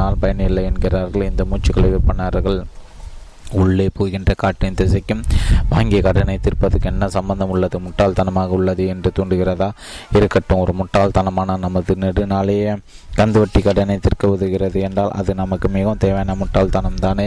ஆனால் 0.00 0.20
பயனில்லை 0.24 0.64
என்கிறார்கள். 0.72 1.30
இந்த 1.30 1.44
மூச்சுக்களை 1.52 1.90
விற்பனர்கள் 1.94 2.60
உள்ளே 3.60 3.86
போகின்ற 3.98 4.32
காற்றின் 4.40 4.76
திசைக்கும் 4.78 5.22
வாங்கிய 5.70 6.00
கடனை 6.06 6.34
தீர்ப்பதற்கு 6.42 6.88
என்ன 6.90 7.04
சம்பந்தம் 7.14 7.52
உள்ளது? 7.54 7.76
முட்டாள்தனமாக 7.86 8.54
உள்ளது 8.56 8.84
என்று 8.92 9.10
தூண்டுகிறதா? 9.16 9.68
இருக்கட்டும் 10.18 10.60
ஒரு 10.64 10.72
முட்டாள்தனமான 10.80 11.56
நமது 11.64 11.94
நெடுநாளைய 12.02 12.76
கந்துவட்டி 13.18 13.60
கடனை 13.68 13.96
தீர்க்க 14.04 14.30
உதவுகிறது 14.34 14.80
என்றால் 14.88 15.10
அது 15.20 15.34
நமக்கு 15.40 15.68
மிகவும் 15.76 16.02
தேவையான 16.04 16.36
முட்டாள்தனம் 16.42 17.00
தானே? 17.06 17.26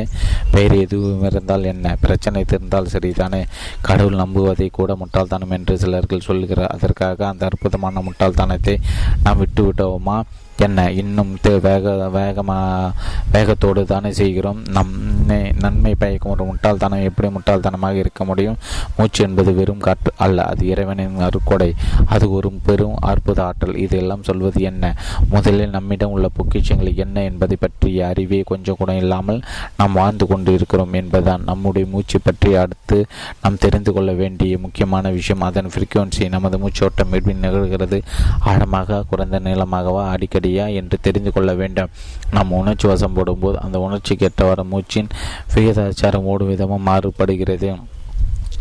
வேறு 0.54 0.78
எதுவும் 0.86 1.26
இருந்தால் 1.30 1.70
என்ன? 1.74 1.96
பிரச்சனை 2.06 2.44
தீர்ந்தால் 2.54 2.92
சரிதானே? 2.94 3.42
கடவுள் 3.90 4.22
நம்புவதை 4.24 4.70
கூட 4.80 4.96
முட்டாள்தனம் 5.04 5.54
என்று 5.58 5.76
சிலர்கள் 5.84 6.28
சொல்கிறார் 6.30 6.74
அதற்காக 6.78 7.28
அந்த 7.32 7.46
அற்புதமான 7.52 8.06
முட்டாள்தனத்தை 8.08 8.78
நாம் 9.26 9.42
விட்டுவிட்டோமா 9.44 10.18
என்ன 10.58 10.92
இன்னும் 10.92 11.38
வேக 11.62 12.10
வேகமாக 12.10 12.92
வேகத்தோடு 13.32 13.86
தானே 13.86 14.12
செய்கிறோம். 14.12 14.64
நம்மை 14.70 15.52
நன்மை 15.60 15.96
பயக்கும் 15.96 16.32
ஒரு 16.32 16.44
முட்டாள்தனம் 16.44 17.04
எப்படி 17.04 17.34
முட்டாள்தனமாக 17.34 17.94
இருக்க 17.94 18.26
முடியும்? 18.26 18.58
மூச்சு 18.98 19.24
என்பது 19.24 19.54
வெறும் 19.54 19.78
காற்று 19.78 20.12
அல்ல 20.18 20.44
அது 20.44 20.68
இறைவனின் 20.68 21.20
அருக்கொடை. 21.20 21.74
அது 22.06 22.32
ஒரு 22.32 22.52
பெரும் 22.64 22.96
அற்புத 22.96 23.44
ஆற்றல். 23.44 23.76
இதெல்லாம் 23.76 24.24
சொல்வது 24.24 24.62
என்ன? 24.62 24.96
முதலில் 25.30 25.70
நம்மிடம் 25.70 26.12
உள்ள 26.12 26.30
பொக்கிஷங்கள் 26.38 26.96
என்ன 26.96 27.24
என்பதை 27.24 27.58
பற்றிய 27.60 28.08
அறிவே 28.08 28.42
கொஞ்சம் 28.46 28.76
கூட 28.78 28.94
இல்லாமல் 28.96 29.42
நாம் 29.78 29.94
வாழ்ந்து 29.94 30.28
கொண்டு 30.28 30.54
இருக்கிறோம் 30.54 30.94
என்பதுதான். 30.94 31.44
நம்முடைய 31.44 31.88
மூச்சு 31.92 32.20
பற்றி 32.22 32.56
அடுத்து 32.56 33.06
நாம் 33.42 33.58
தெரிந்து 33.58 33.94
கொள்ள 33.94 34.12
வேண்டிய 34.12 34.58
முக்கியமான 34.58 35.10
விஷயம் 35.10 35.42
அதன் 35.42 35.72
ஃப்ரீக்குவன்சி 35.74 36.30
நமது 36.30 36.58
மூச்சோட்டம் 36.58 37.14
எப்படி 37.18 37.38
நிகழ்கிறது. 37.42 38.02
ஆழமாக 38.40 39.04
குறைந்த 39.10 39.40
நீளமாகவா 39.40 40.10
அடிக்கடி 40.10 40.43
சரியா 40.44 40.66
என்று 40.80 40.98
தெரிந்து 41.08 41.32
கொள்ள 41.32 41.52
வேண்டும். 41.60 41.92
நாம் 42.36 42.58
உணர்ச்சி 42.62 42.86
வசம் 42.88 43.16
போடும்போது 43.18 43.58
அந்த 43.66 43.78
உணர்ச்சிக்கு 43.88 44.26
ஏற்றவாறு 44.30 44.64
மூச்சின் 44.72 45.10
விகிதாச்சாரம் 45.56 46.30
ஓடும் 46.32 46.52
விதமும் 46.52 46.88
மாறுபடுகிறது. 46.90 47.70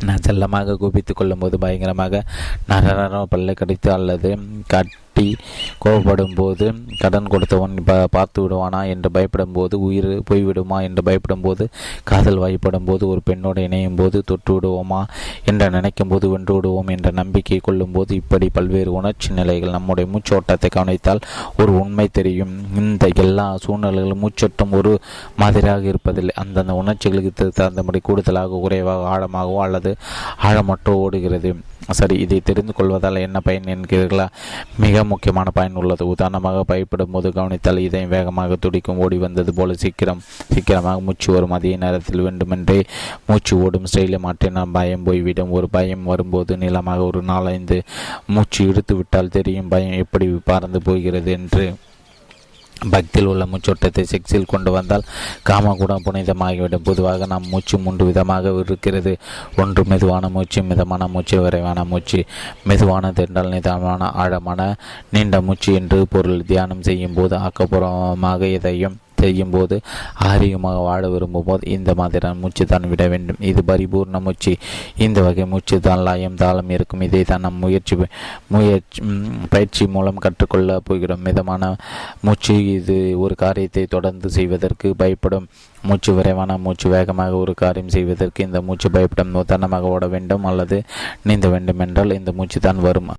நான் 0.07 0.25
செல்லமாக 0.27 0.77
குபித்து 0.83 1.13
கொள்ளும்போது 1.15 1.57
பயங்கரமாக 1.65 2.23
நர 2.69 3.25
பல்லை 3.33 3.55
கடித்து 3.55 3.89
அல்லது 3.97 4.31
கட் 4.73 4.95
கட்டி 5.23 5.31
கோபப்படும் 5.83 6.35
போது 6.39 6.67
கடன் 7.03 7.31
கொடுத்தவன் 7.33 7.75
பார்த்து 8.15 8.39
விடுவானா 8.43 8.81
என்று 8.93 9.09
பயப்படும் 9.17 9.55
போது 9.57 9.75
உயிர் 9.87 10.09
போய்விடுமா 10.29 10.79
என்று 10.87 11.03
பயப்படும் 11.09 11.45
போது 11.47 11.65
காதல் 12.11 12.41
வாய்ப்படும் 12.43 12.87
போது 12.89 13.03
ஒரு 13.13 13.21
பெண்ணோடு 13.29 13.63
இணையும் 13.69 13.99
போது 14.01 14.19
தொற்று 14.31 14.53
விடுவோமா 14.57 15.01
என்று 15.51 15.69
நினைக்கும் 15.77 16.11
போது 16.13 16.29
வென்று 16.33 16.55
விடுவோம் 16.57 16.93
என்ற 16.95 17.11
நம்பிக்கை 17.21 17.59
கொள்ளும் 17.69 17.95
போது 17.97 18.13
இப்படி 18.23 18.49
பல்வேறு 18.59 18.93
உணர்ச்சி 19.01 19.31
நிலைகள் 19.41 19.77
நம்முடைய 19.77 20.07
மூச்சோட்டத்தை 20.15 20.71
கவனித்தால் 20.77 21.25
ஒரு 21.61 21.73
உண்மை 21.83 22.07
தெரியும். 22.19 22.55
இந்த 22.83 23.11
எல்லா 23.25 23.47
சூழ்நிலைகளும் 23.65 24.23
மூச்சோட்டம் 24.25 24.77
ஒரு 24.81 24.93
மாதிரியாக 25.43 25.91
இருப்பதில்லை. 25.93 26.35
அந்தந்த 26.43 26.75
உணர்ச்சிகளுக்கு 26.83 27.51
தகுந்தபடி 27.61 28.01
கூடுதலாக 28.09 28.61
குறைவாக 28.65 29.11
ஆழமாகவோ 29.15 29.61
அல்லது 29.67 29.93
ஆழமற்றோ 30.49 30.95
ஓடுகிறது. 31.05 31.53
சரி 31.89 32.19
இதை 32.19 32.41
தெரிந்து 32.45 32.73
கொள்வதால் 32.73 33.15
என்ன 33.15 33.41
பயன் 33.41 33.63
என்கிறீர்களா? 33.63 34.27
மிக 34.79 35.05
முக்கியமான 35.05 35.51
பயன் 35.51 35.75
உள்ளது. 35.75 36.07
உதாரணமாக 36.07 36.65
பயப்படும் 36.65 37.11
போது 37.11 37.33
கவனித்தால் 37.33 37.79
இதயம் 37.79 38.09
வேகமாக 38.09 38.57
துடிக்கும் 38.57 38.99
ஓடி 38.99 39.17
வந்தது 39.17 39.55
போல 39.55 39.75
சீக்கிரம் 39.75 40.23
சீக்கிரமாக 40.53 41.01
மூச்சு 41.01 41.33
வரும். 41.33 41.51
அதே 41.51 41.77
நேரத்தில் 41.77 42.21
வேண்டுமென்றே 42.21 42.85
மூச்சு 43.27 43.63
ஓடும் 43.63 43.85
ஸ்டைலை 43.93 44.19
மாற்றினால் 44.19 44.73
பயம் 44.73 45.03
போய்விடும். 45.03 45.51
ஒரு 45.51 45.69
பயம் 45.69 46.05
வரும்போது 46.05 46.57
நிலமாக 46.57 47.03
ஒரு 47.03 47.23
நாலஞ்சு 47.23 47.81
மூச்சு 48.27 48.67
இழுத்து 48.67 48.97
விட்டால் 48.97 49.29
தெரியும் 49.29 49.69
பயம் 49.69 49.93
எப்படி 49.93 50.39
பறந்து 50.45 50.83
போகிறது 50.83 51.31
என்று. 51.31 51.75
பக்தியில் 52.91 53.31
உள்ள 53.31 53.45
மூச்சோட்டத்தை 53.45 54.05
செக்ஸில் 54.11 54.47
கொண்டு 54.47 54.71
வந்தால் 54.71 55.05
கூட 55.79 55.95
புனிதமாகிவிடும். 55.99 56.85
பொதுவாக 56.85 57.27
நாம் 57.27 57.49
மூச்சு 57.49 57.79
மூன்று 57.79 58.05
விதமாக 58.05 58.53
இருக்கிறது. 58.53 59.17
ஒன்று 59.57 59.85
மெதுவான 59.85 60.29
மூச்சு 60.29 60.63
மிதமான 60.63 61.09
மூச்சு 61.09 61.41
விரைவான 61.41 61.85
மூச்சு. 61.85 62.25
மெதுவானது 62.65 63.27
என்றால் 63.27 63.49
நிதானமான 63.49 64.11
ஆழமான 64.11 64.75
நீண்ட 65.11 65.41
மூச்சு 65.41 65.75
என்று 65.75 66.07
பொருள் 66.11 66.45
தியானம் 66.47 66.83
செய்யும் 66.83 67.15
போது 67.15 67.37
ஆக்கப்பூர்வமாக 67.37 68.53
எதையும் 68.53 68.97
செய்யும் 69.23 69.55
போது 69.57 69.77
ஆரோக்கியமாக 70.29 70.79
வாழ 70.89 71.03
விரும்பும் 71.15 71.47
போது 71.49 71.65
இந்த 71.77 71.91
மாதிரியான 72.01 72.39
மூச்சு 72.43 72.65
தான் 72.73 72.89
விட 72.93 73.05
வேண்டும். 73.13 73.41
இது 73.51 73.61
பரிபூர்ண 73.71 74.21
மூச்சு. 74.27 74.53
இந்த 75.07 75.19
வகை 75.27 75.47
மூச்சு 75.53 75.77
தான் 75.89 76.05
லயம் 76.09 76.39
தாளம் 76.43 76.73
இருக்கும். 76.77 77.05
இதை 77.09 77.23
தான் 77.33 77.45
நம் 77.47 77.61
முயற்சி 77.65 77.97
முயற்சி 78.55 79.01
பயிற்சி 79.55 79.85
மூலம் 79.97 80.23
கற்றுக்கொள்ள 80.27 80.79
போகிறோம். 80.89 81.25
மிதமான 81.29 81.73
மூச்சு 82.27 82.57
இது 82.77 82.97
ஒரு 83.25 83.37
காரியத்தை 83.45 83.85
தொடர்ந்து 83.97 84.31
செய்வதற்கு 84.39 84.89
பயப்படும். 85.03 85.49
மூச்சு 85.89 86.11
விரைவான 86.17 86.59
மூச்சு 86.67 86.87
வேகமாக 86.97 87.37
ஒரு 87.45 87.55
காரியம் 87.63 87.95
செய்வதற்கு 87.97 88.47
இந்த 88.49 88.59
மூச்சு 88.69 88.89
பயப்படும். 88.97 89.35
உதாரணமாக 89.43 89.95
ஓட 89.95 90.07
வேண்டும் 90.15 90.47
அல்லது 90.53 90.79
நீந்த 91.29 91.49
வேண்டும் 91.57 91.83
என்றால் 91.87 92.19
இந்த 92.21 92.33
மூச்சு 92.41 92.61
தான் 92.69 92.85
வரும். 92.89 93.13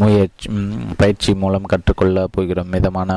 முயற்சி 0.00 0.48
பயிற்சி 1.00 1.30
மூலம் 1.42 1.68
கற்றுக்கொள்ள 1.72 2.24
போகிறோம். 2.36 2.72
மிதமான 2.74 3.10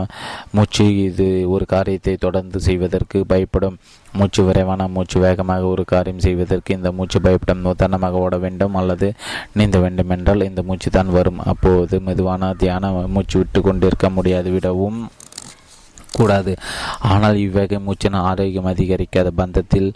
மூச்சு 0.58 0.86
இது 1.08 1.28
ஒரு 1.54 1.66
காரியத்தை 1.74 2.16
தொடர்ந்து 2.26 2.60
செய்வதற்கு 2.68 3.20
பயப்படும். 3.32 3.78
மூச்சு 4.20 4.42
விரைவான 4.48 4.88
மூச்சு 4.96 5.18
வேகமாக 5.26 5.66
ஒரு 5.74 5.84
காரியம் 5.94 6.24
செய்வதற்கு 6.26 6.78
இந்த 6.78 6.92
மூச்சு 6.98 7.20
பயப்படும் 7.28 7.70
உதாரணமாக 7.74 8.24
ஓட 8.26 8.38
வேண்டும் 8.46 8.78
அல்லது 8.82 9.10
நீந்த 9.60 9.80
வேண்டும் 9.86 10.14
என்றால் 10.18 10.48
இந்த 10.50 10.64
மூச்சு 10.70 10.92
தான் 10.98 11.16
வரும். 11.18 11.42
அப்போது 11.54 11.98
மெதுவான 12.08 12.54
தியான 12.64 12.92
மூச்சு 13.16 13.38
விட்டு 13.42 13.62
கொண்டிருக்க 13.70 14.10
முடியாது 14.18 14.52
விடவும் 14.58 15.00
கூடாது. 16.18 16.54
ஆனால் 17.12 17.38
இவ்வகை 17.44 17.78
மூச்சின 17.88 18.22
ஆரோக்கியம் 18.30 18.70
அதிகரிக்காத 18.72 19.30
பந்தத்தில் 19.40 19.90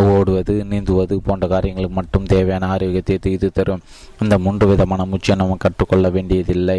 ஓடுவது 0.00 0.54
நீந்துவது 0.70 1.14
போன்ற 1.26 1.46
காரியங்களுக்கு 1.52 1.96
மட்டும் 1.98 2.28
தேவையான 2.32 2.68
ஆரோக்கியத்தை 2.74 3.32
இது 3.36 3.48
தரும். 3.58 3.82
இந்த 4.22 4.34
மூன்று 4.44 4.66
விதமான 4.70 5.04
மூச்சை 5.04 5.34
நம்ம 5.40 5.56
கற்றுக்கொள்ள 5.64 6.08
வேண்டியதில்லை. 6.16 6.76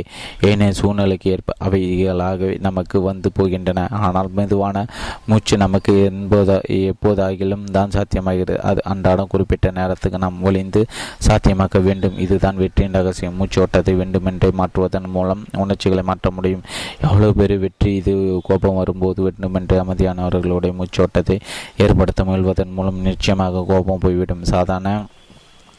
ஏனே 0.49 0.69
சூழ்நிலைக்கு 0.79 1.31
ஏற்ப 1.35 1.53
அவைகளாகவே 1.65 2.55
நமக்கு 2.67 2.97
வந்து 3.09 3.29
போகின்றன. 3.39 3.85
ஆனால் 4.05 4.29
மெதுவான 4.37 4.85
மூச்சு 5.25 5.57
நமக்கு 5.57 5.93
என்போத 6.09 6.59
எப்போதாகிலும் 6.79 7.65
தான் 7.77 7.93
சாத்தியமாகிறது. 7.95 8.57
அது 8.69 8.81
அன்றாடம் 8.93 9.31
குறிப்பிட்ட 9.33 9.71
நேரத்துக்கு 9.79 10.17
நாம் 10.25 10.41
ஒளிந்து 10.49 10.83
சாத்தியமாக்க 11.27 11.83
வேண்டும். 11.89 12.17
இதுதான் 12.25 12.59
வெற்றியின் 12.63 12.97
ரகசியம். 12.99 13.37
மூச்சு 13.41 13.61
ஓட்டத்தை 13.65 13.95
வேண்டுமென்றே 14.01 14.51
மாற்றுவதன் 14.61 15.09
மூலம் 15.17 15.43
உணர்ச்சிகளை 15.65 16.05
மாற்ற 16.11 16.31
முடியும். 16.31 16.65
எவ்வளவு 17.07 17.33
பெரிய 17.41 17.59
வெற்றி 17.65 17.91
இது 17.95 18.15
கோபம் 18.49 18.79
வரும்போது 18.81 19.21
வேண்டுமென்று 19.27 19.77
அமைதியானவர்களுடைய 19.83 20.73
மூச்சோட்டத்தை 20.81 21.37
ஏற்படுத்த 21.85 22.23
முயல்வதன் 22.23 22.75
மூலம் 22.77 23.01
நிச்சயமாக 23.03 23.65
கோபம் 23.67 24.03
போய்விடும். 24.05 24.43
சாதாரண 24.43 24.89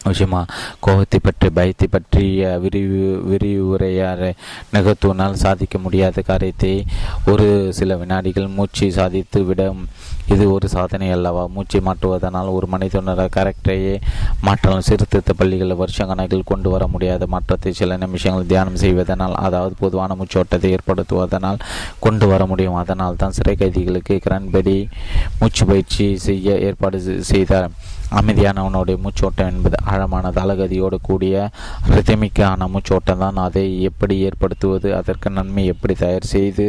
விஷயமா 0.06 0.40
கோபத்தை 0.80 1.18
பற்றி 1.22 1.48
பயத்தை 1.50 1.86
பற்றிய 1.90 2.48
விரிவு 2.62 3.04
விரிவுரையாரை 3.30 4.30
நிகழ்த்துவனால் 4.72 5.40
சாதிக்க 5.44 5.78
முடியாத 5.78 6.22
காரியத்தை 6.22 6.72
ஒரு 7.26 7.46
சில 7.72 7.96
வினாடிகள் 7.96 8.54
மூச்சு 8.56 8.86
சாதித்து 8.92 9.40
விட 9.44 9.62
இது 10.32 10.44
ஒரு 10.52 10.66
சாதனை 10.74 11.08
அல்லவா? 11.16 11.42
மூச்சை 11.54 11.80
மாற்றுவதனால் 11.86 12.48
ஒரு 12.56 12.66
மனிதனோட 12.74 13.22
கேரக்டரையே 13.36 13.94
மாற்றலாம் 14.46 14.84
சீர்திருத்த 14.88 15.32
பள்ளிகளில் 15.40 15.80
வருஷ 15.82 16.06
கணக்கில் 16.10 16.48
கொண்டு 16.50 16.68
வர 16.70 16.86
முடியாத 16.86 17.26
மாற்றத்தை 17.34 17.72
சில 17.80 17.96
நிமிஷங்கள் 17.96 18.48
தியானம் 18.52 18.80
செய்வதனால் 18.84 19.34
அதாவது 19.46 19.74
பொதுவான 19.82 20.16
மூச்சோட்டத்தை 20.20 20.70
ஏற்படுத்துவதனால் 20.76 21.60
கொண்டு 22.06 22.26
வர 22.32 22.42
முடியும். 22.52 22.78
அதனால் 22.82 23.20
தான் 23.22 23.36
சிறை 23.38 23.56
கைதிகளுக்கு 23.56 24.16
கிரண்படி 24.26 24.76
மூச்சு 25.40 25.64
பயிற்சி 25.66 26.06
செய்ய 26.26 26.56
ஏற்பாடு 26.68 27.00
செய்தார். 27.32 27.68
அமைதியானவனுடைய 28.20 28.96
மூச்சோட்டம் 29.04 29.50
என்பது 29.52 29.76
ஆழமான 29.92 30.30
தளகதியோடு 30.38 30.98
கூடிய 31.08 31.34
ரிதமிக்கான 31.94 32.68
மூச்சோட்டம் 32.74 33.22
தான். 33.24 33.40
அதை 33.46 33.64
எப்படி 33.90 34.16
ஏற்படுத்துவது 34.28 34.88
அதற்கு 35.00 35.30
நன்மை 35.38 35.64
எப்படி 35.74 35.96
தயார் 36.04 36.32
செய்து 36.34 36.66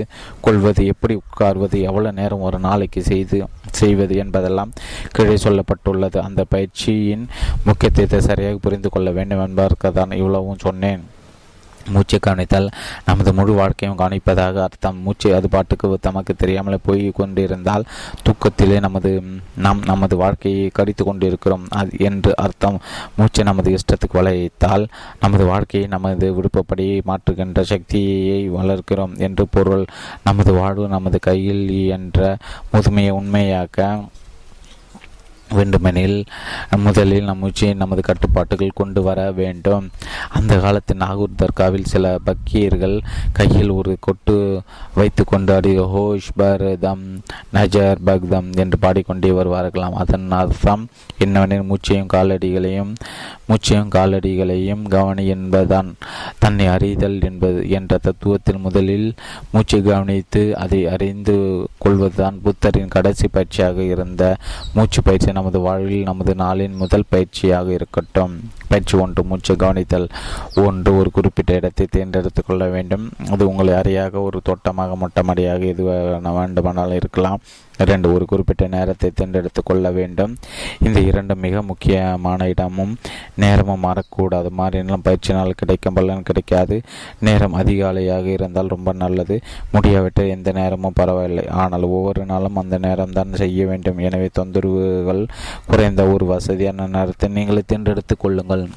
கொள்வது 0.48 0.84
எப்படி 0.94 1.16
உட்கார்வது 1.24 1.80
எவ்வளவு 1.90 2.18
நேரம் 2.22 2.46
ஒரு 2.50 2.60
நாளைக்கு 2.68 3.04
செய்து 3.12 3.40
செய்வது 3.82 4.16
என்பதெல்லாம் 4.24 4.74
கீழே 5.18 5.38
சொல்லப்பட்டுள்ளது. 5.48 6.18
அந்த 6.28 6.44
பயிற்சியின் 6.56 7.26
முக்கியத்துவத்தை 7.70 8.22
சரியாக 8.30 8.64
புரிந்து 8.68 8.92
கொள்ள 8.96 9.12
வேண்டும் 9.20 9.46
என்பதற்கு 9.48 9.92
தான் 10.00 10.18
இவ்வளவும் 10.22 10.64
சொன்னேன். 10.68 11.04
மூச்சை 11.90 12.20
கவனித்தால் 12.20 12.70
நமது 13.06 13.34
முழு 13.34 13.54
வாழ்க்கையும் 13.54 13.98
கவனிப்பதாக 13.98 14.62
அர்த்தம். 14.62 14.98
மூச்சு 14.98 15.36
அது 15.36 15.50
பாட்டுக்கு 15.50 15.98
தமக்கு 16.02 16.36
தெரியாமல் 16.36 16.78
போய் 16.84 17.12
கொண்டிருந்தால் 17.12 17.86
தூக்கத்திலே 18.26 18.80
நமது 18.80 19.24
நாம் 19.56 19.82
நமது 19.86 20.18
வாழ்க்கையை 20.18 20.70
கடித்து 20.74 21.06
கொண்டிருக்கிறோம் 21.06 21.66
அது 21.70 21.92
என்று 21.98 22.36
அர்த்தம். 22.36 22.80
மூச்சை 23.16 23.44
நமது 23.44 23.76
இஷ்டத்துக்கு 23.76 24.14
வளைத்தால் 24.14 24.88
நமது 25.20 25.46
வாழ்க்கையை 25.46 25.90
நமது 25.90 26.34
விருப்பப்படி 26.34 27.02
மாற்றுகின்ற 27.06 27.62
சக்தியை 27.62 28.50
வளர்க்கிறோம் 28.50 29.18
என்று 29.18 29.48
பொருள். 29.48 29.86
நமது 30.24 30.54
வாழ்வு 30.54 30.88
நமது 30.88 31.20
கையில் 31.20 31.88
என்ற 31.88 32.38
முதுமையை 32.74 33.12
உண்மையாக்க 33.12 34.00
வேண்டுமெனில் 35.50 36.26
முதலில் 36.78 37.24
நம் 37.24 37.42
உச்சியை 37.42 37.74
நமது 37.74 38.02
கட்டுப்பாட்டுகள் 38.02 38.72
கொண்டு 38.74 39.02
வர 39.02 39.32
வேண்டும். 39.32 39.90
அந்த 40.30 40.58
காலத்தில் 40.58 40.98
நாகூர் 40.98 41.40
தர்காவில் 41.42 41.92
சில 41.94 42.18
பக்கியர்கள் 42.26 42.98
கையில் 43.32 43.70
ஒரு 43.70 43.98
கொட்டு 44.00 44.62
வைத்து 44.96 45.24
கொண்டாடி 45.24 45.80
ஹோஷ் 45.80 46.30
பர்தம் 46.40 47.06
நஜர் 47.54 48.02
பக்தம் 48.06 48.50
என்று 48.56 48.78
பாடிக்கொண்டே 48.78 49.30
வருவார்களாம். 49.30 50.00
அதன் 50.04 50.32
அர்த்தம் 50.32 50.88
என்னவெனில் 51.20 51.70
மூச்சையும் 51.72 52.12
காலடிகளையும் 52.14 52.94
மூச்சையும் 53.50 53.92
காலடிகளையும் 53.96 54.84
கவனி 54.88 55.28
என்பதுதான். 55.28 55.96
தன்னை 56.40 56.68
அறிதல் 56.68 57.22
என்பது 57.22 57.70
என்ற 57.70 58.00
தத்துவத்தில் 58.04 58.60
முதலில் 58.60 59.14
மூச்சை 59.52 59.82
கவனித்து 59.82 60.58
அதை 60.58 60.88
அறிந்து 60.88 61.38
கொள்வதுதான் 61.78 62.40
புத்தரின் 62.44 62.88
கடைசி 62.88 63.28
பயிற்சியாக 63.34 63.78
இருந்த 63.78 64.36
மூச்சு 64.74 65.02
பயிற்சி 65.02 65.34
நமது 65.38 65.60
வாழ்வில் 65.66 66.08
நமது 66.10 66.34
நாளின் 66.44 66.80
முதல் 66.82 67.10
பயிற்சியாக 67.14 67.68
இருக்கட்டும். 67.78 68.34
பயிற்சி 68.70 68.96
ஒன்று 69.04 69.22
மூச்சு 69.30 69.54
கவனித்தல் 69.64 70.08
ஒன்று 70.66 70.92
ஒரு 71.00 71.10
குறிப்பிட்ட 71.18 71.54
இடத்தை 71.60 71.86
தேர்ந்தெடுத்து 71.96 72.42
கொள்ள 72.44 72.66
வேண்டும். 72.76 73.06
அது 73.34 73.44
உங்களை 73.52 73.74
அறியாக 73.82 74.22
ஒரு 74.30 74.40
தோட்டமாக 74.50 74.98
மொட்டமடியாக 75.04 75.62
எது 75.74 75.84
வேண்டுமானாலும் 76.40 77.00
இருக்கலாம். 77.02 77.42
இரண்டு 77.84 78.08
ஒரு 78.16 78.26
குறிப்பிட்ட 78.32 78.66
நேரத்தை 78.74 79.08
தேர்ந்தெடுத்து 79.14 79.62
கொள்ள 79.64 79.86
வேண்டும். 79.98 80.34
இந்த 80.88 81.00
இரண்டு 81.10 81.34
மிக 81.46 81.62
முக்கியமான 81.62 82.48
இடமும் 82.52 82.94
நேரமும் 83.44 83.84
மாறக்கூடாது. 83.86 84.50
மாறினாலும் 84.60 85.04
பயிற்சினால் 85.08 85.58
கிடைக்கும் 85.62 85.98
பலன் 85.98 86.28
கிடைக்காது. 86.30 86.76
நேரம் 87.28 87.58
அதிகாலையாக 87.62 88.26
இருந்தால் 88.36 88.74
ரொம்ப 88.76 88.94
நல்லது. 89.04 89.38
முடியாவிட்டால் 89.74 90.32
எந்த 90.36 90.52
நேரமும் 90.60 90.98
பரவாயில்லை. 91.02 91.46
ஆனால் 91.64 91.88
ஒவ்வொரு 91.96 92.24
நாளும் 92.32 92.60
அந்த 92.64 92.78
நேரம் 92.88 93.18
தான் 93.18 93.40
செய்ய 93.44 93.66
வேண்டும். 93.72 94.00
எனவே 94.08 94.30
தொந்தரவுகள் 94.40 95.24
குறைந்த 95.68 96.06
ஒரு 96.06 96.26
வசதியான 96.26 96.88
நேரத்தை 96.88 97.30
நீங்களே 97.30 97.62
தேர்ந்தெடுத்துக் 97.66 98.20
கொள்ளுங்கள். 98.20 98.70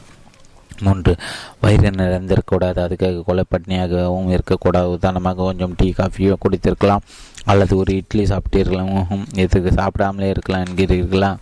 மூன்று 0.81 1.17
வயிறு 1.61 1.91
நிறைந்திருக்கக்கூடாது. 1.91 2.81
அதுக்காக 2.87 3.23
கொலைப்பட்னியாகவும் 3.29 4.29
இருக்கக்கூடாது. 4.29 4.91
உதாரணமாக 4.91 5.43
கொஞ்சம் 5.43 5.75
டீ 5.77 5.93
காஃபியோ 5.97 6.35
குடித்திருக்கலாம். 6.43 7.05
அல்லது 7.45 7.77
ஒரு 7.77 7.95
இட்லி 7.95 8.25
சாப்பிட்டீர்களாம் 8.25 9.25
எதுக்கு 9.35 9.71
சாப்பிடாமலே 9.71 10.29
இருக்கலாம் 10.29 10.63
என்கிறீர்களா? 10.63 11.37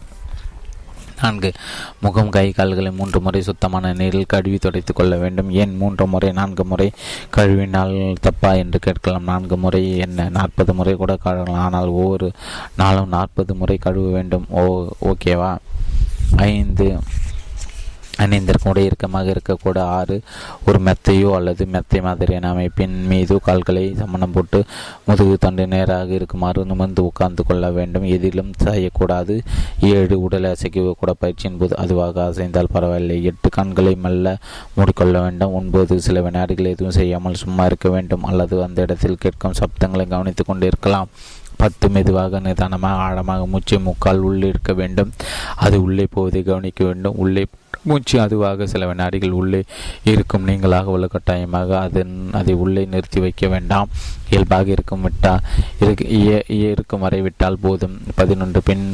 நான்கு. 1.23 1.53
முகம் 2.01 2.31
கை 2.31 2.51
கால்களை 2.51 2.91
மூன்று 2.91 3.21
முறை 3.21 3.43
சுத்தமான 3.43 3.93
நீரில் 3.93 4.27
கழுவி 4.27 4.59
துடைத்து 4.59 4.95
கொள்ள 4.95 5.17
வேண்டும். 5.17 5.51
ஏன் 5.51 5.77
மூன்று 5.77 6.07
முறை? 6.07 6.33
நான்கு 6.33 6.65
முறை. 6.65 6.93
கழுவினால் 7.37 8.17
தப்பா 8.21 8.53
என்று 8.53 8.79
கேட்கலாம். 8.79 9.23
நான்கு 9.23 9.57
முறை 9.57 9.97
என்ன? 9.97 10.29
நாற்பது 10.29 10.75
முறை 10.75 10.95
கூட 10.95 11.19
கழுவலாம். 11.25 11.51
ஆனால் 11.51 11.87
ஒவ்வொரு 11.87 12.33
நாளும் 12.77 13.09
நாற்பது 13.09 13.55
முறை 13.55 13.77
கழுவ 13.77 14.11
வேண்டும். 14.11 14.47
ஓ 14.49 14.89
ஓகேவா? 15.05 15.57
ஐந்து. 16.37 16.99
அணிந்திருக்கும் 18.23 18.73
உடை 18.73 18.85
இறுக்கமாக 18.85 19.35
இருக்கக்கூட 19.35 19.79
ஆறு 19.97 20.17
ஒரு 20.67 20.79
மெத்தையோ 20.87 21.31
அல்லது 21.39 21.67
மெத்தை 21.67 22.01
மாதிரியான 22.01 22.51
அமைப்பின் 22.51 22.97
மீது 23.11 23.35
கால்களை 23.49 23.95
சமணம் 23.99 24.33
போட்டு 24.33 24.61
முதுகு 25.07 25.37
தண்டு 25.39 25.67
நேராக 25.67 26.13
இருக்குமாறு 26.19 26.65
நிமிர்ந்து 26.65 27.05
உட்கார்ந்து 27.05 27.45
கொள்ள 27.45 27.71
வேண்டும். 27.71 28.07
எதிலும் 28.17 28.53
செய்யக்கூடாது 28.65 29.37
ஏழு 29.81 30.17
உடலை 30.21 30.51
அசைக்க 30.51 30.95
கூட 30.99 31.13
பயிற்சியின் 31.13 31.59
போது 31.59 31.77
அதுவாக 31.77 32.25
அசைந்தால் 32.25 32.73
பரவாயில்லை. 32.73 33.25
எட்டு 33.25 33.49
கண்களை 33.49 33.95
மெல்ல 33.95 34.37
மூடிக்கொள்ள 34.77 35.17
வேண்டும். 35.23 35.55
ஒன்பது 35.61 36.01
சில 36.01 36.21
வினாடிகள் 36.21 36.73
எதுவும் 36.75 36.99
செய்யாமல் 37.01 37.43
சும்மா 37.45 37.65
இருக்க 37.65 37.89
வேண்டும். 37.89 38.25
அல்லது 38.25 38.63
அந்த 38.63 38.81
இடத்தில் 38.81 39.23
கேட்கும் 39.25 39.59
சப்தங்களை 39.61 40.07
கவனித்துக் 40.09 40.47
கொண்டிருக்கலாம். 40.47 41.11
பத்து 41.57 41.87
மெதுவாக 41.89 42.41
நிதானமாக 42.41 43.03
ஆழமாக 43.05 43.47
மூச்சை 43.47 43.79
முக்கால் 43.79 44.19
உள்ளே 44.19 44.49
இருக்க 44.49 44.73
வேண்டும். 44.73 45.13
அது 45.57 45.77
உள்ளே 45.83 46.07
போவதை 46.11 46.43
கவனிக்க 46.43 46.85
வேண்டும். 46.85 47.17
உள்ளே 47.17 47.45
மூச்சு 47.89 48.17
அதுவாக 48.25 48.67
சில 48.73 48.87
வினாடிகள் 48.91 49.37
உள்ளே 49.41 49.61
இருக்கும். 50.13 50.47
நீங்களாக 50.49 50.93
உள்ள 50.95 51.07
கட்டாயமாக 51.07 51.79
அதன் 51.87 52.15
அதை 52.41 52.55
உள்ளே 52.65 52.85
நிறுத்தி 52.95 53.21
வைக்க 53.25 53.49
வேண்டாம். 53.55 53.89
இயல்பாக 54.31 54.71
இருக்கும் 54.77 55.05
விட்டா 55.07 55.35
இருக்கும் 56.61 57.05
வரை 57.07 57.21
விட்டால் 57.27 57.63
போதும். 57.67 57.97
பதினொன்று 58.21 58.63
பின் 58.69 58.87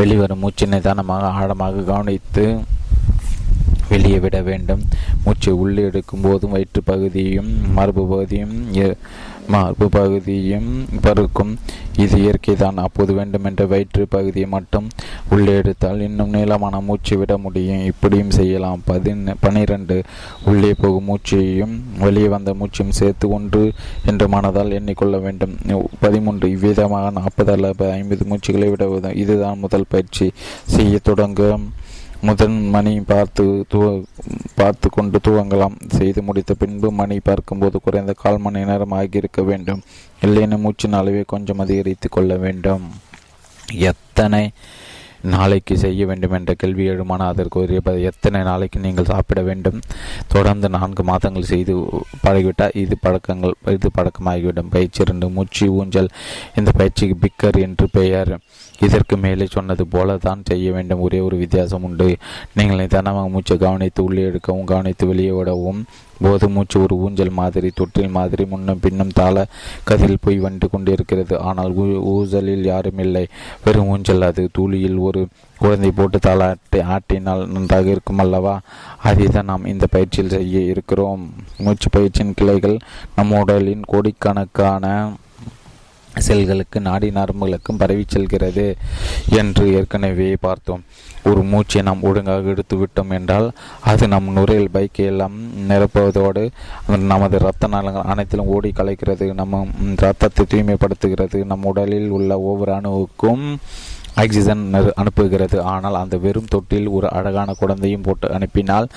வெளிவரும் 0.00 0.42
மூச்சு 0.44 0.66
நிதானமாக 0.74 1.32
ஆழமாக 1.40 1.86
கவனித்து 1.90 2.46
வெளியே 3.90 4.18
விட 4.24 4.38
வேண்டும். 4.48 4.82
மூச்சை 5.24 5.52
உள்ளே 5.62 5.82
எடுக்கும் 5.90 6.24
போதும் 6.26 6.54
வயிற்று 6.54 6.80
பகுதியும் 6.90 7.52
மார்பு 7.76 8.02
பகுதியும் 8.12 8.56
மார்பு 9.48 9.88
பகுதியும் 9.88 10.70
பருக்கும். 11.02 11.52
இது 11.96 12.16
இயற்கைதான். 12.24 12.76
அப்போது 12.86 13.12
வேண்டுமென்ற 13.12 13.66
வயிற்று 13.66 14.02
பகுதியை 14.08 14.48
மட்டும் 14.48 14.86
உள்ளே 15.30 15.54
எடுத்தால் 15.56 16.00
இன்னும் 16.00 16.30
நீளமான 16.30 16.80
மூச்சு 16.80 17.18
விட 17.18 17.38
முடியும். 17.38 17.84
இப்படியும் 17.84 18.30
செய்யலாம். 18.30 18.82
பதின 18.86 19.34
பனிரெண்டு. 19.40 19.96
உள்ளே 20.44 20.74
போகும் 20.80 21.08
மூச்சையும் 21.08 21.74
வெளியே 21.98 22.28
வந்த 22.28 22.54
மூச்சையும் 22.54 22.98
சேர்த்து 23.00 23.28
ஒன்று 23.28 23.72
என்று 24.06 24.28
மனதால் 24.28 24.74
எண்ணிக்கொள்ள 24.78 25.20
வேண்டும். 25.20 25.56
பதிமூன்று. 26.00 26.50
இவ்விதமாக 26.50 27.10
நாற்பது 27.10 27.52
அல்லது 27.52 27.90
ஐம்பது 27.90 28.26
மூச்சுகளை 28.30 28.70
விட 28.70 29.12
இதுதான் 29.24 29.58
முதல் 29.58 29.90
பயிற்சி. 29.94 30.26
செய்ய 30.66 30.98
தொடங்கும் 31.02 31.66
முதன் 32.20 32.56
மணி 32.68 33.00
பார்த்து 33.00 33.44
பார்த்து 34.60 34.88
கொண்டு 34.90 35.18
துவங்கலாம். 35.26 35.76
செய்து 35.98 36.22
முடித்த 36.22 36.54
பின்பு 36.54 36.90
மணி 37.00 37.16
பார்க்கும்போது 37.28 37.78
குறைந்த 37.80 38.14
கால் 38.22 38.44
மணி 38.46 38.64
நேரம் 38.64 38.96
ஆகியிருக்க 39.00 39.42
வேண்டும். 39.50 39.82
இல்லைன்னு 40.26 40.58
மூச்சின் 40.64 40.98
அளவை 41.00 41.24
கொஞ்சம் 41.26 41.58
அதிகரித்து 41.58 42.08
கொள்ள 42.08 42.36
வேண்டும். 42.46 42.86
எத்தனை 43.90 44.44
நாளைக்கு 45.22 45.74
செய்ய 45.78 46.02
வேண்டும் 46.06 46.34
என்ற 46.36 46.52
கேள்வி 46.54 46.84
எழுமான 46.88 47.26
அதற்கு 47.30 47.56
ஒரு 47.60 48.02
எத்தனை 48.10 48.40
நாளைக்கு 48.42 48.78
நீங்கள் 48.80 49.08
சாப்பிட 49.12 49.40
வேண்டும்? 49.48 49.78
தொடர்ந்து 50.28 50.68
நான்கு 50.68 51.02
மாதங்கள் 51.02 51.50
செய்து 51.52 51.74
பழகிவிட்டால் 52.24 52.76
இது 52.82 52.96
பழக்கங்கள் 53.00 53.54
இது 53.76 53.90
பழக்கமாகிவிடும். 53.98 54.70
பயிற்சி 54.70 55.02
இரண்டு 55.02 55.28
மூச்சு 55.28 55.66
ஊஞ்சல். 55.72 56.10
இந்த 56.56 56.72
பயிற்சிக்கு 56.72 57.16
பிக்கர் 57.24 57.58
என்று 57.66 57.88
பெயர். 57.92 58.32
இதற்கு 58.80 59.16
மேலே 59.16 59.46
சொன்னது 59.46 59.86
போல 59.86 60.16
தான் 60.16 60.42
செய்ய 60.44 60.72
வேண்டும். 60.72 61.00
ஒரே 61.00 61.20
ஒரு 61.20 61.36
வித்தியாசம் 61.36 61.82
உண்டு. 61.82 62.08
நீங்கள் 62.54 62.82
நிதானமாக 62.82 63.28
மூச்சை 63.28 63.56
கவனித்து 63.56 64.04
உள்ளே 64.04 64.26
எடுக்கவும் 64.28 64.70
கவனித்து 64.72 65.06
வெளியே 65.06 65.30
விடவும் 65.30 65.80
போது 66.22 66.48
மூச்சு 66.48 66.76
ஒரு 66.82 66.94
ஊஞ்சல் 66.96 67.36
மாதிரி 67.40 67.68
தொற்றில் 67.80 68.14
மாதிரி 68.16 68.44
முன்னும் 68.44 68.80
பின்னும் 68.84 69.12
தாள 69.14 69.44
கதில் 69.88 70.22
போய் 70.24 70.38
வந்து 70.38 70.66
கொண்டிருக்கிறது. 70.70 71.34
ஆனால் 71.48 71.74
ஊசலில் 72.14 72.64
யாரும் 72.72 72.98
இல்லை. 72.98 73.24
வெறும் 73.64 73.90
ஊஞ்சல் 73.94 74.26
அது. 74.30 74.44
தூளியில் 74.58 74.98
ஒரு 75.08 75.22
குழந்தை 75.58 75.90
போட்டு 75.90 76.18
தாளாட்டி 76.26 76.80
ஆட்டினால் 76.94 77.44
நன்றாக 77.46 77.88
இருக்கும் 77.94 78.18
அல்லவா? 78.18 78.56
அதை 79.02 79.26
தான் 79.26 79.48
நாம் 79.50 79.70
இந்த 79.74 79.86
பயிற்சியில் 79.90 80.34
செய்ய 80.36 80.60
இருக்கிறோம். 80.72 81.22
மூச்சு 81.58 81.90
பயிற்சியின் 81.90 82.36
கிளைகள் 82.40 82.76
நம் 83.16 83.38
உடலின் 83.40 83.88
கோடிக்கணக்கான 83.92 84.86
செல்களுக்கு 86.26 86.80
நாடி 86.80 87.08
நரம்புகளுக்கும் 87.10 87.78
பரவி 87.78 88.04
செல்கிறது 88.06 88.66
என்று 89.30 89.64
ஏற்கனவே 89.74 90.36
பார்த்தோம். 90.40 90.82
ஒரு 91.24 91.42
மூச்சை 91.42 91.82
நாம் 91.82 92.02
ஒழுங்காக 92.02 92.48
எடுத்து 92.48 92.76
விட்டோம் 92.76 93.10
என்றால் 93.10 93.48
அது 93.80 94.08
நம் 94.08 94.28
நுரையில் 94.36 94.70
பைக்கை 94.74 95.04
எல்லாம் 95.12 95.36
நிரப்புவதோடு 95.68 96.44
நமது 97.12 97.38
இரத்த 97.40 97.66
நலங்கள் 97.66 98.10
அனைத்திலும் 98.12 98.46
ஓடி 98.46 98.72
கலைக்கிறது. 98.76 99.26
நம்ம 99.34 99.66
ரத்தத்தை 99.96 100.46
தூய்மைப்படுத்துகிறது. 100.46 101.44
நம் 101.44 101.64
உடலில் 101.64 102.08
உள்ள 102.08 102.40
ஒவ்வொரு 102.40 102.72
அணுவுக்கும் 102.72 103.44
ஆக்சிஜன் 104.22 104.64
அனுப்புகிறது. 105.02 105.58
ஆனால் 105.74 105.98
அந்த 106.02 106.16
வெறும் 106.16 106.50
தொட்டில் 106.54 106.88
ஒரு 106.96 107.06
அழகான 107.18 107.52
குழந்தையும் 107.58 108.04
போட்டு 108.06 108.28
அனுப்பினால் 108.32 108.88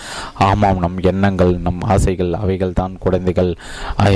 ஆமாம் 0.48 0.82
நம் 0.84 1.00
எண்ணங்கள் 1.12 1.54
நம் 1.68 1.82
ஆசைகள் 1.94 2.34
அவைகள் 2.44 2.78
தான் 2.80 2.98
குழந்தைகள். 3.00 3.52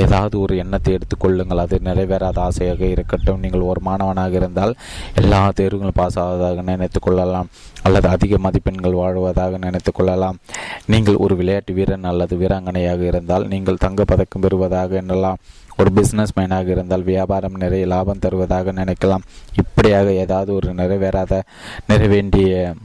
ஏதாவது 0.04 0.36
ஒரு 0.40 0.54
எண்ணத்தை 0.58 0.92
எடுத்துக்கொள்ளுங்கள் 0.94 1.64
அது 1.66 1.82
நிறைவேறாத 1.84 2.38
ஆசையாக 2.48 2.86
இருக்கட்டும். 2.86 3.40
நீங்கள் 3.40 3.68
ஒரு 3.72 3.82
மாணவனாக 3.82 4.36
இருந்தால் 4.42 4.76
எல்லா 5.16 5.42
தேர்வுகளும் 5.56 6.00
பாஸ் 6.02 6.20
ஆவதாக 6.20 6.64
நினைத்துக் 6.72 7.02
கொள்ளலாம். 7.02 7.50
அல்லது 7.84 8.08
அதிக 8.10 8.38
மதிப்பெண்கள் 8.38 9.00
வாழ்வதாக 9.02 9.58
நினைத்துக் 9.58 9.96
கொள்ளலாம். 9.96 10.38
நீங்கள் 10.86 11.16
ஒரு 11.16 11.36
விளையாட்டு 11.36 11.74
வீரன் 11.74 12.04
அல்லது 12.04 12.34
வீராங்கனையாக 12.38 13.02
இருந்தால் 13.02 13.48
நீங்கள் 13.48 13.84
தங்க 13.86 14.04
பதக்கம் 14.04 14.42
பெறுவதாக 14.42 15.02
எண்ணலாம். 15.02 15.40
ஒரு 15.78 15.92
பிஸ்னஸ் 15.96 16.36
மேனாக 16.40 16.68
இருந்தால் 16.68 17.04
வியாபாரம் 17.04 17.62
நிறைய 17.64 17.86
லாபம் 17.86 18.20
தருவதாக 18.20 18.72
நினைக்கலாம். 18.72 19.24
இப்படியாக 19.56 20.12
ஏதாவது 20.12 20.54
ஒரு 20.54 20.72
நிறைவேறாத 20.74 21.42
நிறைவேண்டிய 21.88 22.76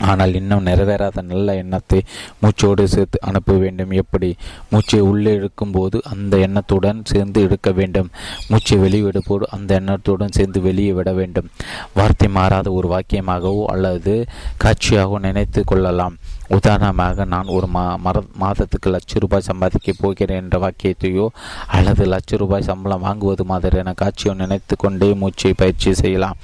ஆனால் 0.00 0.34
இன்னும் 0.34 0.66
நிறைவேறாத 0.66 1.22
நல்ல 1.22 1.54
எண்ணத்தை 1.54 2.02
மூச்சோடு 2.42 2.84
சேர்த்து 2.84 3.18
அனுப்ப 3.20 3.52
வேண்டும். 3.52 3.90
எப்படி? 3.90 4.30
மூச்சை 4.70 5.00
உள்ளே 5.00 5.32
இழுக்கும் 5.34 5.70
போது 5.70 6.00
அந்த 6.04 6.36
எண்ணத்துடன் 6.36 7.02
சேர்ந்து 7.04 7.42
எடுக்க 7.42 7.70
வேண்டும். 7.70 8.10
மூச்சை 8.48 8.78
வெளியிடும்போது 8.78 9.42
அந்த 9.50 9.74
எண்ணத்துடன் 9.74 10.34
சேர்ந்து 10.38 10.60
வெளியே 10.60 10.92
விட 10.92 11.12
வேண்டும். 11.12 11.50
வார்த்தை 11.94 12.28
மாறாத 12.28 12.72
ஒரு 12.72 12.88
வாக்கியமாகவோ 12.94 13.64
அல்லது 13.64 14.26
காட்சியாகவோ 14.64 15.18
நினைத்து 15.18 15.62
கொள்ளலாம். 15.64 16.16
உதாரணமாக 16.48 17.24
நான் 17.24 17.46
ஒரு 17.46 17.66
மா 17.66 17.96
மர 17.96 18.22
மாதத்துக்கு 18.38 18.90
லட்ச 18.90 19.18
ரூபாய் 19.18 19.40
சம்பாதிக்க 19.40 19.92
போகிறேன் 19.98 20.42
என்ற 20.42 20.58
வாக்கியத்தையோ 20.58 21.26
அல்லது 21.66 22.06
லட்ச 22.06 22.36
ரூபாய் 22.36 22.62
சம்பளம் 22.62 23.04
வாங்குவது 23.04 23.44
மாதிரியான 23.44 23.94
காட்சியோ 24.00 24.34
நினைத்து 24.34 24.76
கொண்டே 24.76 25.14
மூச்சை 25.14 25.52
பயிற்சி 25.52 25.94
செய்யலாம். 25.94 26.36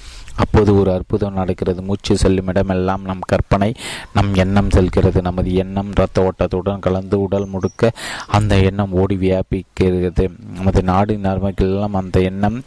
அப்போது 0.45 0.70
ஒரு 0.80 0.91
அற்புதம் 0.93 1.38
நடக்கிறது. 1.41 1.80
மூச்சு 1.82 2.14
செல்லும் 2.22 2.51
இடமெல்லாம் 2.53 3.05
நம் 3.11 3.24
கற்பனை 3.32 3.70
நம் 4.14 4.32
எண்ணம் 4.34 4.70
செல்கிறது. 4.76 5.18
நமது 5.28 5.53
எண்ணம் 5.62 5.91
இரத்த 5.97 6.26
ஓட்டத்துடன் 6.26 6.84
கலந்து 6.86 7.18
உடல் 7.20 7.49
முடுக்க 7.55 7.93
அந்த 8.38 8.55
எண்ணம் 8.68 8.95
ஓடி 9.03 9.18
வியாபிக்கிறது. 9.24 10.26
நமது 10.55 10.82
நாடு 10.82 11.14
நர்மக்கெல்லாம் 11.26 11.99
அந்த 12.03 12.20
எண்ணம் 12.30 12.59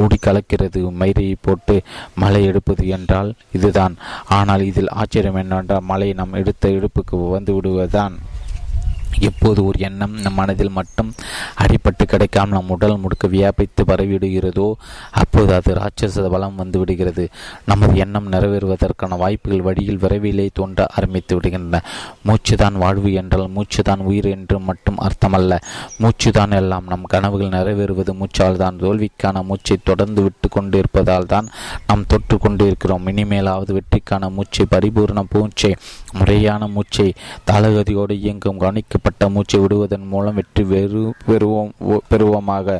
ஓடி 0.00 0.18
கலக்கிறது. 0.26 0.82
மயிரை 1.00 1.26
போட்டு 1.40 1.76
மலை 2.14 2.42
எடுப்பது 2.44 2.86
என்றால் 2.96 3.32
இதுதான். 3.52 3.96
ஆனால் 4.38 4.64
இதில் 4.70 4.94
ஆச்சரியம் 5.00 5.40
என்னவென்றால் 5.42 5.88
மழை 5.92 6.10
நம் 6.12 6.38
எடுத்த 6.42 6.74
இடுப்புக்கு 6.76 7.18
வந்து 7.30 7.54
விடுவதுதான். 7.54 8.16
எப்போது 9.20 9.64
ஒரு 9.64 9.78
எண்ணம் 9.78 10.14
நம் 10.20 10.34
மனதில் 10.34 10.70
மட்டும் 10.70 11.14
அடிப்பட்டு 11.58 12.02
கிடைக்காமல் 12.02 12.58
நம் 12.58 12.70
உடல் 12.70 12.98
முடுக்க 12.98 13.28
வியாபித்து 13.28 13.84
பரவிடுகிறதோ 13.84 14.72
அப்போது 15.10 15.54
அது 15.54 15.74
ராட்சச 15.74 16.28
பலம் 16.28 16.54
வந்து 16.54 16.78
விடுகிறது. 16.78 17.28
நமது 17.66 17.96
எண்ணம் 17.96 18.32
நிறைவேறுவதற்கான 18.32 19.16
வாய்ப்புகள் 19.16 19.60
வழியில் 19.60 19.98
விரைவிலே 19.98 20.48
தோன்ற 20.52 20.86
ஆரம்பித்து 20.86 21.40
விடுகின்றன. 21.40 21.80
மூச்சுதான் 22.26 22.72
வாழ்வு 22.72 23.12
என்றால் 23.12 23.50
மூச்சுதான் 23.56 23.98
உயிர் 23.98 24.24
என்று 24.24 24.58
மட்டும் 24.58 24.98
அர்த்தமல்ல. 24.98 25.58
மூச்சுதான் 25.98 26.50
எல்லாம் 26.50 26.84
நம் 26.84 27.02
கனவுகள் 27.02 27.48
நிறைவேறுவது. 27.48 28.14
மூச்சால் 28.14 28.56
தான் 28.56 28.76
தோல்விக்கான 28.76 29.42
மூச்சை 29.42 29.78
தொடர்ந்து 29.84 30.22
விட்டு 30.22 30.48
கொண்டிருப்பதால் 30.48 31.26
தான் 31.26 31.48
நாம் 31.86 32.06
தொற்று 32.06 32.38
கொண்டிருக்கிறோம். 32.38 33.08
இனிமேலாவது 33.08 33.80
வெற்றிக்கான 33.80 34.30
மூச்சை 34.30 34.66
பரிபூர்ண 34.70 35.22
பூச்சை 35.34 35.72
முறையான 36.12 36.66
மூச்சை 36.66 37.14
தாளகதியோடு 37.50 38.10
இயங்கும் 38.10 38.58
கவனிக்க 38.58 38.98
கவனிக்கப்பட்ட 39.06 39.34
மூச்சை 39.34 39.58
விடுவதன் 39.62 40.06
மூலம் 40.12 40.36
வெற்றி 40.38 40.62
வெறு 40.72 41.02
பெறுவோம் 41.28 41.72
பெறுவோமாக. 42.10 42.78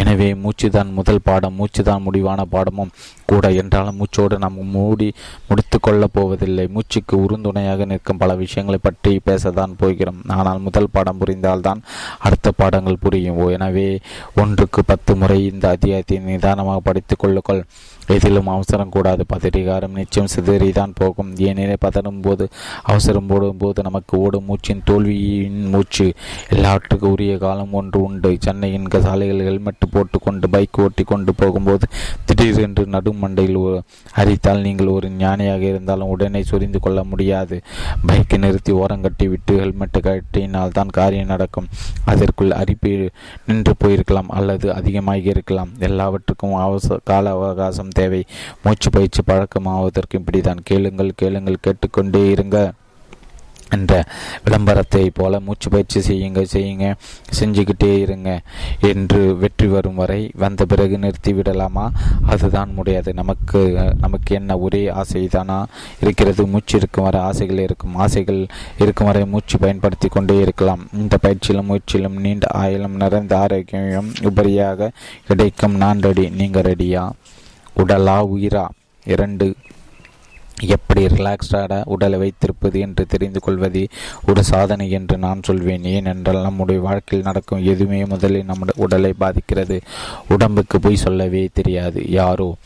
எனவே 0.00 0.28
மூச்சு 0.42 0.66
தான் 0.76 0.90
முதல் 0.98 1.24
பாடம் 1.28 1.56
மூச்சுதான் 1.58 2.04
முடிவான 2.06 2.40
பாடமும் 2.54 2.94
கூட. 3.30 3.44
என்றாலும் 3.60 3.98
மூச்சோடு 4.00 4.36
நாம் 4.44 4.58
மூடி 4.76 5.08
முடித்து 5.48 5.78
கொள்ளப் 5.86 6.14
போவதில்லை. 6.16 6.64
மூச்சுக்கு 6.74 7.14
உறுந்துணையாக 7.24 7.86
நிற்கும் 7.92 8.20
பல 8.22 8.34
விஷயங்களை 8.42 8.78
பற்றி 8.86 9.12
பேசத்தான் 9.28 9.78
போகிறோம். 9.82 10.20
ஆனால் 10.38 10.64
முதல் 10.66 10.92
பாடம் 10.96 11.20
புரிந்தால்தான் 11.22 11.82
அடுத்த 12.26 12.52
பாடங்கள் 12.60 13.02
புரியும். 13.06 13.42
எனவே 13.56 13.88
ஒன்றுக்கு 14.42 14.80
பத்து 14.92 15.12
முறை 15.22 15.38
இந்த 15.52 15.66
அத்தியாயத்தை 15.74 16.18
நிதானமாக 16.30 16.86
படித்துக் 16.88 17.22
கொள்ளுங்கள். 17.22 17.62
எதிலும் 18.06 18.46
அவசரம் 18.46 18.88
கூடாது. 18.88 19.24
பதட்டிகாரம் 19.32 19.96
நிச்சயம் 20.00 20.30
சிதறிதான் 20.34 20.92
போகும். 20.94 21.36
ஏனெனில் 21.36 21.82
பதறும் 21.84 22.22
போது 22.22 22.48
அவசரம் 22.82 23.26
போடும் 23.26 23.56
போது 23.56 23.82
நமக்கு 23.82 24.18
ஓடும் 24.18 24.46
மூச்சின் 24.48 24.82
தோல்வியின் 24.84 25.68
மூச்சு. 25.68 26.12
எல்லாவற்றுக்கும் 26.48 27.10
உரிய 27.10 27.38
காலம் 27.38 27.72
ஒன்று 27.72 28.02
உண்டு. 28.02 28.36
சென்னையின் 28.40 28.90
சாலைகள் 29.00 29.42
ஹெல்மெட் 29.44 29.90
போட்டு 29.90 30.18
கொண்டு 30.18 30.48
பைக் 30.48 30.80
ஓட்டி 30.80 31.02
கொண்டு 31.02 31.34
போகும்போது 31.34 31.86
திடீரென்று 32.24 32.84
நடுமண்டையில் 32.84 33.80
அரித்தால் 34.14 34.60
நீங்கள் 34.60 34.86
ஒரு 34.86 35.10
ஞானியாக 35.10 35.64
இருந்தாலும் 35.64 36.08
உடனே 36.08 36.42
சொரிந்து 36.42 36.80
கொள்ள 36.80 37.04
முடியாது. 37.04 37.60
பைக்கை 38.06 38.38
நிறுத்தி 38.38 38.72
ஓரம் 38.72 39.00
கட்டி 39.00 39.28
விட்டு 39.28 39.58
ஹெல்மெட் 39.58 40.00
கட்டினால் 40.00 40.70
தான் 40.70 40.86
காரியம் 40.86 41.26
நடக்கும். 41.26 41.68
அதற்குள் 42.04 42.50
அரிப்பு 42.50 43.10
நின்று 43.46 43.74
போயிருக்கலாம் 43.84 44.30
அல்லது 44.38 44.74
அதிகமாகி 44.74 45.22
இருக்கலாம் 45.22 45.70
எல்லாவற்றுக்கும் 45.78 46.54
அவசர 46.54 47.00
கால 47.04 47.30
அவகாசம் 47.30 47.92
தேவை. 47.94 48.22
மூச்சு 48.64 48.90
பயிற்சி 48.90 49.22
பழக்கமாவதற்கு 49.26 50.22
இப்படிதான் 50.22 50.64
கேளுங்கள் 50.70 51.18
கேளுங்கள் 51.22 51.64
கேட்டுக்கொண்டே 51.66 52.24
இருங்க 52.36 52.58
என்ற 53.74 53.94
விளம்பரத்தை 54.44 55.02
போல 55.14 55.38
மூச்சு 55.44 55.68
பயிற்சி 55.70 56.00
செய்யுங்க 56.08 56.40
செய்யுங்க 56.52 56.86
செஞ்சுக்கிட்டே 57.38 57.88
இருங்க 57.98 58.30
என்று 58.90 59.20
வெற்றி 59.36 59.66
வரும் 59.66 59.98
வரை 60.00 60.18
வந்த 60.42 60.64
பிறகு 60.72 60.96
நிறுத்தி 60.98 61.32
விடலாமா? 61.32 61.84
அதுதான் 62.26 62.74
முடியாது. 62.74 63.10
நமக்கு 63.20 63.60
நமக்கு 64.00 64.34
என்ன 64.34 64.58
ஒரே 64.58 64.82
ஆசை 65.00 65.22
தானா 65.26 65.58
இருக்கிறது 66.00 66.44
மூச்சு 66.46 66.76
இருக்கும் 66.78 67.04
வரை 67.04 67.20
ஆசைகள் 67.20 67.62
இருக்கும். 67.66 67.96
ஆசைகள் 68.04 68.40
இருக்கும் 68.78 69.10
வரை 69.10 69.24
மூச்சு 69.34 69.58
பயன்படுத்தி 69.58 70.08
கொண்டே 70.08 70.36
இருக்கலாம். 70.46 70.84
இந்த 71.02 71.18
பயிற்சியிலும் 71.22 71.70
மூச்சிலும் 71.70 72.20
நீண்ட 72.26 72.46
ஆயிலும் 72.58 73.00
நிறைந்த 73.04 73.34
ஆரோக்கியம் 73.38 74.12
உபரியாக 74.30 74.90
கிடைக்கும். 75.30 75.76
நான் 75.84 76.04
ரெடி 76.08 76.26
நீங்கள் 76.42 76.68
ரெடியா 76.70 77.04
உடலா 77.76 78.26
உயிரா? 78.26 78.66
இரண்டு 79.04 79.54
எப்படி 80.60 81.06
ரிலாக்ஸ்டாக 81.06 81.82
உடலை 81.84 82.18
வைத்திருப்பது 82.18 82.80
என்று 82.80 83.06
தெரிந்து 83.06 83.40
கொள்வது 83.40 83.88
ஒரு 84.26 84.44
சாதனை 84.44 84.90
என்று 84.90 85.18
நான் 85.18 85.42
சொல்வேன். 85.42 85.84
ஏனென்றால் 85.84 86.42
நம்முடைய 86.42 86.80
வாழ்க்கையில் 86.80 87.26
நடக்கும் 87.26 87.64
எதுவுமே 87.64 88.04
முதலில் 88.04 88.44
நம்முடைய 88.44 88.82
உடலை 88.82 89.12
பாதிக்கிறது. 89.12 89.80
உடம்புக்கு 90.28 90.80
போய் 90.80 90.96
சொல்லவே 90.96 91.48
தெரியாது. 91.52 92.10
யாரோ 92.10 92.56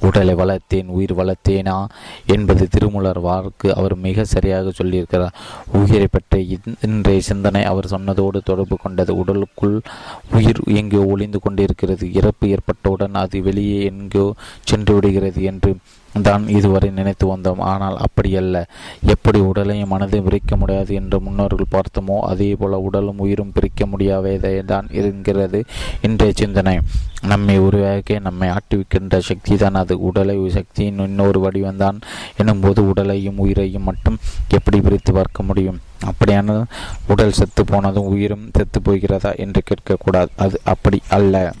உடலை 0.00 0.34
வளர்த்தேன் 0.34 0.86
உயிர் 0.86 1.14
வளர்த்தேனா 1.14 1.86
என்பது 2.26 2.68
திருமூலர் 2.68 3.20
வாக்கு 3.20 3.74
அவர் 3.74 3.94
மிக 3.96 4.24
சரியாக 4.24 4.70
சொல்லியிருக்கிறார். 4.70 5.34
உயிரை 5.72 6.08
பற்றி 6.10 6.60
இன்றைய 6.80 7.20
சிந்தனை 7.20 7.64
அவர் 7.64 7.90
சொன்னதோடு 7.90 8.40
தொடர்பு 8.44 8.76
கொண்டது. 8.76 9.16
உடலுக்குள் 9.16 9.80
உயிர் 10.32 10.60
எங்கோ 10.64 11.04
ஒளிந்து 11.04 11.40
கொண்டிருக்கிறது. 11.40 12.12
இறப்பு 12.12 12.48
ஏற்பட்டவுடன் 12.48 13.14
அது 13.14 13.42
வெளியே 13.42 13.84
எங்கோ 13.84 14.34
சென்று 14.64 14.94
விடுகிறது 14.94 15.42
என்று 15.42 15.76
தான் 16.22 16.48
இதுவரை 16.48 16.90
நினைத்து 16.90 17.36
வந்தோம். 17.36 17.60
ஆனால் 17.72 17.96
அப்படியல்ல. 17.96 18.62
எப்படி 19.14 19.38
உடலையும் 19.40 19.92
மனதையும் 19.92 20.28
பிரிக்க 20.28 20.56
முடியாது 20.56 20.94
என்று 20.94 21.20
முன்னோர்கள் 21.20 21.72
பார்த்தோமோ 21.74 22.18
அதே 22.20 22.54
போல 22.54 22.78
உடலும் 22.78 23.18
உயிரும் 23.18 23.52
பிரிக்க 23.52 23.86
முடியாதே 23.86 24.60
தான் 24.64 24.88
இருக்கிறது 24.90 25.64
இன்றைய 26.00 26.32
சிந்தனை. 26.32 26.78
நம்மை 27.22 27.58
உருவாக்க 27.58 28.18
நம்மை 28.18 28.48
ஆட்டுவிக்கின்ற 28.48 29.18
சக்தி 29.18 29.56
தான் 29.56 29.74
அது. 29.74 30.00
உடலை 30.00 30.48
சக்தியின் 30.48 30.98
இன்னொரு 30.98 31.40
வடிவம்தான் 31.40 31.98
எனும்போது 32.42 32.80
உடலையும் 32.90 33.38
உயிரையும் 33.38 33.82
மட்டும் 33.82 34.18
எப்படி 34.48 34.80
பிரித்து 34.80 35.12
பார்க்க 35.12 35.42
முடியும்? 35.42 35.80
அப்படியானால் 36.06 36.64
உடல் 37.06 37.32
செத்து 37.32 37.64
போனதும் 37.64 38.10
உயிரும் 38.12 38.50
செத்து 38.56 38.82
போகிறதா 38.82 39.32
என்று 39.32 39.62
கேட்கக்கூடாது. 39.70 40.30
அது 40.36 40.60
அப்படி 40.64 41.00
அல்ல. 41.08 41.52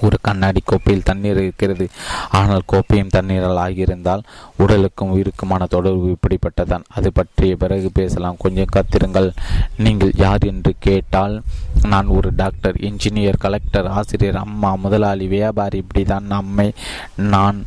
ஒரு 0.00 0.16
கண்ணாடி 0.20 0.60
கோப்பையில் 0.64 1.02
தண்ணீர் 1.02 1.40
இருக்கிறது. 1.42 1.86
ஆனால் 2.30 2.66
கோப்பையும் 2.72 3.14
தண்ணீரால் 3.16 3.62
ஆகியிருந்தால் 3.64 4.22
உடலுக்கும் 4.56 5.12
உயிருக்குமான 5.16 5.68
தொடர்பு 5.68 6.16
இப்படிப்பட்டதான் 6.16 6.84
அது 6.88 7.12
பற்றிய 7.12 7.56
பிறகு 7.56 7.90
பேசலாம். 7.92 8.36
கொஞ்சம் 8.38 8.72
காத்திருங்கள். 8.76 9.30
நீங்கள் 9.76 10.12
யார் 10.16 10.44
என்று 10.52 10.74
கேட்டால் 10.78 11.34
நான் 11.82 12.06
ஒரு 12.06 12.30
டாக்டர் 12.36 12.76
இன்ஜினியர் 12.90 13.42
கலெக்டர் 13.46 13.86
ஆசிரியர் 13.86 14.36
அம்மா 14.36 14.74
முதலாளி 14.74 15.26
வியாபாரி 15.26 15.84
இப்படிதான் 15.84 16.30
நம்மை 16.34 16.72
நான் 17.16 17.58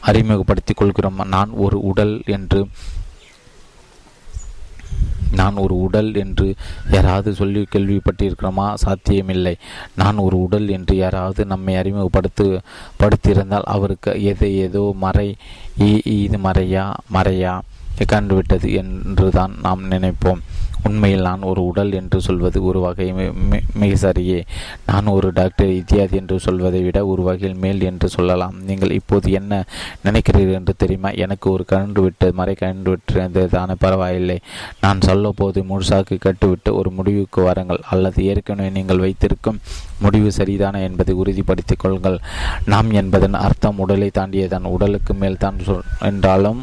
அறிமுகப்படுத்திக் 0.00 0.76
கொள்கிறோம். 0.76 1.20
நான் 1.26 1.50
ஒரு 1.50 1.80
உடல் 1.80 2.14
என்று 2.36 2.60
நான் 5.32 5.56
ஒரு 5.56 5.80
உடல் 5.80 6.14
என்று 6.14 6.54
யாராவது 6.90 7.34
சொல்லி 7.34 7.66
கேள்விப்பட்டிருக்கிறோமா? 7.72 8.74
சாத்தியமில்லை. 8.74 9.56
நான் 9.94 10.16
ஒரு 10.16 10.42
உடல் 10.42 10.68
என்று 10.68 10.96
யாராவது 10.96 11.44
நம்மை 11.44 11.74
அறிமுகப்படுத்து 11.74 12.60
படுத்தியிருந்தால் 13.00 13.62
அவருக்கு 13.64 14.24
எது 14.24 14.56
ஏதோ 14.56 14.94
மறை 14.96 15.36
இது 16.04 16.38
மறையா? 16.38 16.92
மறையா? 17.12 17.60
கண்டுவிட்டது 18.08 18.72
என்றுதான் 18.72 19.54
நாம் 19.62 19.90
நினைப்போம். 19.90 20.40
உண்மையில் 20.88 21.26
நான் 21.28 21.46
ஒரு 21.50 21.60
உடல் 21.66 21.92
என்று 21.92 22.18
சொல்வது 22.26 22.58
ஒரு 22.68 22.80
வகை 22.80 23.06
மிக 23.80 23.90
சரியே. 24.04 24.40
நான் 24.90 25.12
ஒரு 25.14 25.28
டாக்டர் 25.32 25.72
இத்தியாதி 25.78 26.16
என்று 26.20 26.36
சொல்வதை 26.46 26.82
விட 26.82 26.98
ஒரு 27.06 27.22
வகையில் 27.22 27.60
மேல் 27.64 27.82
என்று 27.90 28.08
சொல்லலாம். 28.08 28.54
நீங்கள் 28.68 28.96
இப்போது 28.98 29.32
என்ன 29.40 29.60
நினைக்கிறீர்கள் 30.04 30.58
என்று 30.60 30.74
தெரியுமா? 30.76 31.10
எனக்கு 31.24 31.46
ஒரு 31.50 31.64
கண்டு 31.64 32.02
விட்டு 32.02 32.28
மறை 32.40 32.54
கண்டு 32.54 32.90
விட்டிருந்ததான 32.90 33.76
பரவாயில்லை. 33.84 34.38
நான் 34.80 35.04
சொல்ல 35.08 35.32
போது 35.42 35.58
முழுசாக்கு 35.70 36.18
கட்டுவிட்டு 36.18 36.72
ஒரு 36.74 36.90
முடிவுக்கு 36.90 37.42
வாருங்கள். 37.42 37.82
அல்லது 37.90 38.24
ஏற்கனவே 38.24 38.70
நீங்கள் 38.78 39.04
வைத்திருக்கும் 39.06 39.60
முடிவு 40.00 40.30
சரிதான 40.38 40.82
என்பதை 40.88 41.14
உறுதிப்படுத்திக் 41.14 41.82
கொள்ளுங்கள். 41.84 42.18
நாம் 42.64 42.90
என்பதன் 42.90 43.38
அர்த்தம் 43.46 43.78
உடலை 43.78 44.10
தாண்டியதான் 44.18 44.72
உடலுக்கு 44.74 45.14
மேல் 45.14 45.42
தான் 45.44 45.56
என்றாலும் 46.10 46.60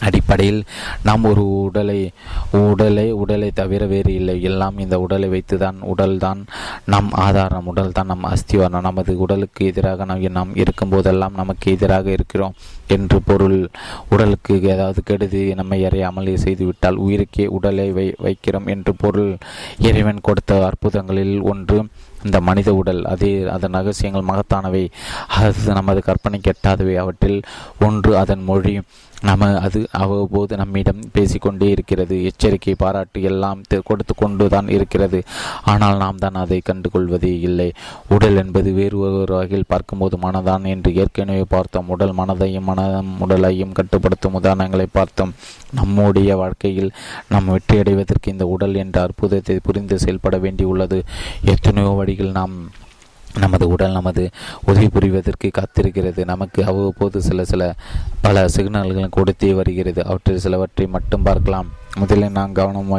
அடிப்படையில் 0.00 0.64
நாம் 1.02 1.24
ஒரு 1.24 1.60
உடலை 1.60 2.10
உடலை 2.50 3.10
உடலை 3.12 3.50
தவிர 3.54 3.86
வேறு 3.86 4.14
இல்லை. 4.14 4.42
எல்லாம் 4.42 4.78
இந்த 4.78 5.00
உடலை 5.00 5.28
வைத்துதான் 5.28 5.76
உடல்தான் 5.96 6.46
நம் 6.84 7.10
ஆதாரம் 7.12 7.76
உடல்தான் 7.76 8.04
நம் 8.04 8.24
அஸ்திவாரம். 8.24 8.80
நமது 8.80 9.18
உடலுக்கு 9.18 9.66
எதிராக 9.66 10.04
நாம் 10.04 10.30
நாம் 10.30 10.56
இருக்கும் 10.56 10.88
போதெல்லாம் 10.88 11.32
நமக்கு 11.36 11.72
எதிராக 11.72 12.10
இருக்கிறோம் 12.10 12.54
என்று 12.88 13.22
பொருள். 13.24 13.68
உடலுக்கு 14.10 14.62
ஏதாவது 14.62 15.02
கெடுதி 15.04 15.54
நம்மை 15.54 15.84
அறியாமல் 15.84 16.26
செய்துவிட்டால் 16.26 16.96
உயிருக்கே 16.96 17.46
உடலை 17.46 17.90
வை 17.90 18.14
வைக்கிறோம் 18.22 18.66
என்று 18.66 18.94
பொருள். 18.94 19.36
இறைவன் 19.78 20.18
கொடுத்த 20.22 20.66
அற்புதங்களில் 20.66 21.42
ஒன்று 21.42 21.86
இந்த 22.24 22.40
மனித 22.40 22.74
உடல். 22.74 23.04
அதே 23.04 23.42
அதன் 23.42 23.72
ரகசியங்கள் 23.72 24.22
மகத்தானவை. 24.22 24.90
அது 25.28 25.54
நமது 25.64 26.02
கற்பனை 26.02 26.40
கெட்டாதவை. 26.40 26.94
அவற்றில் 26.94 27.42
ஒன்று 27.80 28.16
அதன் 28.16 28.42
மொழி. 28.42 28.80
நம்ம 29.28 29.48
அது 29.66 29.78
அவ்வப்போது 30.00 30.52
நம்மிடம் 30.60 31.02
பேசிக்கொண்டே 31.16 31.68
இருக்கிறது. 31.74 32.16
எச்சரிக்கை 32.30 32.74
பாராட்டு 32.82 33.20
எல்லாம் 33.30 33.60
கொடுத்து 33.88 34.14
கொண்டு 34.22 34.44
தான் 34.54 34.68
இருக்கிறது. 34.76 35.18
ஆனால் 35.72 35.96
நாம் 36.04 36.22
தான் 36.24 36.38
அதை 36.42 36.58
கண்டுகொள்வதே 36.70 37.32
இல்லை. 37.48 37.68
உடல் 38.16 38.40
என்பது 38.42 38.72
வேறு 38.78 38.98
ஒரு 39.22 39.34
வகையில் 39.38 39.70
பார்க்கும்போது 39.72 40.18
மனதான் 40.26 40.64
என்று 40.74 40.92
ஏற்கனவே 41.02 41.44
பார்த்தோம். 41.54 41.90
உடல் 41.96 42.14
மனதையும் 42.20 42.68
மனதம் 42.70 43.12
உடலையும் 43.26 43.76
கட்டுப்படுத்தும் 43.80 44.38
உதாரணங்களை 44.40 44.88
பார்த்தோம். 44.98 45.34
நம்முடைய 45.80 46.30
வாழ்க்கையில் 46.42 46.90
நாம் 47.32 47.52
வெற்றியடைவதற்கு 47.56 48.34
இந்த 48.34 48.46
உடல் 48.54 48.80
என்ற 48.84 48.96
அற்புதத்தை 49.06 49.58
புரிந்து 49.68 49.98
செயல்பட 50.04 50.36
வேண்டியுள்ளது. 50.46 51.00
எத்தனையோ 51.54 51.92
வழிகள் 52.00 52.36
நாம் 52.40 52.56
நமது 53.38 53.68
உடல் 53.68 53.92
நமது 53.92 54.30
உதவி 54.66 54.86
புரிவதற்கு 54.86 55.50
காத்திருக்கிறது. 55.50 56.24
நமக்கு 56.24 56.64
அவ்வப்போது 56.64 57.22
சில 57.22 57.44
சில 57.44 57.74
பல 58.20 58.44
சிக்னல்களும் 58.44 59.14
கொடுத்தே 59.16 59.54
வருகிறது. 59.54 60.04
அவற்றில் 60.04 60.38
சிலவற்றை 60.38 60.86
மட்டும் 60.86 61.22
பார்க்கலாம். 61.22 61.66
முதலில் 62.00 62.36
நாம் 62.36 62.52
கவனம் 62.52 62.92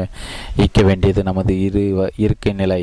ஈக்க 0.63 0.83
வேண்டியது 0.83 1.21
நமது 1.23 1.53
இரு 1.61 1.83
இருக்கை 2.15 2.53
நிலை 2.53 2.81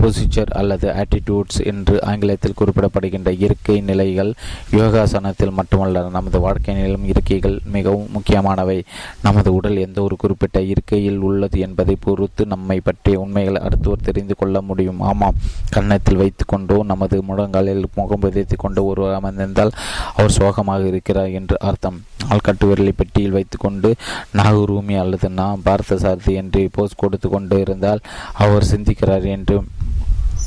பொசிச்சர் 0.00 0.50
அல்லது 0.60 0.86
ஆட்டிடியூட்ஸ் 1.00 1.60
என்று 1.70 1.94
ஆங்கிலத்தில் 2.04 2.56
குறிப்பிடப்படுகின்ற 2.60 3.30
இருக்கை 3.38 3.76
நிலைகள் 3.80 4.30
யோகாசனத்தில் 4.70 5.56
மட்டுமல்ல 5.58 6.04
நமது 6.08 6.40
வாழ்க்கை 6.40 6.74
நிலம் 6.74 7.04
இருக்கைகள் 7.04 7.56
மிகவும் 7.72 8.08
முக்கியமானவை. 8.12 8.78
நமது 9.22 9.50
உடல் 9.54 9.76
எந்த 9.76 10.02
ஒரு 10.02 10.16
குறிப்பிட்ட 10.16 10.60
இருக்கையில் 10.72 11.20
உள்ளது 11.28 11.58
என்பதை 11.60 11.96
பொறுத்து 12.00 12.46
நம்மை 12.46 12.80
பற்றிய 12.80 13.20
உண்மைகளை 13.20 13.62
அடுத்தவர் 13.62 14.06
தெரிந்து 14.08 14.36
கொள்ள 14.36 14.60
முடியும். 14.60 15.00
ஆமாம் 15.00 15.40
கன்னத்தில் 15.70 16.20
வைத்துக்கொண்டோ 16.22 16.78
நமது 16.92 17.22
முழங்காலில் 17.22 17.84
முகம் 17.94 18.20
விதைத்து 18.20 18.56
கொண்டு 18.56 18.84
ஒருவர் 18.84 19.18
அமர்ந்திருந்தால் 19.20 19.74
அவர் 20.16 20.36
சோகமாக 20.38 20.86
இருக்கிறார் 20.86 21.30
என்று 21.40 21.56
அர்த்தம். 21.60 22.00
ஆள்கட்டு 22.28 22.64
விரலை 22.70 22.92
பெட்டியில் 22.96 23.36
வைத்துக்கொண்டு 23.36 23.88
நாகூர் 24.32 24.78
பூமி 24.80 24.94
அல்லது 25.04 25.28
நான் 25.40 25.64
பார்த்த 25.64 25.96
சாரதி 26.02 26.32
என்று 26.40 26.60
போஸ் 26.76 27.00
கொடுத்து 27.00 27.28
கொண்டு 27.28 27.56
இருந்தால் 27.64 28.00
அவர் 28.44 28.70
சிந்திக்கிறார் 28.72 29.26
என்று 29.36 29.56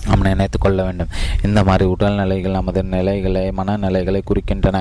நாம் 0.07 0.25
நினைத்து 0.27 0.57
கொள்ள 0.59 0.79
வேண்டும். 0.83 1.11
இந்த 1.47 1.59
மாதிரி 1.67 1.85
உடல்நிலைகள் 1.91 2.55
நமது 2.57 2.81
நிலைகளை 2.93 3.43
மனநிலைகளை 3.59 4.21
குறிக்கின்றன. 4.29 4.77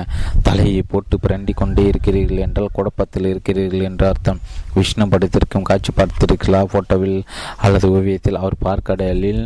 தலையை 0.47 0.81
போட்டு 0.91 1.17
பிரண்டி 1.25 1.53
கொண்டே 1.59 1.83
இருக்கிறீர்கள் 1.91 2.43
என்றால் 2.45 2.73
குழப்பத்தில் 2.77 3.29
இருக்கிறீர்கள் 3.31 3.85
என்று 3.89 4.05
அர்த்தம். 4.09 4.41
விஷ்ணு 4.77 5.05
படத்திற்கும் 5.13 5.67
காட்சி 5.69 5.93
பார்த்திருக்கலாம் 5.99 6.71
போட்டோவில் 6.73 7.19
அல்லது 7.67 7.89
ஓவியத்தில். 7.97 8.41
அவர் 8.41 8.57
பார்க்கடலில் 8.67 9.43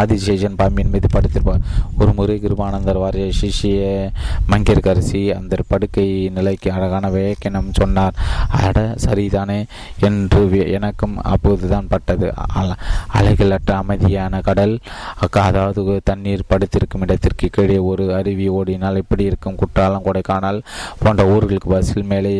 ஆதிசேஷன் 0.00 0.56
பாம்பின் 0.56 0.90
மீது 0.90 1.08
படுத்திருப்பார் 1.14 1.64
ஒரு 1.98 2.12
முறை 2.12 2.36
கிருபானந்தர் 2.44 3.00
வாரிய 3.02 3.26
சிஷிய 3.40 3.80
மங்கிற்கரசி 4.50 5.22
அந்த 5.36 5.56
படுக்கை 5.68 6.06
நிலைக்கு 6.34 6.68
அழகான 6.72 7.10
வேக்கினம் 7.10 7.70
சொன்னார். 7.72 8.14
அட 8.60 8.78
சரிதானே 9.04 9.58
என்று 10.08 10.42
எனக்கும் 10.70 11.16
அப்போதுதான் 11.32 11.88
பட்டது. 11.88 12.28
அலைகளற்ற 13.18 13.70
அமைதியான 13.82 14.40
கடல் 14.40 14.78
அதாவது 15.30 16.00
தண்ணீர் 16.04 16.48
படுத்திருக்கும் 16.48 17.00
இடத்திற்கு 17.00 17.48
கீழே 17.48 17.78
ஒரு 17.90 18.04
அருவி 18.14 18.48
ஓடினால் 18.48 18.96
இப்படி 18.96 19.24
இருக்கும் 19.24 19.54
குற்றாலம் 19.54 20.04
கொடைக்கானல் 20.04 20.60
போன்ற 20.98 21.24
ஊர்களுக்கு 21.24 21.70
பஸ்ஸில் 21.72 22.08
மேலே 22.12 22.32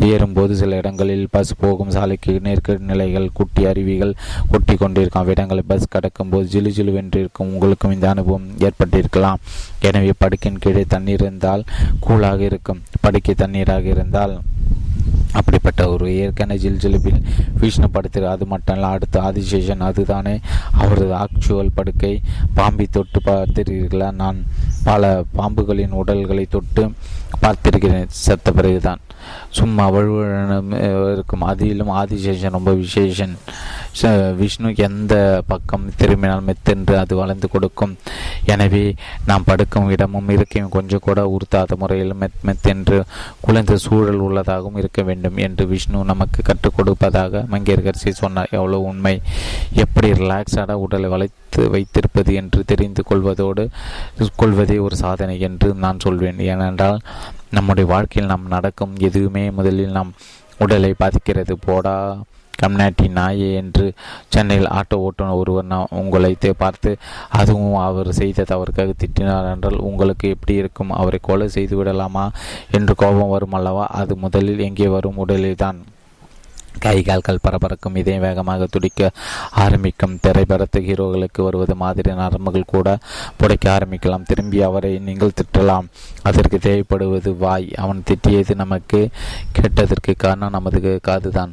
ஏறும்போது 0.00 0.56
சில 0.56 0.76
இடங்களில் 0.76 1.26
பஸ் 1.30 1.52
போகும் 1.60 1.90
சாலைக்கு 1.90 2.40
நேர்க்க 2.42 2.76
நிலைகள் 2.90 3.28
குட்டி 3.32 3.66
அருவிகள் 3.66 4.14
கொட்டி 4.50 4.74
கொண்டிருக்கும். 4.74 5.22
அவ்விடங்களை 5.22 5.62
பஸ் 5.66 5.88
கடக்கும் 5.88 6.28
போது 6.28 6.48
ஜிலு 6.54 6.72
ஜிலு 6.76 6.87
வென்றிருக்கும் 6.96 7.52
உங்களுக்கும் 7.54 7.94
இந்த 7.96 8.08
அனுபவம் 8.08 8.46
ஏற்பட்டிருக்கலாம். 8.58 9.42
எனவே 9.80 10.12
படுக்கையின் 10.24 10.62
கீழே 10.64 10.84
தண்ணீர் 10.88 11.24
இருந்தால் 11.26 11.64
கூலாக 12.06 12.40
இருக்கும். 12.50 12.82
படுக்கை 13.00 13.34
தண்ணீராக 13.38 13.86
இருந்தால் 13.96 14.34
அப்படிப்பட்ட 15.38 15.82
ஒரு 15.88 16.06
ஏற்கனவே 16.16 16.60
ஜில் 16.60 16.78
ஜிலிபில் 16.82 17.22
விஷ்ணு 17.60 17.88
அது 18.34 18.46
மட்டும் 18.52 18.76
இல்லை 18.76 18.90
அடுத்த 18.90 19.20
ஆதிசேஷன் 19.20 19.86
அதுதானே. 19.88 20.34
அவரது 20.72 21.14
ஆக்சுவல் 21.14 21.74
படுக்கை 21.74 22.12
பாம்பி 22.54 22.86
தொட்டு 22.96 23.20
பார்த்திருக்கீர்களா 23.26 24.08
நான் 24.22 24.38
பல 24.84 25.10
பாம்புகளின் 25.38 25.98
உடல்களை 26.00 26.46
தொட்டு 26.50 26.84
பார்த்திருக்கிறேன். 27.42 28.06
செத்த 28.08 28.52
பிறகுதான். 28.52 28.98
சும்மா 29.50 29.90
வழுவழனும் 29.90 31.12
இருக்கும். 31.12 31.42
அதிலும் 31.42 31.90
ஆதிசேஷன் 31.90 32.50
ரொம்ப 32.50 32.72
விசேஷன். 32.72 33.34
விஷ்ணு 34.36 34.72
எந்த 34.76 35.42
பக்கம் 35.46 35.90
திரும்பினால் 35.96 36.42
மெத்தென்று 36.48 36.96
அது 36.96 37.16
வளர்ந்து 37.16 37.48
கொடுக்கும். 37.48 37.96
எனவே 38.44 38.94
நாம் 39.26 39.44
படுக்கும் 39.44 39.90
இடமும் 39.90 40.28
இருக்கையும் 40.28 40.70
கொஞ்சம் 40.70 41.00
கூட 41.02 41.36
உறுத்தாத 41.36 41.76
முறையில் 41.76 42.14
மெத் 42.14 42.38
மெத்தென்று 42.46 43.02
குழந்தை 43.40 43.76
சூழல் 43.76 44.22
உள்ளதாகவும் 44.26 44.76
இருக்க 44.76 45.02
வேண்டும் 45.02 45.36
என்று 45.36 45.66
விஷ்ணு 45.66 46.04
நமக்கு 46.04 46.42
கற்றுக் 46.42 46.76
கொடுப்பதாக 46.76 47.44
மங்கேற்கரசி 47.50 48.10
சொன்னார். 48.22 48.48
எவ்வளவு 48.50 48.82
உண்மை. 48.82 49.20
எப்படி 49.72 50.10
ரிலாக்ஸாக 50.12 50.72
உடலை 50.72 51.28
வைத்து 51.48 51.70
வைத்திருப்பது 51.74 52.32
என்று 52.34 52.60
தெரிந்து 52.64 53.02
கொள்வதோடு 53.10 53.64
கொள்வதே 54.36 54.78
ஒரு 54.78 54.96
சாதனை 54.96 55.36
என்று 55.40 55.68
நான் 55.74 56.02
சொல்வேன். 56.04 56.38
ஏனென்றால் 56.38 56.98
நம்முடைய 57.50 57.86
வாழ்க்கையில் 57.92 58.32
நாம் 58.32 58.52
நடக்கும் 58.56 58.94
எதுவுமே 59.08 59.44
முதலில் 59.50 59.96
நாம் 59.98 60.10
உடலை 60.58 60.94
பாதிக்கிறது. 60.98 61.54
போடா 61.66 61.94
கம்நாட்டி 62.54 63.06
நாயே 63.08 63.48
என்று 63.54 63.84
சென்னையில் 64.34 64.70
ஆட்டோ 64.78 64.96
ஓட்டுநர் 65.06 65.40
ஒருவர் 65.40 65.68
நான் 65.72 65.92
உங்களை 66.00 66.32
பார்த்து 66.62 66.90
அதுவும் 67.40 67.76
அவர் 67.88 68.10
செய்த 68.12 68.46
தவறுக்காக 68.48 68.94
திட்டினார் 69.02 69.50
என்றால் 69.52 69.84
உங்களுக்கு 69.90 70.28
எப்படி 70.28 70.54
இருக்கும்? 70.62 70.90
அவரை 70.90 71.20
கொலை 71.22 71.48
செய்து 71.48 71.76
விடலாமா? 71.76 72.30
என்று 72.70 72.94
கோபம் 72.94 73.34
வரும் 73.34 73.52
அல்லவா? 73.52 73.86
அது 74.00 74.16
முதலில் 74.16 74.66
எங்கே 74.68 74.88
வரும்? 74.88 75.16
உடலில் 75.16 75.62
தான் 75.64 75.78
கை 76.78 77.02
கால்கள் 77.02 77.42
பரபரக்கும் 77.42 77.94
இதயம் 77.94 78.20
வேகமாக 78.20 78.66
துடிக்க 78.70 79.10
ஆரம்பிக்கும். 79.50 80.18
திரைப்படத்து 80.22 80.80
ஹீரோகளுக்கு 80.88 81.42
வருவது 81.42 81.74
மாதிரி 81.74 82.12
நரம்புகள் 82.12 82.72
கூட 82.74 82.98
புடைக்க 83.40 83.66
ஆரம்பிக்கலாம். 83.66 84.26
திரும்பி 84.26 84.62
அவரை 84.62 84.92
நீங்கள் 84.98 85.36
திட்டலாம். 85.40 85.86
அதற்கு 86.22 86.58
தேவைப்படுவது 86.62 87.32
வாய். 87.38 87.68
அவன் 87.76 88.02
திட்டியது 88.08 88.54
நமக்கு 88.54 89.00
கேட்டதற்கு 89.52 90.14
காரணம் 90.16 90.54
நமது 90.56 91.00
காதுதான். 91.08 91.52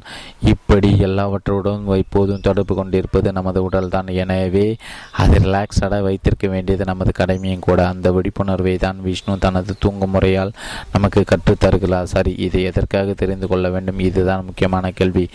இப்படி 0.54 0.90
எல்லாவற்றோடும் 1.08 1.84
எப்போதும் 1.98 2.46
தொடர்பு 2.48 2.76
கொண்டிருப்பது 2.76 3.32
நமது 3.32 3.62
உடல்தான். 3.70 4.10
எனவே 4.14 4.68
அதை 5.12 5.38
ரிலாக்ஸாக 5.46 6.02
வைத்திருக்க 6.02 6.48
வேண்டியது 6.48 6.84
நமது 6.86 7.12
கடமையும் 7.12 7.66
கூட. 7.68 7.80
அந்த 7.88 8.12
விழிப்புணர்வை 8.12 8.76
தான் 8.78 9.02
விஷ்ணு 9.02 9.38
தனது 9.38 9.76
தூங்கும் 9.80 10.14
முறையால் 10.14 10.52
நமக்கு 10.94 11.24
கற்றுத்தருகிறார். 11.32 12.12
சரி 12.16 12.34
இதை 12.46 12.64
எதற்காக 12.64 13.14
தெரிந்து 13.14 13.48
கொள்ள 13.48 13.70
வேண்டும்? 13.70 14.00
இதுதான் 14.10 14.46
முக்கியமான 14.46 14.92
கேள்வி. 14.92 15.15
கேள்வி 15.16 15.26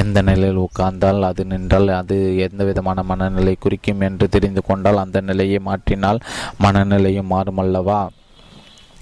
எந்த 0.00 0.18
நிலையில் 0.22 0.64
உட்கார்ந்தால் 0.64 1.28
அது 1.28 1.42
நின்றால் 1.44 1.88
அது 1.98 2.16
எந்த 2.46 2.62
விதமான 2.64 3.02
மனநிலை 3.04 3.54
குறிக்கும் 3.60 4.04
என்று 4.08 4.26
தெரிந்து 4.28 4.62
கொண்டால் 4.62 5.02
அந்த 5.04 5.18
நிலையை 5.22 5.60
மாற்றினால் 5.66 6.20
மனநிலையும் 6.62 7.32
மாறுமல்லவா 7.32 8.00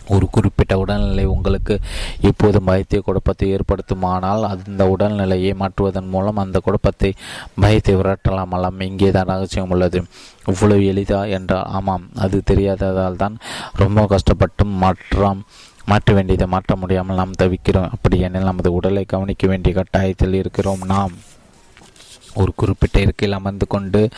ஒரு 0.08 0.26
குறிப்பிட்ட 0.30 0.74
உடல்நிலை 0.78 1.24
உங்களுக்கு 1.32 1.74
இப்போது 2.20 2.58
பயத்தை 2.62 2.98
குழப்பத்தை 3.00 3.46
ஏற்படுத்துமானால் 3.54 4.42
அந்த 4.48 4.84
உடல்நிலையை 4.94 5.52
மாற்றுவதன் 5.54 6.08
மூலம் 6.08 6.40
அந்த 6.42 6.58
குழப்பத்தை 6.58 7.10
பயத்தை 7.60 7.94
விரட்டலாமலாம் 7.96 8.80
இங்கே 8.88 9.10
தான் 9.10 9.30
ரகசியம் 9.30 9.70
உள்ளது. 9.70 10.00
இவ்வளவு 10.46 10.88
எளிதா? 10.92 11.20
என்றால் 11.30 11.68
ஆமாம் 11.78 12.06
அது 12.18 12.38
தெரியாததால் 12.50 13.16
தான் 13.16 13.36
ரொம்ப 13.74 14.06
கஷ்டப்பட்டும் 14.06 14.74
மாற்றாம் 14.82 15.42
மாற்ற 15.86 16.14
வேண்டியதை 16.14 16.46
மாற்ற 16.46 16.76
முடியாமல் 16.76 17.16
நாம் 17.16 17.38
தவிக்கிறோம். 17.38 17.90
அப்படி 17.90 18.18
எனில் 18.18 18.42
நமது 18.42 18.72
உடலை 18.72 19.04
கவனிக்க 19.04 19.46
வேண்டிய 19.46 19.74
கட்டாயத்தில் 19.74 20.32
இருக்கிறோம். 20.32 20.84
நாம் 20.84 21.12
ஒரு 22.34 22.52
குறிப்பிட்ட 22.56 23.00
இருக்கையில் 23.00 23.38
அமர்ந்து 23.38 23.66
கொண்டு 23.66 24.08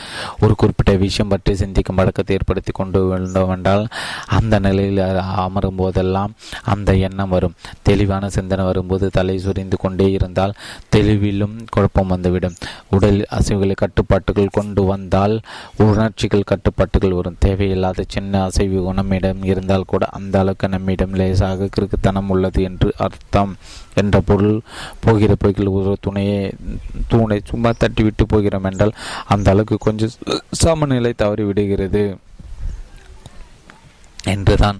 ஒரு 0.40 0.54
குறிப்பிட்ட 0.54 0.92
விஷயம் 0.94 1.28
பற்றி 1.28 1.54
சிந்திக்கும் 1.54 1.96
பழக்கத்தை 1.96 2.36
ஏற்படுத்தி 2.36 2.72
கொண்டு 2.72 3.00
வேண்டுமென்றால் 3.04 3.86
அந்த 4.26 4.58
நிலையில் 4.58 5.02
அமரும் 5.44 5.76
போதெல்லாம் 5.76 6.34
அந்த 6.64 6.94
எண்ணம் 6.94 7.28
வரும். 7.28 7.54
தெளிவான 7.82 8.28
சிந்தனை 8.28 8.64
வரும்போது 8.64 9.10
தலை 9.10 9.38
சுரிந்து 9.38 9.76
கொண்டே 9.76 10.10
இருந்தால் 10.10 10.54
தெளிவிலும் 10.96 11.56
குழப்பம் 11.70 12.06
வந்துவிடும். 12.06 12.56
உடல் 12.90 13.26
அசைவுகளை 13.30 13.74
கட்டுப்பாட்டுகள் 13.74 14.54
கொண்டு 14.58 14.84
வந்தால் 14.84 15.40
உணர்ச்சிகள் 15.76 16.48
கட்டுப்பாட்டுகள் 16.52 17.12
வரும். 17.12 17.36
தேவையில்லாத 17.38 18.04
சின்ன 18.08 18.42
அசைவு 18.44 18.92
நம்மிடம் 18.94 19.42
இருந்தால் 19.42 19.90
கூட 19.92 20.06
அந்த 20.06 20.38
அளவுக்கு 20.38 20.68
நம்மிடம் 20.68 21.14
லேசாக 21.14 21.68
கிறுக்குத்தனம் 21.76 22.28
உள்ளது 22.28 22.62
என்று 22.62 22.92
அர்த்தம். 22.96 23.56
என்ற 23.95 24.20
பொருள் 24.20 24.61
போகிற 25.01 25.34
போக்கில் 25.34 25.74
ஒரு 25.76 25.97
துணையை 26.01 26.53
தூணை 27.09 27.40
சும்மா 27.45 27.70
தட்டி 27.78 28.03
விட்டு 28.03 28.26
போகிறோம் 28.26 28.64
என்றால் 28.64 28.95
அந்த 29.26 29.51
அளவுக்கு 29.51 29.76
கொஞ்சம் 29.78 30.14
சமநிலை 30.51 31.12
தவறி 31.12 31.45
விடுகிறது. 31.45 32.16
என்றுதான் 34.24 34.78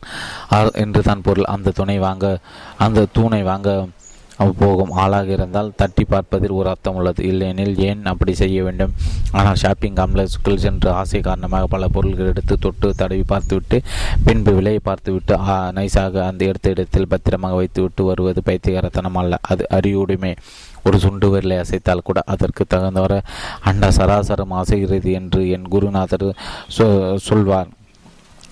என்றுதான் 0.73 1.23
பொருள். 1.23 1.45
அந்த 1.45 1.71
துணை 1.71 1.99
வாங்க 1.99 2.39
அந்த 2.79 3.07
தூணை 3.13 3.43
வாங்க 3.43 3.87
போகும். 4.61 4.93
ஆளாக 5.03 5.29
இருந்தால் 5.37 5.69
தட்டி 5.81 6.05
பார்ப்பதில் 6.13 6.55
ஒரு 6.59 6.69
அர்த்தம் 6.73 6.97
உள்ளது. 7.01 7.21
இல்லையெனில் 7.31 7.77
ஏன் 7.89 8.03
அப்படி 8.13 8.33
செய்ய 8.41 8.59
வேண்டும்? 8.67 8.93
ஆனால் 9.39 9.59
ஷாப்பிங் 9.63 9.99
காம்ப்ளெக்ஸுக்குள் 10.01 10.63
சென்று 10.65 10.91
ஆசை 11.01 11.21
காரணமாக 11.29 11.69
பல 11.75 11.89
பொருட்கள் 11.95 12.31
எடுத்து 12.33 12.57
தொட்டு 12.65 12.89
தடவி 13.01 13.25
பார்த்துவிட்டு 13.33 13.79
பின்பு 14.27 14.55
விலையை 14.59 14.81
பார்த்துவிட்டு 14.89 15.37
நைஸாக 15.79 16.25
அந்த 16.31 16.43
எடுத்த 16.51 16.75
இடத்தில் 16.75 17.11
பத்திரமாக 17.15 17.59
வைத்துவிட்டு 17.61 18.05
வருவது 18.11 18.43
பைத்தியகாரத்தனம் 18.51 19.21
அல்ல. 19.23 19.39
அது 19.53 19.65
அறிவுடைமை 19.79 20.33
ஒரு 20.89 20.97
சுண்டு 21.05 21.27
விரலை 21.33 21.57
அசைத்தால் 21.61 22.07
கூட 22.09 22.21
அதற்கு 22.33 22.63
தகுந்தவர 22.73 23.15
அண்ட 23.69 23.89
சராசரம் 23.99 24.59
அசைகிறது 24.63 25.13
என்று 25.21 25.41
என் 25.57 25.71
குருநாதர் 25.75 26.27
சொல்வார். 27.29 27.71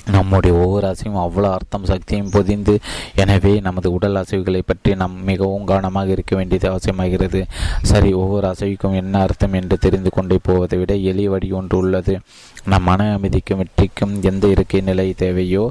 நம்முடைய 0.07 0.53
ஒவ்வொரு 0.57 0.87
அசையும் 0.87 1.19
அவ்வளோ 1.25 1.49
அர்த்தம் 1.53 1.85
சக்தியும் 1.85 2.31
பொதிந்து 2.31 2.75
எனவே 3.15 3.61
நமது 3.61 3.93
உடல் 3.93 4.19
அசைவுகளை 4.21 4.63
பற்றி 4.67 4.95
நாம் 4.95 5.17
மிகவும் 5.25 5.65
கவனமாக 5.65 6.11
இருக்க 6.11 6.37
வேண்டியது 6.37 6.67
அவசியமாகிறது. 6.71 7.41
சரி 7.83 8.13
ஒவ்வொரு 8.13 8.47
அசைவுக்கும் 8.53 8.97
என்ன 9.01 9.21
அர்த்தம் 9.21 9.53
என்று 9.53 9.79
தெரிந்து 9.79 10.11
கொண்டே 10.11 10.39
போவதை 10.43 10.79
விட 10.79 10.95
எளிய 10.95 11.31
வழி 11.31 11.51
ஒன்று 11.53 11.77
உள்ளது. 11.79 12.21
நம் 12.65 12.83
மன 12.83 13.07
அமைதிக்கும் 13.13 13.61
வெற்றிக்கும் 13.61 14.13
எந்த 14.23 14.47
இருக்கை 14.47 14.81
நிலை 14.81 15.07
தேவையோ 15.23 15.71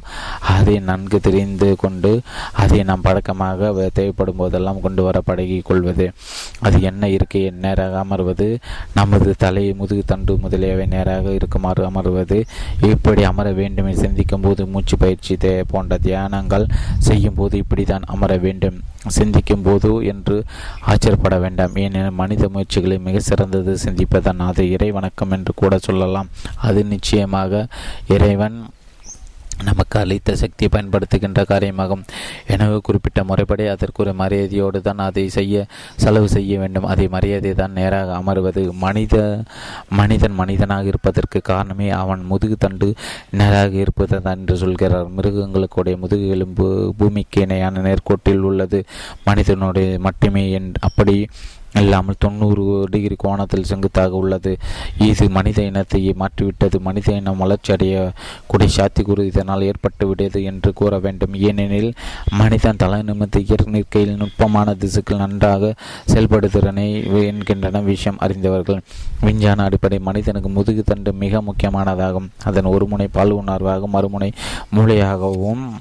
அதை 0.56 0.80
நன்கு 0.80 1.20
தெரிந்து 1.20 1.76
கொண்டு 1.76 2.12
அதை 2.52 2.80
நாம் 2.84 3.02
பழக்கமாக 3.02 3.90
தேவைப்படும் 3.94 4.36
போதெல்லாம் 4.36 4.82
கொண்டு 4.82 5.04
வர 5.04 5.22
பழகி 5.22 5.60
கொள்வது. 5.70 6.12
அது 6.60 6.82
என்ன 6.82 7.10
இருக்கை 7.10 7.44
நேராக 7.66 8.04
அமர்வது 8.06 8.48
நமது 8.94 9.36
தலை 9.38 9.74
முதுகு 9.74 10.04
தண்டு 10.06 10.38
முதலியவை 10.38 10.86
நேராக 10.86 11.32
இருக்குமாறு 11.32 11.84
அமர்வது 11.92 12.40
இப்படி 12.92 13.24
அமர 13.24 13.52
வேண்டுமே 13.52 13.94
சிந்திக்கும் 14.22 14.50
போது 14.50 14.66
மூச்சு 14.74 14.96
பயிற்சி 14.98 15.36
போன்ற 15.68 15.98
தியானங்கள் 16.04 16.66
செய்யும் 16.98 17.38
போது 17.38 17.58
இப்படித்தான் 17.58 18.04
அமர 18.14 18.38
வேண்டும். 18.38 18.78
சிந்திக்கும் 19.08 19.62
போது 19.62 19.90
என்று 20.06 20.36
ஆச்சரியப்பட 20.86 21.38
வேண்டாம். 21.40 21.76
ஏனெனில் 21.76 22.20
மனித 22.20 22.50
முயற்சிகளை 22.50 22.98
மிக 23.00 23.20
சிறந்தது. 23.20 23.78
சிந்திப்பதன் 23.86 24.44
அது 24.48 24.64
இறை 24.72 24.92
வணக்கம் 24.92 25.32
என்று 25.32 25.54
கூட 25.56 25.78
சொல்லலாம். 25.78 26.30
அது 26.68 26.84
நிச்சயமாக 26.84 27.68
இறைவன் 28.08 28.60
நமக்கு 29.70 29.98
அளித்த 30.00 30.36
சக்தியை 30.42 30.70
பயன்படுத்துகின்ற 30.76 31.42
காரியமாகும். 31.52 32.04
எனவே 32.54 32.78
குறிப்பிட்ட 32.88 33.24
முறைப்படி 33.30 33.66
அதற்குரிய 33.74 34.16
மரியாதையோடு 34.22 34.82
தான் 34.88 35.04
அதை 35.08 35.26
செய்ய 35.38 35.66
செலவு 36.04 36.28
செய்ய 36.36 36.60
வேண்டும். 36.64 36.88
அதை 36.94 37.08
மரியாதை 37.16 37.54
தான் 37.62 37.78
நேராக 37.80 38.16
அமர்வது. 38.22 38.64
மனித 38.86 39.16
மனிதன் 40.00 40.38
மனிதனாக 40.42 40.92
இருப்பதற்கு 40.92 41.42
காரணமே 41.52 41.90
அவன் 42.02 42.24
முதுகு 42.32 42.58
தண்டு 42.66 42.90
நேராக 43.42 43.74
இருப்பது 43.86 44.22
தான் 44.28 44.40
என்று 44.42 44.58
சொல்கிறார். 44.64 45.08
மிருகங்களுக்குடைய 45.18 45.98
முதுகு 46.04 46.28
எலும்பு 46.38 46.68
பூமிக்கு 47.00 47.42
இணையான 47.48 47.82
நேர்கோட்டில் 47.88 48.46
உள்ளது. 48.50 48.82
மனிதனுடைய 49.30 50.00
மட்டுமே 50.08 50.44
என் 50.60 50.70
அப்படி 50.90 51.18
இல்லாமல் 51.74 52.16
தொண்ணூறு 52.20 52.88
டிகிரி 52.90 53.16
கோணத்தில் 53.18 53.64
செங்குத்தாக 53.64 54.16
உள்ளது. 54.16 54.58
இது 54.98 55.30
மனித 55.30 55.62
இனத்தையே 55.62 56.14
மாற்றிவிட்டது. 56.14 56.80
மனித 56.80 57.14
இனம் 57.14 57.38
வளர்ச்சி 57.38 57.74
அடைய 57.74 58.12
கூடிய 58.48 58.70
சாத்திகுரு 58.76 59.26
இதனால் 59.26 59.72
ஏற்பட்டுவிட்டது 59.72 60.44
என்று 60.44 60.74
கூற 60.74 61.00
வேண்டும். 61.00 61.34
ஏனெனில் 61.34 61.94
மனிதன் 62.32 62.76
தலை 62.76 63.00
நிமித்த 63.00 63.66
நிற்கையில் 63.66 64.16
நுட்பமான 64.16 64.74
திசுக்கள் 64.74 65.18
நன்றாக 65.18 65.74
செயல்படுதிறனை 66.14 66.88
என்கின்றன 67.24 67.84
விஷயம் 67.84 68.18
அறிந்தவர்கள். 68.18 68.82
விஞ்ஞான 69.22 69.64
அடிப்படை 69.64 70.00
மனிதனுக்கு 70.00 70.50
முதுகு 70.50 70.84
தண்டு 70.84 71.14
மிக 71.14 71.42
முக்கியமானதாகும். 71.42 72.30
அதன் 72.44 72.64
ஒரு 72.64 72.88
முனை 72.88 73.08
பால் 73.08 73.34
உணர்வாகவும் 73.34 73.94
மறுமுனை 73.94 74.32
மூளையாகவும் 74.76 75.80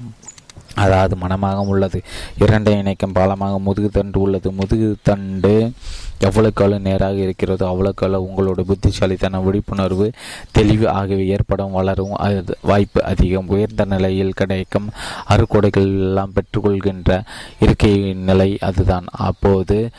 அதாவது 0.75 1.15
மனமாக 1.15 1.61
உள்ளது. 1.61 2.01
இரண்டை 2.39 2.77
இணைக்கும் 2.77 3.13
பாலமாக 3.13 3.59
முதுகு 3.59 3.89
தண்டு 3.89 4.19
உள்ளது. 4.19 4.51
முதுகு 4.51 4.95
தண்டு 5.03 5.71
எவ்வளவுக்கு 6.19 6.79
நேராக 6.79 7.15
இருக்கிறதோ 7.15 7.67
அவ்வளோக்கு 7.67 8.07
உங்களோட 8.25 8.61
புத்திசாலித்தன 8.61 9.39
விழிப்புணர்வு 9.43 10.11
தெளிவு 10.51 10.89
ஆகியவை 10.89 11.27
ஏற்படும் 11.27 11.71
வளரும் 11.71 12.13
வாய்ப்பு 12.61 13.03
அதிகம். 13.03 13.47
உயர்ந்த 13.47 13.85
நிலையில் 13.85 14.33
கிடைக்கும் 14.33 14.89
அறுக்கொடைகள் 15.27 15.83
எல்லாம் 15.83 16.33
பெற்றுக்கொள்கின்ற 16.35 17.21
இருக்கை 17.59 18.13
நிலை 18.13 18.57
அதுதான். 18.61 19.05
அப்போது 19.11 19.89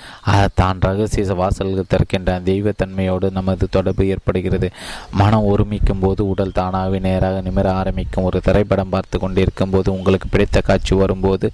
தான் 0.54 0.80
ரகசிய 0.80 1.34
வாசல்கள் 1.34 1.88
திறக்கின்ற 1.88 2.40
தெய்வத்தன்மையோடு 2.40 3.30
நமது 3.30 3.68
தொடர்பு 3.70 4.06
ஏற்படுகிறது. 4.06 4.70
மனம் 5.10 5.44
ஒருமிக்கும் 5.44 5.98
போது 5.98 6.28
உடல் 6.28 6.52
தானாகவே 6.52 6.98
நேராக 6.98 7.40
நிமிர 7.40 7.68
ஆரம்பிக்கும். 7.68 8.24
ஒரு 8.24 8.40
திரைப்படம் 8.40 8.88
பார்த்து 8.88 9.18
கொண்டிருக்கும் 9.18 9.70
போது 9.70 9.92
உங்களுக்கு 9.92 10.28
பிடித்த 10.28 10.61
காட்சி 10.68 10.94
வரும்போது 11.02 11.46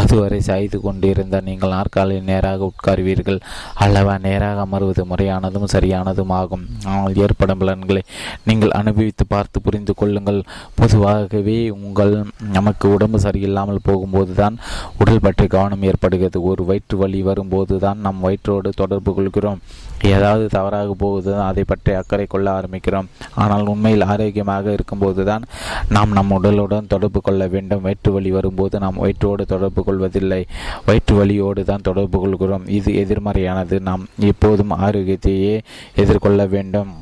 அதுவரை 0.00 0.40
சாய்ந்து 0.48 0.78
கொண்டிருந்த 0.86 1.40
நீங்கள் 1.48 1.74
நாற்காலில் 1.76 2.26
நேராக 2.30 2.70
உட்காருவீர்கள். 2.70 3.38
அல்லவா 3.84 4.14
நேராக 4.26 4.64
அமர்வது 4.66 5.04
முறையானதும் 5.12 5.72
சரியானதும் 5.74 6.34
ஆகும். 6.40 6.64
ஆனால் 6.92 7.18
ஏற்படும் 7.24 7.60
பலன்களை 7.62 8.02
நீங்கள் 8.48 8.76
அனுபவித்து 8.80 9.26
பார்த்து 9.34 9.64
புரிந்து 9.66 9.94
கொள்ளுங்கள். 10.00 10.40
பொதுவாகவே 10.80 11.58
உங்கள் 11.78 12.14
நமக்கு 12.56 12.86
உடம்பு 12.96 13.20
சரியில்லாமல் 13.26 13.86
போகும்போது 13.88 14.32
தான் 14.42 14.56
உடல் 15.02 15.24
பற்றி 15.26 15.46
கவனம் 15.56 15.86
ஏற்படுகிறது. 15.90 16.38
ஒரு 16.50 16.64
வயிற்று 16.70 16.96
வலி 17.02 17.20
வரும்போது 17.30 17.74
தான் 17.86 18.02
நம் 18.06 18.22
வயிற்றோடு 18.26 18.70
தொடர்பு 18.82 19.10
கொள்கிறோம். 19.18 19.62
ஏதாவது 20.02 20.46
தவறாக 20.46 20.94
போகுதுதான் 20.98 21.46
அதை 21.46 21.64
பற்றி 21.64 21.92
அக்கறை 21.92 22.26
கொள்ள 22.26 22.60
ஆரம்பிக்கிறோம். 22.60 23.08
ஆனால் 23.34 23.66
உண்மையில் 23.66 24.02
ஆரோக்கியமாக 24.02 24.72
இருக்கும்போது 24.72 25.24
தான் 25.24 25.44
நாம் 25.88 26.12
நம் 26.12 26.30
உடலுடன் 26.30 26.86
தொடர்பு 26.86 27.20
கொள்ள 27.20 27.46
வேண்டும். 27.46 27.80
வயிற்று 27.80 28.12
வலி 28.12 28.30
வரும்போது 28.30 28.78
நாம் 28.78 29.00
வயிற்றோடு 29.02 29.46
தொடர்பு 29.46 29.84
கொள்வதில்லை. 29.84 30.46
வயிற்று 30.86 31.16
வலியோடு 31.16 31.64
தான் 31.64 31.80
தொடர்பு 31.82 32.20
கொள்கிறோம். 32.20 32.66
இது 32.66 32.92
எதிர்மறையானது. 32.92 33.80
நாம் 33.80 34.08
எப்போதும் 34.18 34.70
ஆரோக்கியத்தையே 34.70 35.60
எதிர்கொள்ள 35.94 36.46
வேண்டும். 36.46 37.01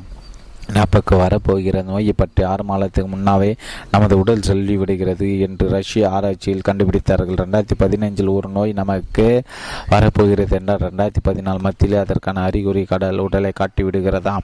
நமக்கு 0.67 1.13
வரப்போகிற 1.15 1.77
நோயை 1.83 2.13
பற்றி 2.17 2.41
ஆறு 2.43 2.63
மாதத்துக்கு 2.63 3.09
முன்னாவே 3.15 3.49
நமது 3.93 4.15
உடல் 4.19 4.45
சொல்லிவிடுகிறது 4.49 5.27
என்று 5.45 5.65
ரஷ்ய 5.69 6.09
ஆராய்ச்சியில் 6.09 6.65
கண்டுபிடித்தார்கள். 6.67 7.39
ரெண்டாயிரத்தி 7.43 7.77
பதினைஞ்சில் 7.83 8.33
ஒரு 8.35 8.49
நோய் 8.49 8.73
நமக்கு 8.73 9.25
வரப்போகிறது 9.93 10.55
என்றால் 10.59 10.83
ரெண்டாயிரத்தி 10.87 11.23
பதினாலு 11.29 11.61
மத்தியிலே 11.67 11.97
அதற்கான 11.97 12.43
அறிகுறி 12.49 12.83
கடல் 12.83 13.23
உடலை 13.25 13.51
காட்டிவிடுகிறதா? 13.59 14.35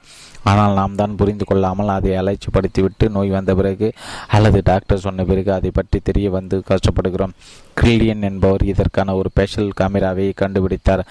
ஆனால் 0.50 0.76
நாம் 0.80 0.94
தான் 0.94 1.16
புரிந்து 1.16 1.44
கொள்ளாமல் 1.44 1.94
அதை 1.96 2.12
அலைச்சிப்படுத்திவிட்டு 2.22 3.08
நோய் 3.16 3.36
வந்த 3.38 3.54
பிறகு 3.54 3.88
அல்லது 4.28 4.60
டாக்டர் 4.64 5.04
சொன்ன 5.06 5.24
பிறகு 5.24 5.52
அதை 5.52 5.70
பற்றி 5.70 6.00
தெரிய 6.00 6.30
வந்து 6.30 6.62
கஷ்டப்படுகிறோம். 6.72 7.34
கிரில்லியன் 7.78 8.24
என்பவர் 8.28 8.64
இதற்கான 8.72 9.14
ஒரு 9.18 9.28
ஸ்பெஷல் 9.32 9.68
கேமராவை 9.80 10.26
கண்டுபிடித்தார். 10.42 11.02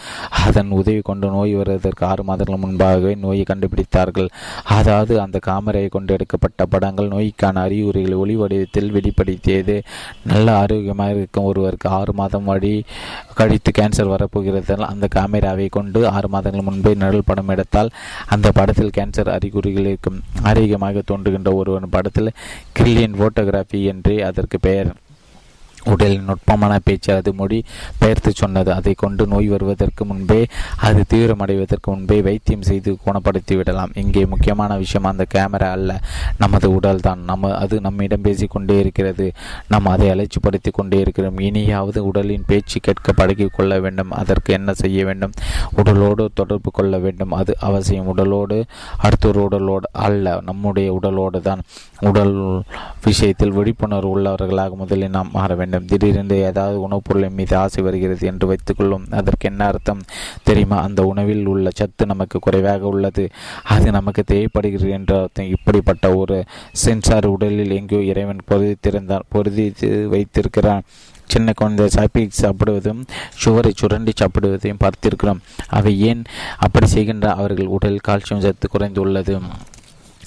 அதன் 0.45 0.71
உதவி 0.79 1.01
கொண்டு 1.09 1.27
நோய் 1.35 1.53
வருவதற்கு 1.59 2.03
ஆறு 2.11 2.23
மாதங்கள் 2.29 2.61
முன்பாகவே 2.63 3.11
நோயை 3.23 3.43
கண்டுபிடித்தார்கள். 3.51 4.29
அதாவது 4.77 5.13
அந்த 5.25 5.37
காமராவை 5.47 5.89
கொண்டு 5.95 6.13
எடுக்கப்பட்ட 6.17 6.65
படங்கள் 6.73 7.11
நோய்க்கான 7.15 7.61
அறிகுறிகளை 7.67 8.17
ஒளி 8.23 8.35
வடிவத்தில் 8.41 8.91
வெளிப்படுத்தியது. 8.97 9.77
நல்ல 10.31 10.47
ஆரோக்கியமாக 10.61 11.15
இருக்கும் 11.19 11.49
ஒருவருக்கு 11.51 11.89
ஆறு 11.99 12.13
மாதம் 12.21 12.49
வழி 12.51 12.73
கழித்து 13.39 13.71
கேன்சர் 13.79 14.13
வரப்போகிறது. 14.15 14.75
அந்த 14.91 15.07
கேமராவை 15.17 15.69
கொண்டு 15.77 15.99
ஆறு 16.15 16.29
மாதங்கள் 16.35 16.67
முன்பே 16.69 16.93
நிழல் 17.03 17.27
படம் 17.31 17.51
எடுத்தால் 17.55 17.93
அந்த 18.35 18.47
படத்தில் 18.59 18.95
கேன்சர் 18.99 19.33
அறிகுறிகள் 19.37 19.89
இருக்கும். 19.91 20.19
ஆரோக்கியமாக 20.49 21.03
தோன்றுகின்ற 21.11 21.51
ஒருவன் 21.61 21.93
படத்தில் 21.97 22.35
கிரில்லியன் 22.79 23.19
போட்டோகிராஃபி 23.21 23.81
என்றே 23.93 24.15
அதற்கு 24.29 24.59
பெயர். 24.59 24.91
உடலின் 25.87 26.23
நுட்பமான 26.23 26.79
பேச்சு 26.83 27.13
அது 27.13 27.33
மொழி 27.33 27.63
பெயர்த்து 27.97 28.31
சொன்னது. 28.35 28.73
அதை 28.73 28.93
கொண்டு 28.97 29.27
நோய் 29.27 29.47
வருவதற்கு 29.47 30.05
முன்பே 30.05 30.45
அது 30.77 31.03
தீவிரமடைவதற்கு 31.13 31.87
முன்பே 31.87 32.21
வைத்தியம் 32.21 32.61
செய்து 32.61 32.97
குணப்படுத்தி 33.05 33.55
விடலாம். 33.55 33.91
இங்கே 33.93 34.25
முக்கியமான 34.25 34.77
விஷயம் 34.77 35.09
அந்த 35.09 35.25
கேமரா 35.35 35.71
அல்ல. 35.71 35.99
நமது 36.37 36.73
உடல் 36.73 36.99
தான். 36.99 37.19
நம்ம 37.23 37.55
அது 37.55 37.81
நம்மிடம் 37.81 38.21
பேசிக்கொண்டே 38.21 38.79
இருக்கிறது. 38.79 39.31
நாம் 39.67 39.85
அதை 39.85 40.09
அலைச்சிப்படுத்தி 40.09 40.71
கொண்டே 40.71 40.99
இருக்கிறோம். 40.99 41.39
இனியாவது 41.39 42.05
உடலின் 42.05 42.43
பேச்சு 42.47 42.79
கேட்க 42.79 43.11
பழகி 43.11 43.45
கொள்ள 43.45 43.79
வேண்டும். 43.79 44.11
அதற்கு 44.11 44.53
என்ன 44.53 44.73
செய்ய 44.73 45.05
வேண்டும்? 45.05 45.31
உடலோடு 45.75 46.29
தொடர்பு 46.33 46.71
கொள்ள 46.71 46.97
வேண்டும். 46.97 47.31
அது 47.31 47.55
அவசியம். 47.59 48.07
உடலோடு 48.07 48.65
அடுத்தொரு 48.97 49.43
உடலோடு 49.43 49.89
அல்ல. 49.91 50.41
நம்முடைய 50.45 50.93
உடலோடு 50.93 51.41
தான். 51.41 51.61
உடல் 51.99 52.63
விஷயத்தில் 53.03 53.51
விழிப்புணர்வு 53.51 54.19
உள்ளவர்களாக 54.19 54.75
முதலில் 54.75 55.09
நாம் 55.09 55.29
மாற 55.33 55.55
வேண்டும். 55.55 55.76
வேண்டும். 55.77 55.97
திடீரென்று 55.97 56.37
ஏதாவது 56.37 56.81
உணவுப் 56.81 57.03
பொருளின் 57.03 57.33
மீது 57.33 57.57
ஆசை 57.57 57.83
வருகிறது 57.83 58.27
என்று 58.27 58.47
வைத்துக்கொள்ளும் 58.47 59.05
அதற்கு 59.11 59.49
என்ன 59.49 59.65
அர்த்தம்? 59.65 60.01
தெரியுமா 60.43 60.81
அந்த 60.81 61.03
உணவில் 61.03 61.45
உள்ள 61.45 61.69
சத்து 61.73 62.05
நமக்கு 62.05 62.39
குறைவாக 62.39 62.87
உள்ளது. 62.87 63.29
அது 63.63 63.91
நமக்கு 63.91 64.23
தேவைப்படுகிறது 64.23 64.89
என்ற 64.89 65.21
அர்த்தம். 65.21 65.49
இப்படிப்பட்ட 65.49 66.15
ஒரு 66.15 66.43
சென்சார் 66.71 67.25
உடலில் 67.25 67.71
எங்கேயோ 67.71 68.03
இறைவன் 68.03 68.37
பொருதித்திருந்தான் 68.49 69.19
பொருதி 69.29 69.73
வைத்திருக்கிறான். 70.09 70.81
சின்ன 71.25 71.51
குழந்தை 71.55 71.89
சாப்பி 71.95 72.27
சாப்பிடுவதும் 72.29 73.05
சுவரை 73.29 73.71
சுரண்டி 73.75 74.13
சாப்பிடுவதையும் 74.17 74.79
பார்த்திருக்கிறோம். 74.79 75.39
அவை 75.67 76.01
ஏன் 76.01 76.23
அப்படி 76.57 76.85
செய்கின்ற? 76.85 77.33
அவர்கள் 77.33 77.65
உடல் 77.65 77.99
கால்சியம் 78.07 78.39
சத்து 78.39 78.67
குறைந்துள்ளது. 78.71 79.41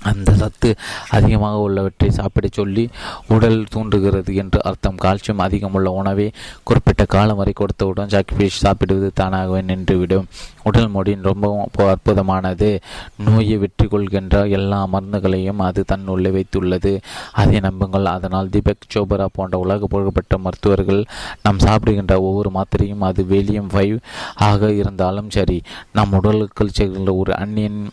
அந்த 0.03 0.33
சத்து 0.33 0.75
அதிகமாக 1.11 1.57
உள்ளவற்றை 1.57 2.11
சாப்பிடச் 2.11 2.53
சொல்லி 2.53 2.89
உடல் 3.29 3.67
தூண்டுகிறது 3.73 4.35
என்று 4.35 4.63
அர்த்தம். 4.63 4.97
கால்சியம் 5.03 5.43
அதிகமுள்ள 5.47 5.89
உணவை 6.01 6.33
குறிப்பிட்ட 6.63 7.05
காலம் 7.05 7.37
வரை 7.37 7.53
கொடுத்தவுடன் 7.53 8.07
ஜாக்கி 8.07 8.49
சாப்பிடுவது 8.49 9.11
தானாகவே 9.15 9.61
நின்றுவிடும். 9.61 10.25
உடல் 10.63 10.89
மொழியின் 10.89 11.23
ரொம்பவும் 11.23 11.71
அற்புதமானது. 11.79 12.81
நோயை 13.17 13.57
வெற்றி 13.57 13.87
கொள்கின்ற 13.87 14.47
எல்லா 14.47 14.89
மருந்துகளையும் 14.93 15.59
அது 15.59 15.85
தன்னுள்ளே 15.93 16.31
வைத்துள்ளது. 16.37 17.01
அதை 17.33 17.61
நம்புங்கள். 17.61 18.05
அதனால் 18.05 18.51
தீபக் 18.51 18.91
சோபரா 18.95 19.27
போன்ற 19.33 19.59
உலக 19.59 19.87
புகழ்பெற்ற 19.87 20.39
மருத்துவர்கள் 20.39 21.05
நாம் 21.43 21.59
சாப்பிடுகின்ற 21.59 22.21
ஒவ்வொரு 22.21 22.51
மாத்திரையும் 22.51 22.99
அது 22.99 23.23
வேலியம் 23.23 23.71
ஃபைவ் 23.73 23.99
ஆக 24.35 24.73
இருந்தாலும் 24.73 25.31
சரி 25.31 25.63
நம் 25.93 26.13
உடலுக்குள் 26.13 26.77
செல்கின்ற 26.79 27.17
ஒரு 27.17 27.37
அந்நியன் 27.37 27.91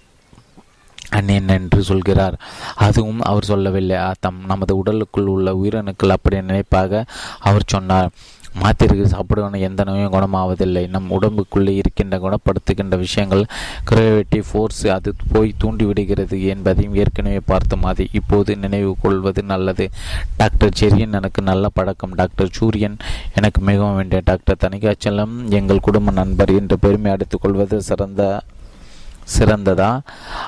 அந்நியன் 1.10 1.48
என்று 1.48 1.84
சொல்கிறார். 1.84 2.40
அதுவும் 2.76 3.22
அவர் 3.22 3.44
சொல்லவில்லை. 3.44 3.98
தம் 4.20 4.46
நமது 4.48 4.78
உடலுக்குள் 4.78 5.26
உள்ள 5.26 5.54
உயிரணுக்கள் 5.54 6.16
அப்படி 6.18 6.42
நினைப்பாக 6.42 7.06
அவர் 7.40 7.64
சொன்னார். 7.66 8.10
மாத்திரைகள் 8.54 9.12
சாப்பிடுவன 9.12 9.60
எந்த 9.60 9.84
நோயும் 9.84 10.12
குணமாவதில்லை. 10.12 10.88
நம் 10.90 11.12
உடம்புக்குள்ளே 11.12 11.70
இருக்கின்ற 11.70 12.18
குணப்படுத்துகின்ற 12.18 12.98
விஷயங்கள் 12.98 13.46
கிரேவிட்டி 13.90 14.44
ஃபோர்ஸ் 14.52 14.88
அது 14.88 15.14
போய் 15.32 15.54
தூண்டிவிடுகிறது 15.64 16.48
என்பதையும் 16.48 16.96
ஏற்கனவே 16.96 17.40
பார்த்தோம். 17.46 17.84
அதை 17.84 18.10
இப்போது 18.12 18.58
நினைவு 18.58 18.96
கொள்வது 19.02 19.44
நல்லது. 19.44 19.90
டாக்டர் 20.38 20.74
செரியன் 20.80 21.14
எனக்கு 21.14 21.42
நல்ல 21.42 21.70
பழக்கம். 21.74 22.16
டாக்டர் 22.16 22.50
சூரியன் 22.52 22.98
எனக்கு 23.36 23.62
மிகவும் 23.62 23.96
வேண்டிய 23.96 24.22
டாக்டர். 24.26 24.62
தனிகாச்சலம் 24.62 25.50
எங்கள் 25.50 25.80
குடும்ப 25.80 26.12
நண்பர் 26.12 26.50
என்று 26.50 26.80
பெருமை 26.80 27.12
அடித்துக் 27.12 27.42
கொள்வது 27.42 27.82
சிறந்த 27.82 28.42
சிறந்ததா? 29.36 30.02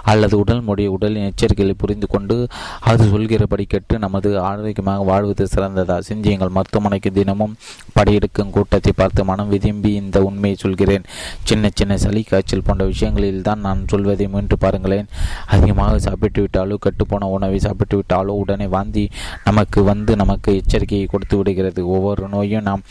அல்லது 0.03 0.37
உடல் 0.37 0.61
மொழி 0.61 0.87
உடலின் 0.87 1.27
எச்சரிக்கைகளை 1.29 1.75
புரிந்து 1.83 2.07
கொண்டு 2.07 2.47
அது 2.79 3.03
சொல்கிறபடி 3.09 3.65
கேட்டு 3.65 3.99
நமது 3.99 4.39
ஆரோக்கியமாக 4.39 5.03
வாழ்வது 5.03 5.47
சிறந்ததா? 5.55 5.97
சிந்தியங்கள் 5.99 6.55
மருத்துவமனைக்கு 6.57 7.11
தினமும் 7.11 7.57
படையெடுக்கும் 7.97 8.53
கூட்டத்தை 8.57 8.93
பார்த்து 8.95 9.25
மனம் 9.25 9.49
விரும்பி 9.49 9.93
இந்த 9.93 10.23
உண்மையை 10.23 10.57
சொல்கிறேன். 10.61 11.05
சின்ன 11.43 11.69
சின்ன 11.75 11.97
சளி 11.97 12.23
காய்ச்சல் 12.23 12.65
போன்ற 12.67 12.85
விஷயங்களில் 12.85 13.41
தான் 13.41 13.59
நான் 13.59 13.87
சொல்வதை 13.87 14.27
முயன்று 14.27 14.57
பாருங்களேன். 14.57 15.09
அதிகமாக 15.45 15.99
சாப்பிட்டு 15.99 16.41
விட்டாலோ 16.41 16.77
கட்டுப்போன 16.85 17.29
உணவை 17.37 17.59
சாப்பிட்டு 17.59 17.97
விட்டாலோ 17.97 18.33
உடனே 18.43 18.67
வாந்தி 18.67 19.09
நமக்கு 19.43 19.83
வந்து 19.83 20.15
நமக்கு 20.15 20.61
எச்சரிக்கையை 20.61 21.05
கொடுத்து 21.05 21.37
விடுகிறது. 21.37 21.87
ஒவ்வொரு 21.87 22.27
நோயும் 22.27 22.67
நாம் 22.69 22.85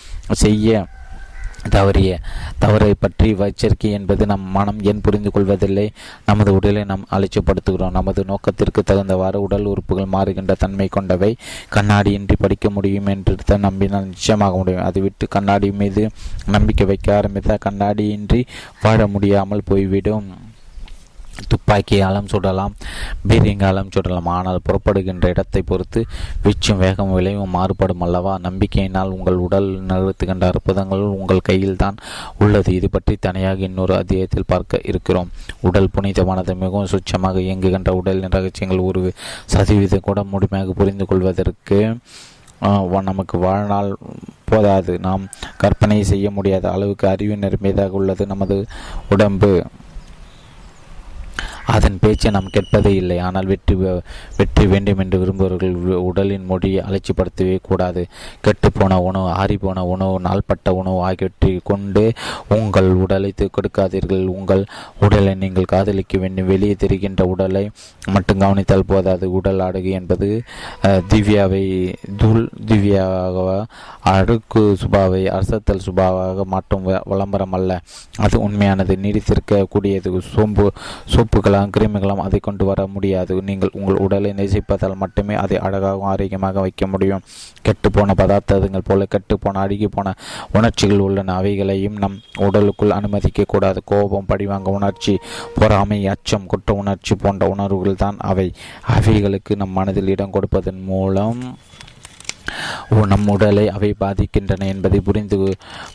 செய்ய 0.44 0.86
தவறிய 1.70 2.18
தவறை 2.58 2.94
பற்றி 2.94 3.36
எச்சரிக்கை 3.38 3.90
என்பது 3.90 4.26
நம் 4.26 4.40
மனம் 4.40 4.82
ஏன் 4.82 5.00
புரிந்து 5.00 5.30
கொள்வதில்லை 5.30 5.90
நமது 6.26 6.54
உடலை 6.54 6.84
நாம் 6.84 7.06
அலட்சியப்படுத்துகிறோம். 7.10 7.90
நமது 7.90 8.24
நோக்கத்திற்கு 8.24 8.82
தகுந்தவாறு 8.82 9.36
உடல் 9.36 9.64
உறுப்புகள் 9.64 10.12
மாறுகின்ற 10.12 10.54
தன்மை 10.58 10.88
கொண்டவை. 10.88 11.36
கண்ணாடியின்றி 11.74 12.36
படிக்க 12.38 12.70
முடியும் 12.70 13.06
என்று 13.06 13.36
தான் 13.44 13.60
நம்பினால் 13.60 14.04
நிச்சயமாக 14.04 14.56
முடியும். 14.56 14.84
அதை 14.84 15.02
விட்டு 15.02 15.28
கண்ணாடி 15.28 15.70
மீது 15.72 16.10
நம்பிக்கை 16.46 16.86
வைக்க 16.86 17.16
ஆரம்பித்தால் 17.16 17.64
கண்ணாடியின்றி 17.68 18.44
வாழ 18.82 19.06
முடியாமல் 19.06 19.62
போய்விடும். 19.64 20.47
துப்பாக்கியாலும் 21.52 22.28
சுடலாம் 22.32 22.74
பீரியங்காலும் 23.30 23.90
சுடலாம். 23.96 24.28
ஆனால் 24.36 24.60
புறப்படுகின்ற 24.66 25.26
இடத்தை 25.34 25.62
பொறுத்து 25.70 26.00
வீச்சும் 26.44 26.80
வேகம் 26.84 27.12
விளைவும் 27.16 27.54
மாறுபடும் 27.56 28.04
அல்லவா? 28.06 28.34
நம்பிக்கையினால் 28.46 29.14
உங்கள் 29.16 29.38
உடல் 29.46 29.68
நிறுத்துகின்ற 29.90 30.46
அற்புதங்கள் 30.52 31.04
உங்கள் 31.20 31.46
கையில் 31.48 31.80
தான் 31.84 31.98
உள்ளது. 32.44 32.72
இது 32.78 32.90
பற்றி 32.96 33.16
தனியாக 33.26 33.66
இன்னொரு 33.70 33.94
அத்தியாயத்தில் 34.00 34.50
பார்க்க 34.52 34.86
இருக்கிறோம். 34.92 35.30
உடல் 35.68 35.92
புனிதமானது 35.96 36.54
மிகவும் 36.64 36.92
சுச்சமாக 36.94 37.38
இயங்குகின்ற 37.48 37.92
உடலின் 38.00 38.36
ரகசியங்கள் 38.38 38.86
ஒரு 38.90 39.02
சதவீதம் 39.54 40.06
கூட 40.08 40.22
முழுமையாக 40.32 40.76
புரிந்து 40.80 41.06
கொள்வதற்கு 41.12 41.80
நமக்கு 43.08 43.36
வாழ்நாள் 43.44 43.90
போதாது. 44.50 44.92
நாம் 45.04 45.24
கற்பனை 45.62 45.98
செய்ய 46.10 46.26
முடியாத 46.36 46.64
அளவுக்கு 46.76 47.06
அறிவு 47.12 47.34
நிரம்பியதாக 47.44 47.98
உள்ளது. 47.98 48.22
நமது 48.32 48.56
உடம்பு 49.14 49.50
அதன் 51.74 51.98
பேச்சை 52.02 52.30
நாம் 52.36 52.52
கேட்பதே 52.56 52.92
இல்லை. 53.00 53.16
ஆனால் 53.26 53.48
வெற்றி 53.52 53.74
வெற்றி 54.38 54.64
வேண்டும் 54.72 55.00
என்று 55.02 55.16
விரும்புபவர்கள் 55.22 55.74
உடலின் 56.08 56.46
மொழியை 56.50 56.80
அலட்சிப்படுத்தவே 56.88 57.56
கூடாது. 57.68 58.02
கெட்டுப்போன 58.46 58.98
உணவு 59.08 59.30
ஆறிப்போன 59.40 59.84
உணவு 59.94 60.14
நாள்பட்ட 60.26 60.74
உணவு 60.80 61.00
ஆகியவற்றை 61.08 61.52
கொண்டு 61.70 62.04
உங்கள் 62.56 62.90
உடலை 63.04 63.30
கொடுக்காதீர்கள். 63.56 64.24
உங்கள் 64.36 64.62
உடலை 65.06 65.32
நீங்கள் 65.42 65.70
காதலிக்க 65.74 66.18
வேண்டும். 66.22 66.50
வெளியே 66.52 66.74
தெரிகின்ற 66.84 67.24
உடலை 67.34 67.64
மட்டும் 68.14 68.42
கவனித்தால் 68.44 68.88
போதாது. 68.92 69.26
உடல் 69.38 69.64
அடகு 69.68 69.90
என்பது 70.00 70.28
திவ்யாவை 71.12 71.64
தூள் 72.20 72.44
திவ்யாக 72.70 73.36
அடுக்கு 74.14 74.62
சுபாவை 74.82 75.22
அரசத்தல் 75.36 75.84
சுபாவாக 75.86 76.44
மாற்றும் 76.54 76.86
விளம்பரம் 77.10 77.54
அல்ல. 77.58 77.80
அது 78.24 78.36
உண்மையானது. 78.46 78.94
நீடித்திருக்கக்கூடியது 79.04 80.10
சோம்பு 80.32 80.66
சோப்புகளால் 81.14 81.56
கிருமிகளும் 81.66 82.22
அதை 82.26 82.38
கொண்டு 82.38 82.64
வர 82.64 82.86
முடியாது. 82.86 83.42
நீங்கள் 83.42 83.70
உங்கள் 83.72 83.96
உடலை 83.96 84.32
நேசிப்பதால் 84.32 84.94
மட்டுமே 84.94 85.34
அதை 85.34 85.58
அழகாகவும் 85.58 86.08
ஆரோக்கியமாக 86.08 86.60
வைக்க 86.60 86.86
முடியும். 86.86 87.20
கெட்டுப்போன 87.64 88.16
பதார்த்தங்கள் 88.16 88.84
போல 88.84 89.06
கெட்டுப்போன 89.14 89.60
அழுகி 89.64 89.86
போன 89.86 90.14
உணர்ச்சிகள் 90.52 90.98
உள்ளன. 90.98 91.34
அவைகளையும் 91.34 91.96
நம் 91.96 92.20
உடலுக்குள் 92.38 92.90
அனுமதிக்க 92.90 93.44
கூடாது. 93.46 93.82
கோபம் 93.84 94.26
படிவாங்க 94.28 94.68
உணர்ச்சி 94.68 95.18
பொறாமை 95.54 96.06
அச்சம் 96.06 96.46
குற்ற 96.46 96.74
உணர்ச்சி 96.74 97.14
போன்ற 97.14 97.48
உணர்வுகள் 97.48 97.94
தான் 97.94 98.16
அவை. 98.18 98.52
அவைகளுக்கு 98.86 99.56
நம் 99.56 99.70
மனதில் 99.70 100.08
இடம் 100.08 100.30
கொடுப்பதன் 100.30 100.82
மூலம் 100.84 101.56
நம் 103.12 103.28
உடலை 103.34 103.64
அவை 103.76 103.90
பாதிக்கின்றன 104.00 104.66
என்பதை 104.74 105.00
புரிந்து 105.08 105.36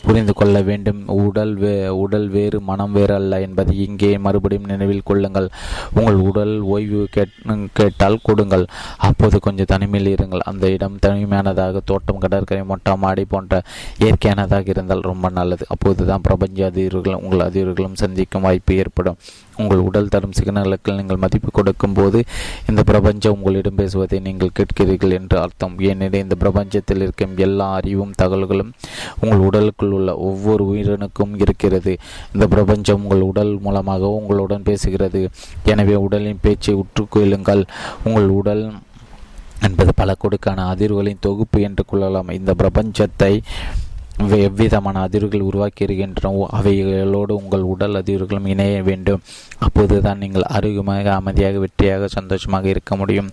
புரிந்து 0.05 0.33
கொள்ள 0.39 0.55
வேண்டும். 0.69 1.01
உடல் 1.25 1.53
வே 1.63 1.73
உடல் 2.03 2.27
வேறு 2.35 2.57
மனம் 2.69 2.95
வேறு 2.97 3.13
அல்ல 3.19 3.41
என்பதை 3.47 3.75
இங்கே 3.87 4.11
மறுபடியும் 4.25 4.69
நினைவில் 4.71 5.07
கொள்ளுங்கள். 5.09 5.49
உங்கள் 5.97 6.19
உடல் 6.29 6.55
ஓய்வு 6.75 7.01
கேட்டால் 7.79 8.19
கொடுங்கள். 8.27 8.65
அப்போது 9.09 9.39
கொஞ்சம் 9.47 9.71
தனிமையில் 9.73 10.13
இருங்கள். 10.15 10.45
அந்த 10.51 10.65
இடம் 10.75 10.99
தனிமையானதாக 11.05 11.81
தோட்டம் 11.91 12.21
கடற்கரை 12.25 12.63
மொட்டை 12.71 12.95
மாடி 13.05 13.25
போன்ற 13.33 13.61
இயற்கையானதாக 14.03 14.69
இருந்தால் 14.75 15.07
ரொம்ப 15.11 15.29
நல்லது. 15.39 15.65
அப்போதுதான் 15.75 16.25
பிரபஞ்ச 16.27 16.71
அதிர்வுகள் 16.73 17.21
உங்கள் 17.25 17.47
அதிர்வுகளும் 17.49 17.99
சந்திக்கும் 18.03 18.45
வாய்ப்பு 18.47 18.75
ஏற்படும். 18.83 19.19
உங்கள் 19.61 19.81
உடல் 19.87 20.11
தரும் 20.13 20.35
சிக்னலுக்கு 20.37 20.95
நீங்கள் 20.99 21.21
மதிப்பு 21.23 21.49
கொடுக்கும் 21.51 21.93
போது 21.93 22.19
இந்த 22.69 22.81
பிரபஞ்சம் 22.83 23.35
உங்களிடம் 23.37 23.79
பேசுவதை 23.81 24.19
நீங்கள் 24.27 24.55
கேட்கிறீர்கள் 24.59 25.15
என்று 25.19 25.37
அர்த்தம். 25.39 25.75
ஏனெனில் 25.89 26.23
இந்த 26.23 26.37
பிரபஞ்சத்தில் 26.43 27.03
இருக்கும் 27.05 27.35
எல்லா 27.37 27.67
அறிவும் 27.79 28.13
தகவல்களும் 28.21 28.71
உங்கள் 29.21 29.43
உடலுக்குள் 29.47 29.93
உள்ள 29.97 30.17
ஒவ்வொரு 30.29 30.65
உயிரினுக்கும் 30.73 31.33
இருக்கிறது. 31.43 31.93
இந்த 32.33 32.47
பிரபஞ்சம் 32.47 33.01
உங்கள் 33.03 33.27
உடல் 33.31 33.53
மூலமாக 33.67 34.09
உங்களுடன் 34.19 34.67
பேசுகிறது. 34.69 35.21
எனவே 35.73 35.95
உடலின் 36.05 36.43
பேச்சை 36.47 36.75
உற்றுக்கொள்ளுங்கள் 36.83 37.63
உங்கள் 38.03 38.29
உடல் 38.39 38.65
என்பது 39.67 39.91
பல 39.99 40.15
கொடுக்கான 40.23 40.63
அதிர்வுகளின் 40.73 41.23
தொகுப்பு 41.25 41.59
என்று 41.61 41.83
கொள்ளலாம். 41.85 42.29
இந்த 42.39 42.51
பிரபஞ்சத்தை 42.61 43.33
எவ்விதமான 44.19 45.07
அதிர்வுகள் 45.07 45.45
உருவாக்கியிருக்கின்றனவோ 45.49 46.43
அவைகளோடு 46.49 47.35
உங்கள் 47.35 47.61
உடல் 47.61 47.95
அதிர்வுகளும் 47.95 48.47
இணைய 48.47 48.83
வேண்டும். 48.83 49.21
அப்போதுதான் 49.59 50.17
நீங்கள் 50.17 50.41
ஆரோக்கியமாக 50.41 51.13
அமைதியாக 51.13 51.59
வெற்றியாக 51.59 52.05
சந்தோஷமாக 52.05 52.69
இருக்க 52.69 52.95
முடியும். 52.95 53.29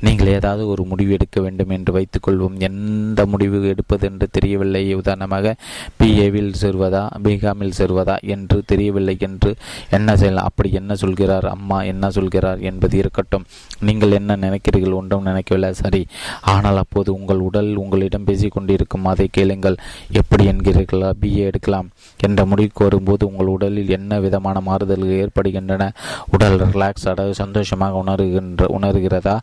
நீங்கள் 0.00 0.26
ஏதாவது 0.26 0.68
ஒரு 0.68 0.84
முடிவு 0.84 1.12
எடுக்க 1.12 1.40
வேண்டும் 1.40 1.68
என்று 1.68 1.92
வைத்துக்கொள்வோம் 1.92 2.58
எந்த 2.58 3.26
முடிவு 3.26 3.68
எடுப்பது 3.68 4.06
என்று 4.10 4.28
தெரியவில்லை. 4.30 4.94
உதாரணமாக 4.94 5.54
பிஏவில் 5.98 6.52
சேர்வதா 6.62 7.02
பிகாமில் 7.22 7.76
சேர்வதா 7.78 8.16
என்று 8.20 8.62
தெரியவில்லை 8.64 9.16
என்று 9.20 9.54
என்ன 9.90 10.16
செய்யலாம் 10.16 10.44
அப்படி 10.44 10.72
என்ன 10.72 10.94
சொல்கிறார்? 10.94 11.44
அம்மா 11.46 11.82
என்ன 11.82 12.10
சொல்கிறார் 12.10 12.60
என்பது 12.60 12.98
இருக்கட்டும். 12.98 13.44
நீங்கள் 13.80 14.10
என்ன 14.10 14.36
நினைக்கிறீர்கள்? 14.36 14.92
ஒன்றும் 14.92 15.22
நினைக்கவில்லை. 15.22 15.72
சரி. 15.72 16.06
ஆனால் 16.42 16.76
அப்போது 16.76 17.14
உங்கள் 17.14 17.38
உடல் 17.38 17.76
உங்களிடம் 17.76 18.24
பேசிக்கொண்டிருக்கும். 18.24 19.04
அதை 19.04 19.28
கேளுங்கள். 19.32 19.78
எப்படி 20.22 20.44
என்கிறீர்களா? 20.52 21.10
பிஏ 21.22 21.44
எடுக்கலாம் 21.50 21.88
என்ற 22.26 22.40
முடிவுக்கு 22.50 22.82
வரும்போது 22.88 23.22
உங்கள் 23.30 23.52
உடலில் 23.54 23.94
என்ன 23.98 24.20
விதமான 24.26 24.60
மாறுதல்கள் 24.68 25.22
ஏற்படுகின்றன? 25.22 25.90
உடல் 26.34 26.58
ரிலாக்ஸ் 26.74 27.08
அதாவது 27.12 27.36
சந்தோஷமாக 27.44 28.02
உணர்கின்ற 28.02 28.68
உணர்கிறதா? 28.78 29.36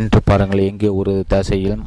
என்று 0.00 0.20
பாருங்கள் 0.30 0.68
எங்கே 0.70 0.90
ஒரு 1.00 1.14
தசையில் 1.34 1.84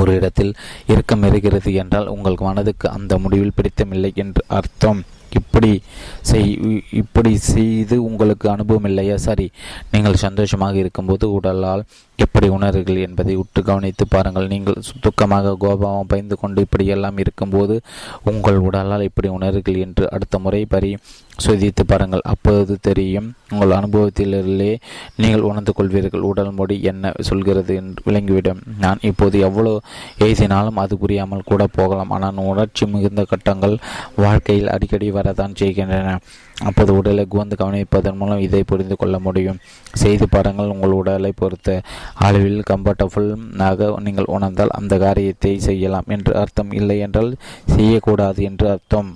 ஒரு 0.00 0.10
இடத்தில் 0.18 0.52
இறுக்கம் 0.92 1.24
இருக்கிறது 1.28 1.70
என்றால் 1.82 2.12
உங்கள் 2.12 2.36
மனதுக்கு 2.46 2.86
அந்த 2.96 3.12
முடிவில் 3.24 3.56
பிடித்தமில்லை 3.58 4.10
என்று 4.22 4.42
அர்த்தம். 4.58 5.02
இப்படி 5.38 5.70
செய் 6.28 6.50
இப்படி 7.00 7.30
செய்து 7.52 7.96
உங்களுக்கு 8.08 8.46
அனுபவம் 8.52 8.86
இல்லையா? 8.90 9.16
சரி 9.26 9.46
நீங்கள் 9.92 10.22
சந்தோஷமாக 10.24 10.76
இருக்கும்போது 10.82 11.26
உடலால் 11.38 11.82
எப்படி 12.18 12.48
உணர்கிறீர்கள் 12.56 13.04
என்பதை 13.06 13.34
உற்று 13.42 13.60
கவனித்து 13.68 14.04
பாருங்கள். 14.14 14.46
நீங்கள் 14.52 14.82
துக்கமாக 15.04 15.54
கோபாவம் 15.64 16.10
பயந்து 16.12 16.36
கொண்டு 16.42 16.64
இப்படியெல்லாம் 16.66 17.18
இருக்கும்போது 17.22 17.76
உங்கள் 18.30 18.58
உடலால் 18.68 19.06
இப்படி 19.08 19.28
உணர்கிறீர்கள் 19.36 19.84
என்று 19.86 20.04
அடுத்த 20.16 20.38
முறை 20.44 20.62
பரி 20.74 20.90
சோதித்து 21.44 21.84
பாருங்கள். 21.92 22.24
அப்போது 22.32 22.74
தெரியும் 22.88 23.28
உங்கள் 23.52 23.76
அனுபவத்திலே 23.78 24.72
நீங்கள் 25.22 25.46
உணர்ந்து 25.50 25.72
கொள்வீர்கள். 25.78 26.28
உடல் 26.30 26.52
மொழி 26.58 26.76
என்ன 26.92 27.12
சொல்கிறது 27.30 27.74
என்று 27.80 28.04
விளங்கிவிடும். 28.08 28.62
நான் 28.84 29.04
இப்போது 29.10 29.38
எவ்வளோ 29.48 29.74
எழுதினாலும் 30.26 30.80
அது 30.84 30.96
புரியாமல் 31.04 31.48
கூட 31.50 31.66
போகலாம். 31.78 32.14
ஆனால் 32.16 32.42
உணர்ச்சி 32.52 32.86
மிகுந்த 32.94 33.24
கட்டங்கள் 33.32 33.76
வாழ்க்கையில் 34.24 34.72
அடிக்கடி 34.76 35.10
வரதான் 35.18 35.58
செய்கின்றன. 35.62 36.18
அப்போது 36.54 36.90
உடலை 36.98 37.24
குவந்து 37.32 37.54
கவனிப்பதன் 37.60 38.18
மூலம் 38.18 38.44
இதை 38.44 38.62
புரிந்து 38.70 38.96
கொள்ள 38.96 39.16
முடியும். 39.18 39.58
செய்து 40.02 40.26
பாருங்கள் 40.28 40.72
உங்கள் 40.74 40.96
உடலை 41.00 41.32
பொறுத்த. 41.40 41.80
அளவில் 42.26 42.62
கம்ஃபர்டபுளாக 42.70 43.90
நீங்கள் 44.06 44.32
உணர்ந்தால் 44.36 44.76
அந்த 44.78 44.94
காரியத்தை 44.98 45.52
செய்யலாம் 45.68 46.10
என்று 46.16 46.34
அர்த்தம் 46.42 46.72
இல்லை 46.72 46.98
என்றால் 47.06 47.30
செய்யக்கூடாது 47.74 48.42
என்று 48.50 48.68
அர்த்தம். 48.76 49.10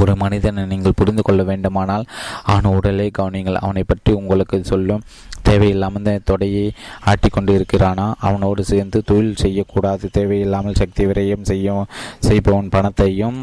ஒரு 0.00 0.12
மனிதனை 0.22 0.62
நீங்கள் 0.70 0.96
புரிந்து 1.00 1.22
கொள்ள 1.22 1.42
வேண்டுமானால் 1.50 2.04
அவன் 2.52 2.74
உடலை 2.78 3.06
கவனிங்கள். 3.18 3.62
அவனை 3.64 3.82
பற்றி 3.84 4.12
உங்களுக்கு 4.12 4.56
சொல்லும் 4.64 5.04
தேவையில்லாமல் 5.48 6.24
தொடையை 6.30 6.64
ஆட்டிக்கொண்டு 7.10 7.52
இருக்கிறானா 7.58 8.06
அவனோடு 8.28 8.62
சேர்ந்து 8.70 9.00
தொழில் 9.10 9.40
செய்யக்கூடாது. 9.44 10.04
தேவையில்லாமல் 10.18 10.80
சக்தி 10.80 11.04
விரயம் 11.06 11.48
செய்யும் 11.50 11.84
செய்பவன் 12.28 12.72
பணத்தையும் 12.74 13.38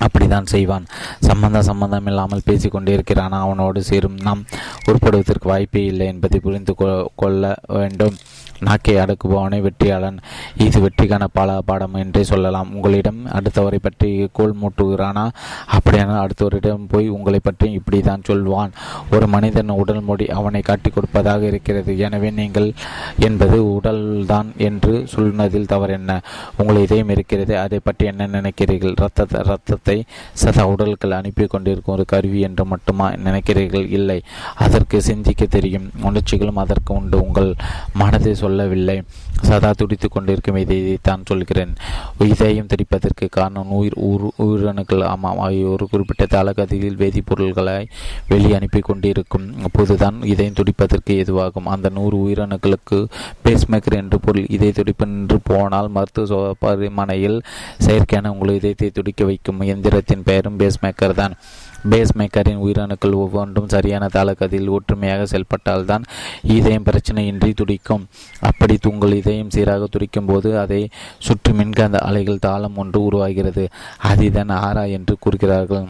அப்படிதான் 0.00 0.46
செய்வான். 0.46 0.86
சம்பந்தம் 1.20 1.62
சம்பந்தம் 1.62 2.06
இல்லாமல் 2.06 2.40
பேசிக்கொண்டே 2.44 2.92
இருக்கிறான்? 2.92 3.30
அவனோடு 3.30 3.82
சேரும். 3.82 4.16
நாம் 4.22 4.44
உருப்படுவதற்கு 4.84 5.48
வாய்ப்பே 5.48 5.84
இல்லை 5.84 6.06
என்பதை 6.06 6.40
புரிந்து 6.40 6.74
கொள்ள 7.16 7.54
வேண்டும். 7.66 8.14
நாக்கை 8.68 8.96
அடக்குபவனை 9.04 9.58
வெற்றியாளன். 9.66 10.18
இது 10.66 10.78
வெற்றிக்கான 10.84 11.24
பல 11.38 11.58
பாடம் 11.68 11.98
என்றே 12.02 12.22
சொல்லலாம். 12.32 12.70
உங்களிடம் 12.76 13.20
அடுத்தவரை 13.38 13.80
பற்றி 13.86 14.10
கோல் 14.38 14.54
மூட்டுகிறானா? 14.62 15.24
அப்படியானால் 15.76 16.22
அடுத்தவரிடம் 16.24 16.86
போய் 16.92 17.08
உங்களை 17.16 17.40
பற்றி 17.42 17.68
இப்படி 17.78 18.00
தான் 18.10 18.26
சொல்வான். 18.28 18.72
ஒரு 19.14 19.26
மனிதன் 19.34 19.72
உடல் 19.82 20.02
மொழி 20.08 20.26
அவனை 20.38 20.62
காட்டிக் 20.70 20.94
கொடுப்பதாக 20.94 21.42
இருக்கிறது. 21.52 21.92
எனவே 22.06 22.30
நீங்கள் 22.40 22.68
என்பது 23.28 23.58
உடல்தான் 23.76 24.50
என்று 24.68 24.94
சொன்னதில் 25.14 25.70
தவறு 25.72 25.92
என்ன 25.98 26.20
உங்கள் 26.56 26.82
இதயம் 26.86 27.12
இருக்கிறது 27.14 27.54
அதை 27.64 27.78
பற்றி 27.88 28.04
என்ன 28.12 28.28
நினைக்கிறீர்கள்? 28.36 28.96
ரத்த 29.02 29.42
ரத்தத்தை 29.50 29.98
சதா 30.42 30.64
உடல்கள் 30.72 31.16
அனுப்பி 31.18 31.46
கொண்டிருக்கும் 31.46 31.94
ஒரு 31.94 32.04
கருவி 32.12 32.40
என்று 32.48 32.64
மட்டுமா 32.72 33.06
நினைக்கிறீர்கள்? 33.26 33.86
இல்லை. 33.98 34.18
அதற்கு 34.64 34.96
சிந்திக்க 35.10 35.44
தெரியும். 35.56 35.88
உணர்ச்சிகளும் 36.08 36.60
அதற்கு 36.64 36.92
உண்டு. 36.94 37.16
உங்கள் 37.26 37.50
மனதை 38.02 38.32
சொல்லவில்லை. 38.54 38.96
சதா 39.46 39.70
துடித்து 39.78 40.08
கொண்டிருக்கும் 40.08 40.58
இதை 40.62 40.76
தான் 41.06 41.24
சொல்கிறேன். 41.30 41.72
இதயம் 42.32 42.68
துடிப்பதற்கு 42.72 43.26
காரணம் 43.36 43.72
உயிர் 43.78 43.96
உயிரணுக்கள். 44.44 45.02
ஆமாம் 45.12 45.40
ஒரு 45.72 45.84
குறிப்பிட்ட 45.92 46.24
தாளகதியில் 46.34 46.98
வேதிப்பொருள்களை 47.02 47.74
வெளியே 48.30 48.54
அனுப்பி 48.58 48.80
கொண்டிருக்கும் 48.88 49.46
அப்போதுதான் 49.68 50.18
இதயம் 50.32 50.58
துடிப்பதற்கு 50.60 51.14
எதுவாகும் 51.24 51.70
அந்த 51.74 51.90
நூறு 51.98 52.16
உயிரணுக்களுக்கு 52.26 52.98
பேஸ்மேக்கர் 53.46 53.98
என்று 54.02 54.18
பொருள் 54.26 54.50
இதய 54.56 54.72
துடிப்பு 54.78 55.08
நின்று 55.12 55.38
போனால் 55.50 55.92
மருத்துவ 55.96 56.40
பரிமனையில் 56.64 57.38
செயற்கையான 57.86 58.32
உங்கள் 58.34 58.56
இதயத்தை 58.60 58.90
துடிக்க 59.00 59.24
வைக்கும் 59.30 59.62
இயந்திரத்தின் 59.68 60.26
பெயரும் 60.30 60.60
பேஸ்மேக்கர் 60.62 61.20
தான். 61.22 61.36
பேஸ் 61.90 62.14
மேக்கரின் 62.18 62.62
உயிரணுக்கள் 62.66 63.14
ஒவ்வொன்றும் 63.14 63.68
சரியான 63.68 64.06
தாளக்கதில் 64.06 64.68
ஒற்றுமையாக 64.68 65.24
செயல்பட்டால்தான் 65.24 66.04
இதயம் 66.42 66.84
பிரச்சனையின்றி 66.84 67.52
துடிக்கும். 67.54 68.06
அப்படி 68.40 68.78
உங்கள் 68.90 69.12
இதயம் 69.12 69.50
சீராக 69.50 69.86
துடிக்கும் 69.90 70.26
போது 70.26 70.58
அதை 70.58 70.88
சுற்றி 71.18 71.52
மின்காந்த 71.52 71.98
அலைகள் 71.98 72.38
தாளம் 72.38 72.76
ஒன்று 72.76 73.04
உருவாகிறது. 73.04 73.68
அதிதன் 74.02 74.52
ஆரா 74.52 74.82
என்று 74.82 75.16
கூறுகிறார்கள். 75.20 75.86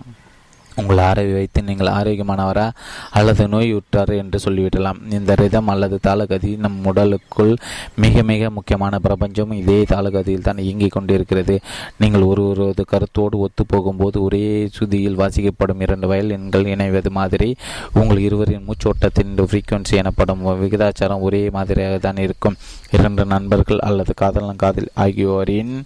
உங்கள் 0.77 0.97
ஆரவி 0.97 1.33
வைத்து 1.33 1.63
நீங்கள் 1.63 1.87
ஆரோக்கியமானவரா? 1.87 2.71
அல்லது 3.11 3.49
நோய் 3.49 3.73
உற்றார் 3.73 4.13
என்று 4.23 4.39
சொல்லிவிடலாம். 4.45 4.99
இந்த 5.11 5.35
ரிதம் 5.35 5.69
அல்லது 5.69 5.99
தாளகதி 6.03 6.59
நம் 6.59 6.85
உடலுக்குள் 6.85 7.57
மிக 7.95 8.23
மிக 8.23 8.51
முக்கியமான 8.51 8.99
பிரபஞ்சம். 8.99 9.53
இதே 9.53 9.83
தாளகதியில் 9.83 10.47
தான் 10.49 10.59
இயங்கிக் 10.59 10.91
கொண்டிருக்கிறது. 10.91 11.61
நீங்கள் 11.99 12.23
ஒரு 12.23 12.45
ஒரு 12.49 12.85
கருத்தோடு 12.87 13.39
ஒத்து 13.39 13.67
போகும்போது 13.67 14.23
ஒரே 14.23 14.45
சுதியில் 14.79 15.21
வாசிக்கப்படும் 15.23 15.81
இரண்டு 15.81 16.07
வயல் 16.07 16.31
எண்கள் 16.31 16.65
இணைவது 16.65 17.11
மாதிரி 17.11 17.57
உங்கள் 17.93 18.19
இருவரின் 18.19 18.67
மூச்சோட்டத்தின் 18.69 19.33
ஃப்ரீக்குவன்சி 19.51 19.95
எனப்படும் 20.03 20.43
விகிதாச்சாரம் 20.63 21.21
ஒரே 21.21 21.51
மாதிரியாக 21.51 21.99
தான் 21.99 22.17
இருக்கும். 22.17 22.57
இரண்டு 22.91 23.25
நண்பர்கள் 23.25 23.79
அல்லது 23.79 24.15
காதலன் 24.15 24.57
காதல் 24.57 24.91
ஆகியோரின் 24.95 25.85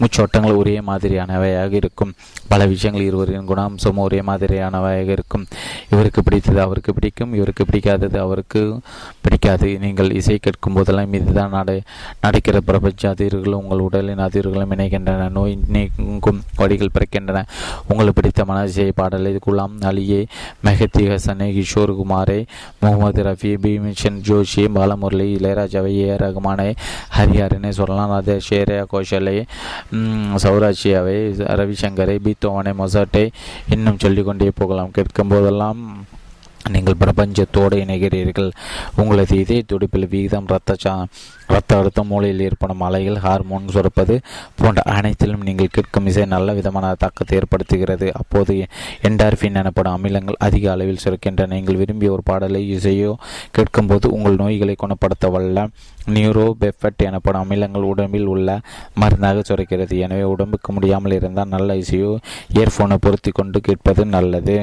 மூச்சோட்டங்கள் 0.00 0.56
ஒரே 0.56 0.76
மாதிரியானவையாக 0.80 1.72
இருக்கும். 1.72 2.14
பல 2.48 2.66
விஷயங்கள் 2.66 3.06
இருவரின் 3.06 3.48
குணாம்சமும் 3.48 4.06
ஒரே 4.08 4.22
மாதிரியானவையாக 4.28 5.10
இருக்கும். 5.16 5.44
இவருக்கு 5.92 6.22
பிடித்தது 6.26 6.60
அவருக்கு 6.66 6.94
பிடிக்கும். 6.98 7.32
இவருக்கு 7.38 7.64
பிடிக்காதது 7.70 8.18
அவருக்கு 8.26 8.62
பிடிக்காது. 9.24 9.68
நீங்கள் 9.84 10.10
இசை 10.20 10.38
கேட்கும் 10.46 10.76
போதெல்லாம் 10.78 11.14
இதுதான் 11.20 11.54
நடை 11.58 11.78
நடக்கிற 12.24 12.56
பிரபஞ்ச 12.68 13.02
அதிர்களும் 13.14 13.60
உங்கள் 13.62 13.84
உடலின் 13.86 14.24
அதிர்களும் 14.26 14.72
இணைகின்றன. 14.76 15.28
நோய் 15.36 15.54
நீங்கும் 15.76 16.40
வழிகள் 16.60 16.94
பிறக்கின்றன. 16.96 17.44
உங்களுக்கு 17.88 18.18
பிடித்த 18.20 18.44
மனசியை 18.52 18.90
பாடலை 19.00 19.32
குலாம் 19.46 19.74
அலியே 19.90 20.20
மெஹத்தி 20.66 21.04
ஹசனே 21.12 21.48
கிஷோர் 21.56 21.92
குமாரே 22.00 22.38
முகமது 22.82 23.22
ரஃபி 23.28 23.52
பீமிஷன் 23.64 24.18
ஜோஷி 24.28 24.62
பாலமுரளி 24.76 25.26
இளையராஜாவை 25.36 25.92
ஏ 26.02 26.08
ரகுமானை 26.22 26.68
ஹரிஹரனை 27.16 27.70
சொல்லலாம். 27.78 28.12
அதே 28.18 28.36
ஷேரியா 28.48 28.84
கோஷலை 28.92 29.36
சௌராட்சியாவை 30.44 31.16
ரவிசங்கரை 31.60 32.16
பீத்தோவனை 32.26 32.72
மொசாட்டை 32.80 33.24
இன்னும் 33.74 34.00
சொல்லிக்கொண்டே 34.16 34.50
போகலாம். 34.60 34.92
கேட்கும் 34.96 35.28
போதெல்லாம் 35.28 35.80
நீங்கள் 36.74 36.98
பிரபஞ்சத்தோடு 37.02 37.76
இணைகிறீர்கள். 37.84 38.50
உங்களது 39.00 39.34
இதய 39.42 39.62
துடிப்பில் 39.72 40.08
விகிதம் 40.12 40.48
ரத்த 40.52 40.74
சா 40.84 40.92
ரத்த 41.54 41.78
அழுத்தம் 41.78 42.08
மூளையில் 42.12 42.42
ஏற்படும் 42.46 42.82
அலைகள் 42.86 43.18
ஹார்மோன் 43.24 43.66
சுரப்பது 43.74 44.14
போன்ற 44.60 44.82
அனைத்திலும் 44.94 45.44
நீங்கள் 45.48 45.72
கேட்கும் 45.76 46.08
இசை 46.10 46.24
நல்ல 46.34 46.54
விதமான 46.58 46.92
தாக்கத்தை 47.02 47.34
ஏற்படுத்துகிறது. 47.40 48.06
அப்போது 48.20 48.54
என்டார்பின் 49.08 49.58
எனப்படும் 49.62 49.96
அமிலங்கள் 49.96 50.38
அதிக 50.46 50.64
அளவில் 50.74 51.02
சுரக்கின்றன. 51.04 51.52
நீங்கள் 51.56 51.80
விரும்பிய 51.82 52.10
ஒரு 52.16 52.24
பாடலை 52.30 52.62
இசையோ 52.76 53.12
கேட்கும்போது 53.58 54.06
உங்கள் 54.16 54.40
நோய்களை 54.42 54.76
குணப்படுத்த 54.84 55.28
வல்ல 55.36 55.66
நியூரோ 56.16 56.46
பெஃபட் 56.62 57.06
எனப்படும் 57.10 57.44
அமிலங்கள் 57.44 57.88
உடம்பில் 57.92 58.28
உள்ள 58.34 58.58
மருந்தாக 59.02 59.44
சுரக்கிறது. 59.50 59.94
எனவே 60.06 60.26
உடம்புக்கு 60.34 60.72
முடியாமல் 60.78 61.16
இருந்தால் 61.18 61.54
நல்ல 61.54 61.76
இசையோ 61.84 62.10
இயர்ஃபோனை 62.56 62.98
பொருத்தி 63.06 63.32
கொண்டு 63.40 63.60
கேட்பது 63.68 64.04
நல்லது. 64.16 64.58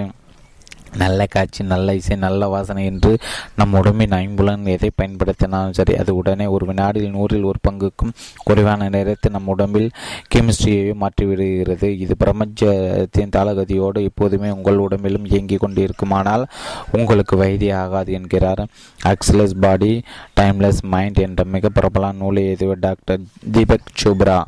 நல்ல 0.97 1.25
காட்சி 1.25 1.63
நல்ல 1.63 1.95
இசை 1.95 2.15
நல்ல 2.15 2.47
வாசனை 2.47 2.85
என்று 2.85 3.17
நம் 3.55 3.73
உடம்பின் 3.73 4.09
ஐம்புலன் 4.09 4.65
எதை 4.65 4.91
பயன்படுத்தினாலும் 5.01 5.69
சரி 5.69 5.95
அது 5.95 6.15
உடனே 6.15 6.45
ஒரு 6.45 6.65
வினாடியில் 6.65 7.13
நூறில் 7.13 7.43
ஒரு 7.43 7.59
பங்குக்கும் 7.69 8.13
குறைவான 8.43 8.89
நேரத்தில் 8.89 9.31
நம் 9.31 9.47
உடம்பில் 9.47 9.89
கெமிஸ்ட்ரியை 10.35 10.93
மாற்றிவிடுகிறது. 10.93 11.99
இது 11.99 12.17
பிரபஞ்சத்தின் 12.17 13.29
தாளகதியோடு 13.29 14.01
எப்போதுமே 14.03 14.49
உங்கள் 14.49 14.77
உடம்பிலும் 14.77 15.25
இயங்கிக் 15.25 15.63
கொண்டிருக்குமானால் 15.63 16.43
உங்களுக்கு 16.91 17.37
வயதே 17.37 17.71
ஆகாது 17.71 18.11
என்கிறார். 18.11 18.65
அக்ஸ்லெஸ் 19.03 19.59
பாடி 19.59 20.01
டைம்லெஸ் 20.39 20.81
மைண்ட் 20.81 21.19
என்ற 21.19 21.43
மிக 21.43 21.69
பிரபல 21.69 22.11
நூலை 22.11 22.45
எழுதிய 22.45 22.75
டாக்டர் 22.79 23.19
தீபக் 23.51 23.91
சோப்ரா. 24.03 24.41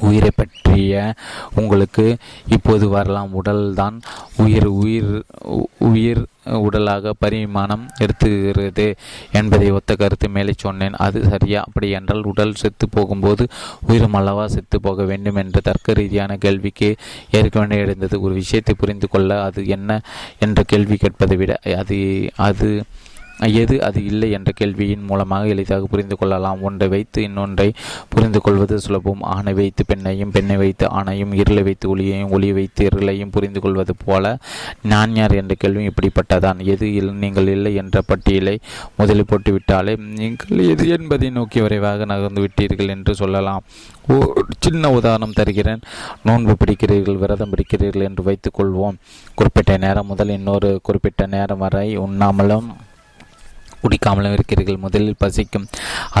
உயிரை 0.00 0.32
பற்றிய 0.32 0.94
உங்களுக்கு 1.54 2.04
இப்போது 2.48 2.84
வரலாம் 2.88 3.32
உடல் 3.32 3.64
தான் 3.74 3.96
உயிர் 4.38 4.68
உயிர் 4.80 5.12
உயிர் 5.88 6.22
உடலாக 6.60 7.12
பரிமாணம் 7.18 7.82
எடுத்துகிறது 8.00 8.86
என்பதை 9.32 9.66
ஒத்த 9.70 9.92
கருத்து 9.94 10.28
மேலே 10.28 10.52
சொன்னேன். 10.56 10.94
அது 10.98 11.18
சரியா? 11.24 11.60
அப்படி 11.66 11.88
என்றால் 11.90 12.22
உடல் 12.24 12.54
செத்து 12.54 12.86
போகும்போது 12.88 13.44
உயிரும் 13.88 14.16
அல்லவா 14.20 14.44
செத்து 14.46 14.78
போக 14.80 15.04
வேண்டும் 15.04 15.36
என்ற 15.36 15.60
தர்க்க 15.60 15.92
ரீதியான 15.92 16.36
கேள்விக்கு 16.36 16.88
ஏற்கனவே 17.32 17.80
இருந்தது 17.82 18.16
ஒரு 18.20 18.34
விஷயத்தை 18.34 18.74
புரிந்து 18.74 19.08
கொள்ள 19.08 19.40
அது 19.42 19.62
என்ன 19.68 20.00
என்ற 20.38 20.62
கேள்வி 20.64 20.96
கேட்பதை 20.96 21.36
விட 21.36 21.52
அது 21.80 21.98
அது 22.40 22.70
எது 23.46 23.82
அது 23.84 24.04
இல்லை 24.04 24.30
என்ற 24.30 24.52
கேள்வியின் 24.60 25.06
மூலமாக 25.06 25.46
எளிதாக 25.46 25.86
புரிந்து 25.86 26.16
கொள்ளலாம். 26.16 26.62
ஒன்றை 26.62 26.88
வைத்து 26.88 27.22
இன்னொன்றை 27.22 27.72
புரிந்து 28.08 28.40
கொள்வது 28.40 28.80
சுலபம். 28.80 29.20
ஆணை 29.20 29.52
வைத்து 29.52 29.84
பெண்ணையும் 29.88 30.32
பெண்ணை 30.32 30.56
வைத்து 30.56 30.86
ஆணையும் 30.88 31.32
இருளை 31.34 31.62
வைத்து 31.62 31.96
ஒளியையும் 31.96 32.30
ஒளி 32.30 32.52
வைத்து 32.52 32.88
இருளையும் 32.88 33.30
புரிந்து 33.30 33.60
கொள்வது 33.60 33.94
போல 34.04 34.38
நான் 34.82 35.14
யார் 35.14 35.34
என்ற 35.34 35.54
கேள்வியும் 35.58 35.92
இப்படிப்பட்டதான். 35.92 36.58
எது 36.64 36.86
நீங்கள் 37.12 37.48
இல்லை 37.48 37.74
என்ற 37.74 38.02
பட்டியலை 38.06 38.58
முதலில் 38.96 39.30
போட்டுவிட்டாலே 39.30 39.96
நீங்கள் 40.18 40.66
எது 40.68 40.88
என்பதை 40.88 41.30
நோக்கி 41.30 41.60
விரைவாக 41.60 42.04
நகர்ந்து 42.04 42.44
விட்டீர்கள் 42.46 42.88
என்று 42.88 43.14
சொல்லலாம். 43.14 43.62
சின்ன 44.58 44.90
உதாரணம் 44.90 45.32
தருகிறேன். 45.32 45.82
நோன்பு 46.24 46.56
பிடிக்கிறீர்கள் 46.64 47.18
விரதம் 47.18 47.50
பிடிக்கிறீர்கள் 47.50 48.06
என்று 48.08 48.22
வைத்துக் 48.22 48.56
கொள்வோம் 48.60 48.96
குறிப்பிட்ட 49.34 49.76
நேரம் 49.76 50.06
முதல் 50.06 50.28
இன்னொரு 50.28 50.80
குறிப்பிட்ட 50.82 51.26
நேரம் 51.26 51.58
வரை 51.58 51.98
உண்ணாமலும் 51.98 52.68
குடிக்காமலும் 53.82 54.34
இருக்கிறீர்கள். 54.36 54.80
முதலில் 54.84 55.20
பசிக்கும். 55.24 55.66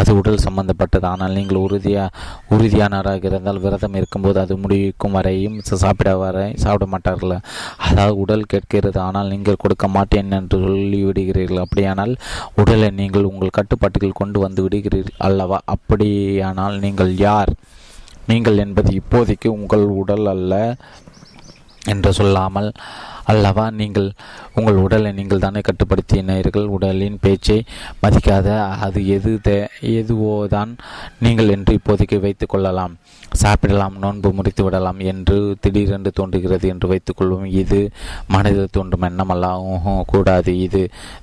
அது 0.00 0.10
உடல் 0.20 0.44
சம்பந்தப்பட்டது. 0.46 1.06
ஆனால் 1.12 1.36
நீங்கள் 1.38 1.62
உறுதியா 1.66 2.04
உறுதியானவராக 2.54 3.28
இருந்தால் 3.30 3.62
விரதம் 3.66 3.98
இருக்கும்போது 4.00 4.40
அது 4.44 4.56
முடிவுக்கும் 4.64 5.16
வரையும் 5.18 5.58
சாப்பிட 5.84 6.16
வரை 6.22 6.46
சாப்பிட 6.64 6.86
மாட்டார்கள். 6.94 7.36
அதாவது 7.88 8.16
உடல் 8.24 8.48
கேட்கிறது. 8.54 9.00
ஆனால் 9.08 9.32
நீங்கள் 9.34 9.62
கொடுக்க 9.64 9.88
மாட்டேன் 9.96 10.36
என்று 10.40 10.58
சொல்லிவிடுகிறீர்கள். 10.66 11.64
அப்படியானால் 11.66 12.14
உடலை 12.62 12.90
நீங்கள் 13.02 13.28
உங்கள் 13.32 13.56
கட்டுப்பாட்டுகள் 13.58 14.18
கொண்டு 14.20 14.38
வந்து 14.46 14.62
விடுகிறீர்கள் 14.66 15.20
அல்லவா? 15.28 15.60
அப்படியானால் 15.76 16.78
நீங்கள் 16.86 17.12
யார்? 17.26 17.52
நீங்கள் 18.30 18.60
என்பது 18.64 18.90
இப்போதைக்கு 19.00 19.48
உங்கள் 19.58 19.86
உடல் 20.00 20.28
அல்ல 20.32 20.54
என்று 21.92 22.10
சொல்லாமல் 22.18 22.68
அல்லவா? 23.30 23.64
நீங்கள் 23.80 24.08
உங்கள் 24.58 24.82
உடலை 24.84 25.10
நீங்கள் 25.18 25.42
தானே 25.44 25.60
கட்டுப்படுத்தினீர்கள். 25.68 26.66
உடலின் 26.76 27.18
பேச்சை 27.24 27.58
மதிக்காத 28.02 28.48
அது 28.86 29.00
எது 29.16 29.32
எதுவோதான் 29.98 30.72
நீங்கள் 31.24 31.52
என்று 31.56 31.78
இப்போதைக்கு 31.78 32.18
வைத்துக் 32.26 32.52
கொள்ளலாம். 32.52 32.94
சாப்பிடலாம் 33.42 33.96
நோன்பு 34.02 34.28
முடித்து 34.36 34.62
விடலாம் 34.64 35.00
என்று 35.10 35.36
திடீரென்று 35.64 36.10
தோன்றுகிறது 36.18 36.66
என்று 36.72 36.86
வைத்துக்கொள்வோம் 36.92 37.46
இது 37.62 37.80
மனதில் 38.34 38.72
தோன்றும் 38.76 39.06
எண்ணம் 39.08 39.32
அல்ல 39.34 39.48
கூடாது. 40.12 40.52
இது 40.66 40.82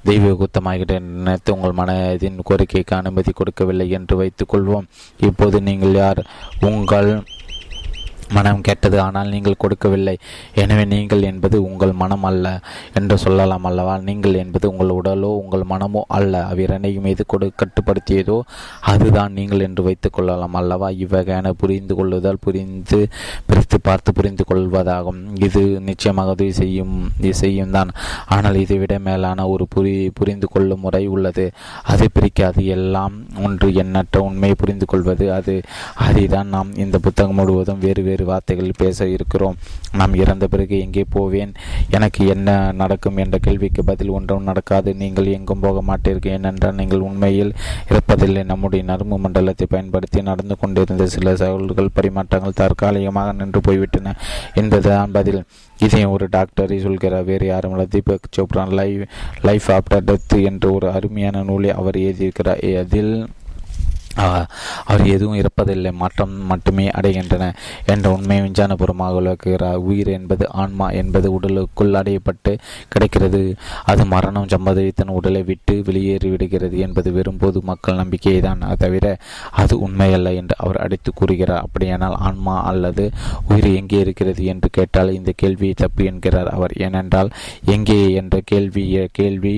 தெய்வ 0.10 0.32
குத்தமாகிட்ட 0.42 0.96
நினைத்து 1.08 1.56
உங்கள் 1.56 1.78
மனதின் 1.80 2.40
கோரிக்கைக்கு 2.50 2.96
அனுமதி 3.02 3.34
கொடுக்கவில்லை 3.40 3.88
என்று 3.98 4.18
வைத்துக்கொள்வோம் 4.22 4.88
இப்போது 5.30 5.60
நீங்கள் 5.70 5.98
யார்? 6.04 6.22
உங்கள் 6.72 7.12
மனம் 8.36 8.64
கேட்டது 8.68 8.98
ஆனால் 9.06 9.30
நீங்கள் 9.34 9.62
கொடுக்கவில்லை. 9.64 10.16
எனவே 10.62 10.86
நீங்கள் 10.94 11.24
என்பது 11.30 11.58
உங்கள் 11.70 11.94
மனம் 12.02 12.26
அல்ல 12.30 12.46
என்று 13.00 13.16
சொல்லலாம் 13.24 13.66
அல்லவா? 13.70 13.94
நீங்கள் 14.08 14.36
என்பது 14.44 14.66
உங்கள் 14.72 14.96
உடலோ 15.00 15.32
உங்கள் 15.42 15.66
மனமோ 15.72 16.02
அல்ல. 16.18 16.34
அவ்விரண்டையும் 16.52 17.06
மீது 17.08 17.26
கொடு 17.34 17.48
கட்டுப்படுத்தியதோ 17.62 18.38
அதுதான் 18.94 19.36
நீங்கள் 19.40 19.66
என்று 19.68 19.84
வைத்துக் 19.88 20.16
கொள்ளலாம் 20.18 20.58
அல்லவா? 20.62 20.90
இவ்வகையான 21.04 21.54
புரிந்து 21.62 21.96
கொள்ளுதல் 22.00 22.42
புரிந்து 22.46 23.00
பிரித்து 23.50 23.80
பார்த்து 23.88 24.10
புரிந்து 24.20 24.44
கொள்வதாகும். 24.50 25.22
இது 25.48 25.64
நிச்சயமாக 25.90 26.36
உதவி 26.36 26.54
செய்யும் 26.62 26.96
செய்யும் 27.42 27.76
தான். 27.78 27.90
ஆனால் 28.36 28.60
இதைவிட 28.64 28.94
மேலான 29.08 29.48
ஒரு 29.54 29.66
புரி 29.76 29.94
புரிந்து 30.20 30.48
கொள்ளும் 30.54 30.84
முறை 30.86 31.04
உள்ளது. 31.16 31.46
அதை 31.92 32.08
பிரிக்காது. 32.18 32.62
எல்லாம் 32.78 33.16
ஒன்று 33.46 33.68
எண்ணற்ற 33.84 34.22
உண்மையை 34.28 34.56
புரிந்து 34.62 34.86
கொள்வது 34.92 35.26
அது. 35.38 35.56
அதைதான் 36.08 36.52
நாம் 36.56 36.72
இந்த 36.86 36.98
புத்தகம் 37.06 37.38
முழுவதும் 37.40 37.84
வேறு 37.86 38.02
வேறு 38.08 38.17
வேறு 38.18 38.30
வார்த்தைகளில் 38.30 38.78
பேச 38.78 39.08
இருக்கிறோம். 39.08 39.56
நாம் 39.94 40.14
இறந்த 40.14 40.48
பிறகு 40.48 40.80
எங்கே 40.80 41.04
போவேன்? 41.10 41.52
எனக்கு 41.90 42.28
என்ன 42.28 42.72
நடக்கும் 42.72 43.18
என்ற 43.18 43.38
கேள்விக்கு 43.38 43.84
பதில் 43.84 44.10
ஒன்றும் 44.10 44.44
நடக்காது. 44.44 44.94
நீங்கள் 44.96 45.26
எங்கும் 45.26 45.60
போக 45.60 45.82
மாட்டீர்கள். 45.88 46.28
ஏனென்றால் 46.28 46.74
நீங்கள் 46.74 47.00
உண்மையில் 47.00 47.54
இருப்பதில்லை. 47.90 48.44
நம்முடைய 48.44 48.86
நரம்பு 48.86 49.18
மண்டலத்தை 49.18 49.68
பயன்படுத்தி 49.70 50.22
நடந்து 50.22 50.58
கொண்டிருந்த 50.58 51.08
சில 51.08 51.36
செயல்கள் 51.36 51.90
பரிமாற்றங்கள் 51.96 52.54
தற்காலிகமாக 52.54 53.32
நின்று 53.32 53.62
போய்விட்டன 53.62 54.16
என்பதுதான் 54.54 55.12
பதில். 55.12 55.44
இதை 55.78 56.06
ஒரு 56.06 56.28
டாக்டரை 56.32 56.82
சொல்கிறார். 56.82 57.24
வேறு 57.24 57.46
யாரும் 57.46 57.88
Deepak 57.88 58.30
Chopra 58.38 58.68
life 58.70 59.08
life 59.42 59.70
after 59.70 60.06
death 60.06 60.44
என்ற 60.44 60.72
ஒரு 60.72 60.92
அருமையான 60.92 61.44
நூலை 61.44 61.72
அவர் 61.72 61.96
எழுதியிருக்கிறார். 61.96 62.80
அதில் 62.80 63.28
அவர் 64.26 65.04
எதுவும் 65.16 65.40
இருப்பதில்லை 65.42 65.92
மாற்றம் 66.02 66.34
மட்டுமே 66.52 66.86
அடைகின்றன 66.98 67.46
என்ற 67.94 68.06
உண்மை 68.16 68.38
விஞ்ஞானபூர்வமாக 68.46 69.16
விளக்குகிறார். 69.18 69.80
உயிர் 69.90 70.12
என்பது 70.18 70.46
ஆன்மா 70.62 70.88
என்பது 71.02 71.28
உடலுக்குள் 71.38 71.98
அடையப்பட்டு 72.02 72.54
கிடைக்கிறது. 72.94 73.42
அது 73.92 74.06
மரணம் 74.14 74.50
சம்பதவித்தன் 74.54 75.16
உடலை 75.18 75.42
விட்டு 75.50 75.76
வெளியேறி 75.90 76.30
விடுகிறது 76.34 76.78
என்பது 76.86 77.12
வெறும்போது 77.18 77.62
மக்கள் 77.72 78.00
நம்பிக்கையை 78.02 78.42
தான் 78.48 78.66
தவிர 78.84 79.06
அது 79.62 79.74
உண்மையல்ல 79.88 80.34
என்று 80.42 80.56
அவர் 80.64 80.82
அடித்து 80.86 81.12
கூறுகிறார். 81.14 81.64
அப்படியானால் 81.66 82.18
ஆன்மா 82.28 82.56
அல்லது 82.72 83.06
உயிர் 83.50 83.70
எங்கே 83.80 84.00
இருக்கிறது 84.06 84.44
என்று 84.54 84.70
கேட்டால் 84.78 85.16
இந்த 85.20 85.32
கேள்வியை 85.44 85.76
தப்பு 85.84 86.04
என்கிறார் 86.12 86.52
அவர். 86.58 86.76
ஏனென்றால் 86.86 87.32
எங்கே 87.76 88.00
என்ற 88.22 88.36
கேள்வி 88.52 88.86
கேள்வி 89.20 89.56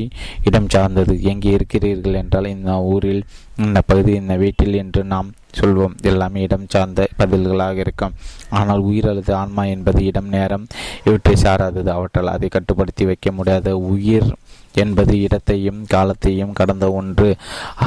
இடம் 0.50 0.72
சார்ந்தது. 0.76 1.14
எங்கே 1.32 1.52
இருக்கிறீர்கள் 1.58 2.20
என்றால் 2.22 2.54
இந்த 2.56 2.74
ஊரில் 2.94 3.24
இந்த 3.66 3.80
பகுதி 3.82 4.12
இந்த 4.14 4.36
வீட்டில் 4.36 4.74
என்று 4.74 5.02
நாம் 5.04 5.30
சொல்வோம். 5.60 5.96
எல்லாமே 6.02 6.42
இடம் 6.42 6.68
சார்ந்த 6.68 7.08
பதில்களாக 7.18 7.76
இருக்கும். 7.76 8.14
ஆனால் 8.50 8.80
உயிர் 8.80 9.08
அல்லது 9.08 9.34
ஆன்மா 9.34 9.64
என்பது 9.66 10.06
இடம் 10.06 10.30
நேரம். 10.30 10.68
இவற்றை 11.04 11.36
சாராதது 11.36 11.90
அவற்றால் 11.90 12.34
அதை 12.36 12.50
கட்டுப்படுத்தி 12.50 13.06
வைக்க 13.06 13.32
முடியாத 13.32 13.78
உயிர் 13.78 14.30
என்பது 14.74 15.22
இடத்தையும் 15.22 15.80
காலத்தையும் 15.88 16.54
கடந்த 16.54 16.92
ஒன்று. 16.92 17.30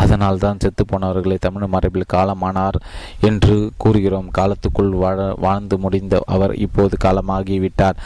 அதனால் 0.01 0.39
தான் 0.39 0.61
செத்துப்போனவர்களை 0.65 1.37
தமிழ் 1.41 1.73
மரபில் 1.75 2.13
காலமானார் 2.13 2.79
என்று 3.21 3.57
கூறுகிறோம். 3.77 4.31
காலத்துக்குள் 4.39 4.93
வாழ 5.05 5.35
வாழ்ந்து 5.39 5.79
முடிந்த 5.79 6.21
அவர் 6.27 6.55
இப்போது 6.67 6.97
காலமாகிவிட்டார். 7.05 8.01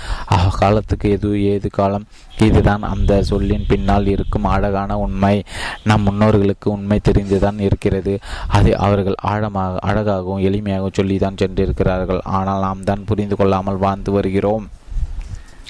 காலத்துக்கு 0.60 1.10
எது 1.10 1.30
ஏது 1.42 1.70
காலம்? 1.70 2.07
இதுதான் 2.38 2.82
அந்த 2.82 3.22
சொல்லின் 3.22 3.68
பின்னால் 3.68 4.07
இருக்கும் 4.07 4.44
அழகான 4.44 4.98
உண்மை. 4.98 5.44
நம் 5.84 6.07
முன்னோர்களுக்கு 6.07 6.66
உண்மை 6.76 7.00
தெரிந்துதான் 7.08 7.58
இருக்கிறது. 7.58 8.14
அதை 8.48 8.74
அவர்கள் 8.86 9.14
ஆழமாக 9.32 9.78
அழகாகவும் 9.90 10.44
எளிமையாகவும் 10.48 10.98
சொல்லிதான் 11.00 11.40
சென்றிருக்கிறார்கள். 11.42 12.20
ஆனால் 12.24 12.61
நாம் 12.61 12.82
தான் 12.84 13.04
புரிந்து 13.04 13.36
கொள்ளாமல் 13.36 13.76
வாழ்ந்து 13.76 14.12
வருகிறோம். 14.12 14.66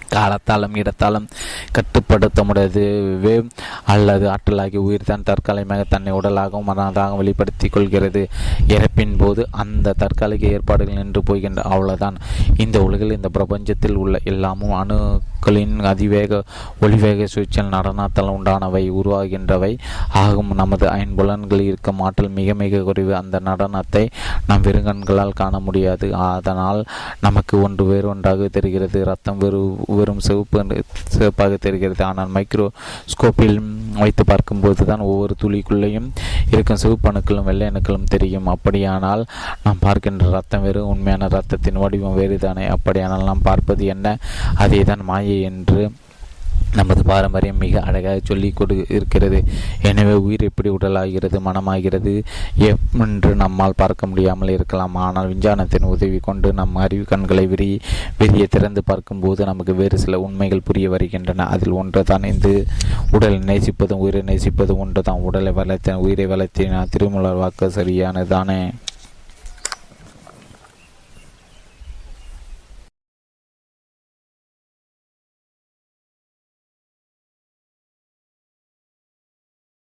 காலத்தாலும் 0.09 0.74
இடத்தாலும் 0.74 1.28
கட்டுப்படுத்த 1.73 2.44
முடியாது 2.44 2.85
அல்லது 3.85 4.31
ஆற்றலாகி 4.31 4.77
உயிர் 4.77 5.06
தான் 5.06 5.23
தற்காலிகமாக 5.23 5.85
தன்னை 5.89 6.12
உடலாகவும் 6.12 6.68
மனதாகவும் 6.68 7.16
வெளிப்படுத்திக் 7.16 7.73
கொள்கிறது. 7.73 8.28
இறப்பின் 8.68 9.16
போது 9.18 9.47
அந்த 9.51 9.94
தற்காலிக 9.98 10.47
ஏற்பாடுகள் 10.47 10.94
நின்று 10.94 11.23
போகின்ற 11.23 11.62
அவ்வளவுதான். 11.62 12.16
இந்த 12.56 12.82
உலகில் 12.82 13.12
இந்த 13.12 13.28
பிரபஞ்சத்தில் 13.28 13.94
உள்ள 13.94 14.18
எல்லாமும் 14.24 14.74
அணுக்களின் 14.82 15.85
அதிவேக 15.85 16.43
ஒளிவேக 16.81 17.24
சுழற்சியில் 17.24 17.73
நடனத்தால் 17.73 18.32
உண்டானவை 18.36 18.90
உருவாகின்றவை. 18.90 19.78
ஆகும் 20.12 20.55
நமது 20.55 20.86
ஐம்புலன்கள் 20.86 21.60
இருக்கும் 21.60 22.01
ஆற்றல் 22.01 22.28
மிக 22.28 22.55
மிக 22.55 22.78
குறைவு. 22.78 23.16
அந்த 23.16 23.40
நடனத்தை 23.44 24.09
நம் 24.47 24.62
வெறுங்கண்களால் 24.62 25.35
காண 25.35 25.59
முடியாது. 25.59 26.14
அதனால் 26.14 26.85
நமக்கு 27.20 27.62
ஒன்று 27.62 27.85
வேறு 27.85 28.09
ஒன்றாக 28.09 28.48
தெரிகிறது. 28.48 29.05
ரத்தம் 29.05 29.39
வெறு 29.39 29.77
வெறும் 29.96 30.22
சிவப்பு 30.26 30.64
சிவப்பாக 31.14 31.56
தெரிகிறது. 31.66 32.02
ஆனால் 32.10 32.30
மைக்ரோஸ்கோப்பில் 32.36 33.58
வைத்து 34.02 34.22
பார்க்கும்போது 34.30 34.84
தான் 34.90 35.04
ஒவ்வொரு 35.10 35.34
துளிக்குள்ளேயும் 35.42 36.08
இருக்கும் 36.52 36.82
சிவப்பு 36.84 37.08
அணுக்களும் 37.10 37.48
வெள்ளை 37.50 37.66
அணுக்களும் 37.72 38.10
தெரியும். 38.14 38.48
அப்படியானால் 38.54 39.24
நாம் 39.66 39.84
பார்க்கின்ற 39.86 40.30
ரத்தம் 40.36 40.64
வேறு 40.66 40.82
உண்மையான 40.92 41.28
ரத்தத்தின் 41.36 41.80
வடிவம் 41.84 42.18
வேறுதானே? 42.20 42.66
அப்படியானால் 42.76 43.28
நாம் 43.30 43.46
பார்ப்பது 43.50 43.86
என்ன? 43.94 44.16
அதே 44.64 44.82
தான் 44.90 45.06
மாயை 45.12 45.38
என்று 45.50 45.82
நமது 46.78 47.02
பாரம்பரியம் 47.10 47.60
மிக 47.64 47.82
அழகாக 47.88 48.18
சொல்லி 48.30 48.48
கொடு 48.58 48.74
இருக்கிறது. 48.96 49.38
எனவே 49.90 50.14
உயிர் 50.26 50.44
எப்படி 50.48 50.70
உடலாகிறது 50.76 51.38
மனமாகிறது 51.46 52.14
என்று 52.70 53.30
நம்மால் 53.42 53.78
பார்க்க 53.82 54.10
முடியாமல் 54.10 54.52
இருக்கலாம். 54.56 54.96
ஆனால் 55.06 55.30
விஞ்ஞானத்தின் 55.32 55.88
உதவி 55.94 56.18
கொண்டு 56.28 56.50
நம் 56.60 56.76
அறிவு 56.84 57.04
கண்களை 57.12 57.46
விரி 57.52 57.70
விரிய 58.20 58.46
திறந்து 58.56 58.82
பார்க்கும்போது 58.90 59.44
நமக்கு 59.50 59.74
வேறு 59.82 59.98
சில 60.04 60.20
உண்மைகள் 60.26 60.66
புரிய 60.70 60.88
வருகின்றன. 60.94 61.46
அதில் 61.54 61.78
ஒன்று 61.82 62.02
தான் 62.12 62.30
இந்த. 62.32 62.48
உடலை 63.16 63.38
நேசிப்பதும் 63.50 64.02
உயிரை 64.04 64.22
நேசிப்பதும் 64.32 64.82
ஒன்று 64.84 65.02
தான் 65.08 65.24
உடலை 65.28 65.52
வளர்த்த 65.60 65.98
உயிரை 66.06 66.26
வளர்த்தினா 66.34 66.82
திருமலர் 66.94 67.40
வாக்கு 67.42 67.68
சரியானதானே 67.78 68.60